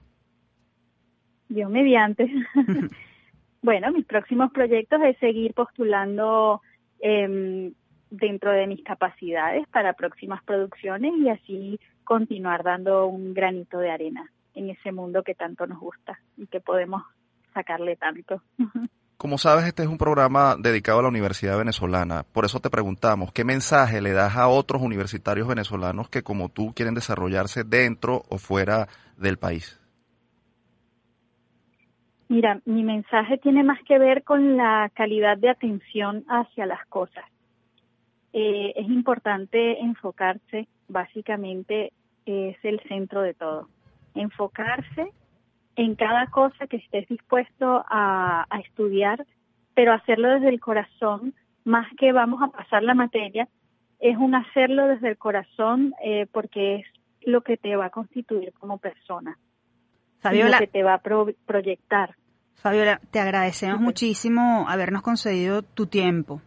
Dios 1.49 1.70
mediante. 1.70 2.30
bueno, 3.62 3.92
mis 3.92 4.07
próximos 4.07 4.53
proyectos 4.53 5.01
es 5.03 5.18
seguir 5.18 5.55
postulando 5.55 6.62
eh, 7.01 7.72
dentro 8.11 8.53
de 8.53 8.66
mis 8.66 8.82
capacidades 8.84 9.66
para 9.68 9.92
próximas 9.94 10.42
producciones 10.44 11.12
y 11.18 11.28
así 11.28 11.80
continuar 12.05 12.62
dando 12.62 13.07
un 13.07 13.34
granito 13.34 13.78
de 13.78 13.90
arena 13.90 14.30
en 14.55 14.70
ese 14.70 14.92
mundo 14.92 15.22
que 15.22 15.34
tanto 15.34 15.66
nos 15.66 15.78
gusta 15.78 16.18
y 16.36 16.47
que 16.47 16.61
podemos 16.61 17.03
sacarle 17.53 17.97
tanto. 17.97 18.42
Como 19.16 19.38
sabes, 19.38 19.64
este 19.64 19.82
es 19.82 19.88
un 19.88 19.99
programa 19.99 20.57
dedicado 20.59 21.01
a 21.01 21.03
la 21.03 21.09
Universidad 21.09 21.59
Venezolana. 21.59 22.22
Por 22.22 22.44
eso 22.44 22.61
te 22.61 22.70
preguntamos, 22.70 23.32
¿qué 23.32 23.44
mensaje 23.44 24.01
le 24.01 24.12
das 24.12 24.36
a 24.36 24.49
otros 24.49 24.82
universitarios 24.82 25.49
venezolanos 25.49 26.09
que 26.09 26.22
como 26.22 26.49
tú 26.49 26.72
quieren 26.74 26.94
desarrollarse 26.94 27.64
dentro 27.64 28.22
o 28.28 28.38
fuera 28.38 28.88
del 29.16 29.38
país? 29.38 29.80
Mira, 32.29 32.61
mi 32.64 32.83
mensaje 32.83 33.39
tiene 33.39 33.62
más 33.62 33.81
que 33.85 33.99
ver 33.99 34.24
con 34.24 34.57
la 34.57 34.91
calidad 34.95 35.39
de 35.39 35.49
atención 35.49 36.24
hacia 36.29 36.66
las 36.66 36.85
cosas. 36.87 37.24
Eh, 38.33 38.72
es 38.74 38.89
importante 38.89 39.81
enfocarse, 39.81 40.66
básicamente 40.89 41.93
es 42.27 42.57
el 42.64 42.81
centro 42.89 43.22
de 43.22 43.35
todo. 43.35 43.68
Enfocarse 44.14 45.12
en 45.77 45.95
cada 45.95 46.27
cosa 46.27 46.66
que 46.66 46.79
estés 46.79 47.07
dispuesto 47.09 47.85
a, 47.89 48.47
estudiar, 48.64 49.24
pero 49.74 49.93
hacerlo 49.93 50.29
desde 50.31 50.49
el 50.49 50.61
corazón, 50.61 51.33
más 51.64 51.87
que 51.97 52.12
vamos 52.12 52.43
a 52.43 52.49
pasar 52.49 52.83
la 52.83 52.95
materia, 52.95 53.49
es 54.01 54.16
un 54.16 54.35
hacerlo 54.35 54.89
desde 54.89 55.09
el 55.09 55.16
corazón 55.16 55.95
eh, 56.03 56.27
porque 56.33 56.77
es 56.77 56.87
lo 57.22 57.43
que 57.43 57.57
te 57.57 57.77
va 57.77 57.87
a 57.87 57.91
constituir 57.91 58.53
como 58.59 58.79
persona. 58.79 59.39
Fabiola, 60.29 60.59
que 60.59 60.66
te 60.66 60.83
va 60.83 60.95
a 60.95 61.03
proyectar. 61.47 62.16
Fabiola, 62.55 63.01
te 63.11 63.20
agradecemos 63.20 63.81
muchísimo 63.81 64.66
habernos 64.68 65.03
concedido 65.03 65.62
tu 65.62 65.87
tiempo. 65.87 66.41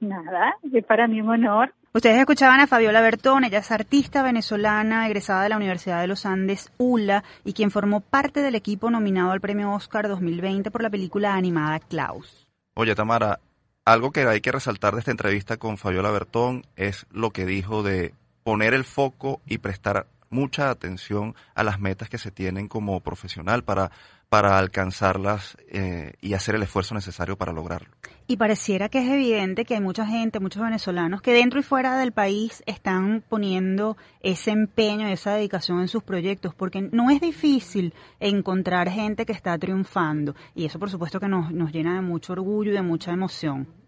Nada, 0.00 0.54
es 0.72 0.84
para 0.84 1.06
mí 1.06 1.20
un 1.20 1.28
honor. 1.28 1.74
Ustedes 1.92 2.18
escuchaban 2.18 2.58
a 2.58 2.66
Fabiola 2.66 3.00
Bertón, 3.02 3.44
ella 3.44 3.58
es 3.58 3.70
artista 3.70 4.24
venezolana 4.24 5.06
egresada 5.06 5.44
de 5.44 5.50
la 5.50 5.56
Universidad 5.56 6.00
de 6.00 6.08
los 6.08 6.26
Andes, 6.26 6.72
ULA, 6.76 7.22
y 7.44 7.52
quien 7.52 7.70
formó 7.70 8.00
parte 8.00 8.42
del 8.42 8.56
equipo 8.56 8.90
nominado 8.90 9.30
al 9.30 9.40
Premio 9.40 9.70
Oscar 9.70 10.08
2020 10.08 10.72
por 10.72 10.82
la 10.82 10.90
película 10.90 11.34
animada 11.34 11.78
Klaus. 11.78 12.48
Oye, 12.74 12.96
Tamara, 12.96 13.38
algo 13.84 14.10
que 14.10 14.26
hay 14.26 14.40
que 14.40 14.50
resaltar 14.50 14.94
de 14.94 15.00
esta 15.00 15.12
entrevista 15.12 15.56
con 15.56 15.78
Fabiola 15.78 16.10
Bertón 16.10 16.64
es 16.74 17.06
lo 17.12 17.30
que 17.30 17.46
dijo 17.46 17.84
de 17.84 18.12
poner 18.42 18.74
el 18.74 18.82
foco 18.82 19.40
y 19.46 19.58
prestar 19.58 20.06
mucha 20.34 20.68
atención 20.68 21.34
a 21.54 21.62
las 21.62 21.80
metas 21.80 22.10
que 22.10 22.18
se 22.18 22.30
tienen 22.30 22.68
como 22.68 23.00
profesional 23.00 23.64
para, 23.64 23.90
para 24.28 24.58
alcanzarlas 24.58 25.56
eh, 25.68 26.14
y 26.20 26.34
hacer 26.34 26.56
el 26.56 26.62
esfuerzo 26.64 26.94
necesario 26.94 27.38
para 27.38 27.52
lograrlo. 27.52 27.88
Y 28.26 28.36
pareciera 28.36 28.88
que 28.88 28.98
es 28.98 29.08
evidente 29.08 29.64
que 29.64 29.74
hay 29.74 29.80
mucha 29.80 30.06
gente, 30.06 30.40
muchos 30.40 30.62
venezolanos 30.62 31.22
que 31.22 31.32
dentro 31.32 31.60
y 31.60 31.62
fuera 31.62 31.98
del 31.98 32.12
país 32.12 32.62
están 32.66 33.22
poniendo 33.28 33.96
ese 34.20 34.50
empeño, 34.50 35.06
esa 35.08 35.34
dedicación 35.34 35.80
en 35.80 35.88
sus 35.88 36.02
proyectos, 36.02 36.54
porque 36.54 36.82
no 36.82 37.10
es 37.10 37.20
difícil 37.20 37.94
encontrar 38.18 38.90
gente 38.90 39.24
que 39.24 39.32
está 39.32 39.56
triunfando. 39.56 40.34
Y 40.54 40.64
eso 40.64 40.78
por 40.78 40.90
supuesto 40.90 41.20
que 41.20 41.28
nos, 41.28 41.52
nos 41.52 41.70
llena 41.70 41.94
de 41.94 42.00
mucho 42.00 42.32
orgullo 42.32 42.72
y 42.72 42.74
de 42.74 42.82
mucha 42.82 43.12
emoción. 43.12 43.83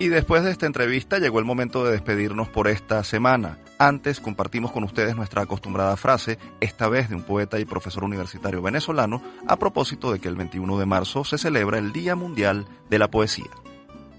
Y 0.00 0.08
después 0.08 0.44
de 0.44 0.52
esta 0.52 0.66
entrevista 0.66 1.18
llegó 1.18 1.40
el 1.40 1.44
momento 1.44 1.84
de 1.84 1.90
despedirnos 1.90 2.48
por 2.48 2.68
esta 2.68 3.02
semana. 3.02 3.58
Antes 3.78 4.20
compartimos 4.20 4.70
con 4.70 4.84
ustedes 4.84 5.16
nuestra 5.16 5.42
acostumbrada 5.42 5.96
frase, 5.96 6.38
esta 6.60 6.88
vez 6.88 7.08
de 7.08 7.16
un 7.16 7.24
poeta 7.24 7.58
y 7.58 7.64
profesor 7.64 8.04
universitario 8.04 8.62
venezolano, 8.62 9.20
a 9.48 9.56
propósito 9.56 10.12
de 10.12 10.20
que 10.20 10.28
el 10.28 10.36
21 10.36 10.78
de 10.78 10.86
marzo 10.86 11.24
se 11.24 11.36
celebra 11.36 11.78
el 11.78 11.92
Día 11.92 12.14
Mundial 12.14 12.66
de 12.88 12.98
la 13.00 13.08
Poesía. 13.08 13.50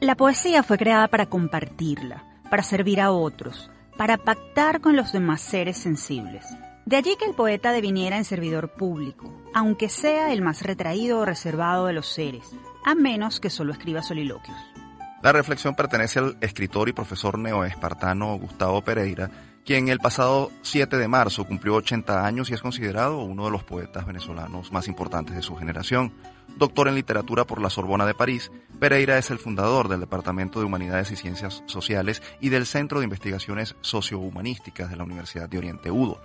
La 0.01 0.15
poesía 0.15 0.63
fue 0.63 0.77
creada 0.77 1.07
para 1.07 1.27
compartirla, 1.27 2.25
para 2.49 2.63
servir 2.63 2.99
a 2.99 3.11
otros, 3.11 3.71
para 3.97 4.17
pactar 4.17 4.82
con 4.82 4.97
los 4.97 5.13
demás 5.13 5.39
seres 5.39 5.77
sensibles. 5.77 6.45
De 6.86 6.97
allí 6.97 7.15
que 7.17 7.25
el 7.25 7.36
poeta 7.36 7.71
deviniera 7.71 8.17
en 8.17 8.25
servidor 8.25 8.73
público, 8.73 9.32
aunque 9.53 9.88
sea 9.88 10.34
el 10.34 10.41
más 10.41 10.61
retraído 10.61 11.19
o 11.19 11.25
reservado 11.25 11.86
de 11.86 11.93
los 11.93 12.07
seres, 12.07 12.49
a 12.86 12.95
menos 12.95 13.39
que 13.39 13.49
solo 13.49 13.71
escriba 13.71 14.01
soliloquios. 14.01 14.57
La 15.22 15.34
reflexión 15.34 15.76
pertenece 15.76 16.20
al 16.20 16.38
escritor 16.39 16.88
y 16.88 16.93
profesor 16.93 17.38
neoespartano 17.38 18.38
Gustavo 18.38 18.82
Pereira, 18.82 19.30
quien 19.65 19.89
el 19.89 19.99
pasado 19.99 20.49
7 20.61 20.97
de 20.97 21.09
marzo 21.09 21.43
cumplió 21.43 21.76
80 21.76 22.26
años 22.26 22.49
y 22.49 22.53
es 22.53 22.61
considerado 22.61 23.20
uno 23.20 23.43
de 23.43 23.51
los 23.51 23.65
poetas 23.65 24.05
venezolanos 24.05 24.72
más 24.72 24.88
importantes 24.88 25.36
de 25.36 25.41
su 25.41 25.57
generación. 25.57 26.13
Doctor 26.55 26.88
en 26.88 26.95
literatura 26.95 27.43
por 27.43 27.61
la 27.61 27.70
Sorbona 27.70 28.05
de 28.05 28.13
París, 28.13 28.49
Pereira 28.80 29.17
es 29.17 29.30
el 29.30 29.39
fundador 29.39 29.89
del 29.89 29.99
Departamento 29.99 30.59
de 30.59 30.65
Humanidades 30.65 31.11
y 31.11 31.17
Ciencias 31.17 31.63
Sociales 31.65 32.24
y 32.39 32.47
del 32.47 32.65
Centro 32.65 32.99
de 32.99 33.03
Investigaciones 33.03 33.76
Sociohumanísticas 33.82 34.89
de 34.89 34.95
la 34.95 35.03
Universidad 35.03 35.49
de 35.49 35.57
Oriente 35.57 35.91
Udo 35.91 36.17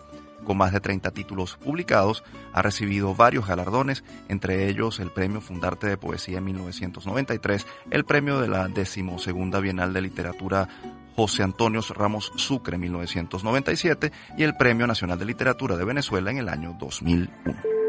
con 0.45 0.57
más 0.57 0.73
de 0.73 0.81
30 0.81 1.11
títulos 1.13 1.57
publicados, 1.57 2.25
ha 2.53 2.63
recibido 2.63 3.15
varios 3.15 3.47
galardones, 3.47 4.05
entre 4.29 4.69
ellos 4.69 5.01
el 5.01 5.11
Premio 5.11 5.41
Fundarte 5.41 5.87
de 5.87 5.97
Poesía 5.97 6.39
en 6.39 6.45
1993, 6.45 7.67
el 7.91 8.05
Premio 8.05 8.41
de 8.41 8.49
la 8.49 8.69
decimosegunda 8.69 9.61
Bienal 9.61 9.93
de 9.93 10.03
Literatura 10.03 10.69
José 11.17 11.43
Antonio 11.43 11.81
Ramos 11.95 12.33
Sucre 12.37 12.75
en 12.75 12.81
1997 12.83 14.13
y 14.37 14.43
el 14.43 14.57
Premio 14.57 14.87
Nacional 14.87 15.19
de 15.19 15.25
Literatura 15.25 15.77
de 15.77 15.85
Venezuela 15.85 16.31
en 16.31 16.39
el 16.39 16.49
año 16.49 16.77
2001. 16.79 17.84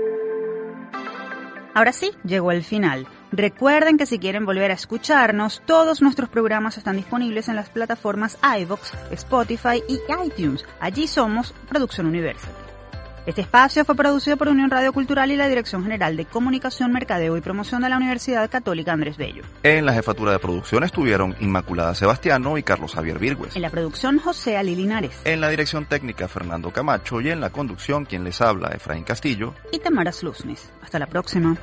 Ahora 1.76 1.91
sí, 1.91 2.11
llegó 2.23 2.53
el 2.53 2.63
final. 2.63 3.05
Recuerden 3.34 3.97
que 3.97 4.05
si 4.05 4.17
quieren 4.17 4.45
volver 4.45 4.71
a 4.71 4.76
escucharnos, 4.76 5.61
todos 5.65 6.01
nuestros 6.01 6.30
programas 6.30 6.78
están 6.78 6.95
disponibles 6.95 7.49
en 7.49 7.57
las 7.57 7.69
plataformas 7.69 8.38
iVoox, 8.61 8.93
Spotify 9.11 9.84
y 9.89 9.99
iTunes. 10.26 10.63
Allí 10.80 11.05
somos 11.05 11.53
Producción 11.67 12.07
Universal. 12.07 12.64
Este 13.26 13.41
espacio 13.41 13.84
fue 13.86 13.95
producido 13.95 14.38
por 14.38 14.49
Unión 14.49 14.69
Radio 14.69 14.93
Cultural 14.93 15.32
y 15.32 15.36
la 15.36 15.47
Dirección 15.47 15.82
General 15.82 16.15
de 16.15 16.26
Comunicación, 16.26 16.91
Mercadeo 16.91 17.36
y 17.36 17.41
Promoción 17.41 17.82
de 17.82 17.89
la 17.89 17.97
Universidad 17.97 18.47
Católica 18.51 18.93
Andrés 18.93 19.17
Bello. 19.17 19.41
En 19.63 19.84
la 19.84 19.93
jefatura 19.93 20.32
de 20.32 20.38
producción 20.38 20.84
estuvieron 20.84 21.36
Inmaculada 21.39 21.95
Sebastiano 21.95 22.55
y 22.59 22.61
Carlos 22.61 22.93
Javier 22.93 23.17
Virgües. 23.17 23.55
En 23.55 23.63
la 23.63 23.71
producción, 23.71 24.19
José 24.19 24.57
Ali 24.57 24.76
Linares. 24.76 25.21
En 25.26 25.41
la 25.41 25.49
dirección 25.49 25.86
técnica, 25.86 26.28
Fernando 26.28 26.69
Camacho. 26.69 27.19
Y 27.19 27.32
en 27.32 27.41
la 27.41 27.49
conducción, 27.49 28.05
quien 28.05 28.23
les 28.23 28.41
habla, 28.41 28.69
Efraín 28.69 29.03
Castillo. 29.03 29.55
Y 29.71 29.80
Tamara 29.80 30.11
Sluznis. 30.11 30.71
Hasta 30.84 30.99
la 30.99 31.07
próxima. 31.07 31.57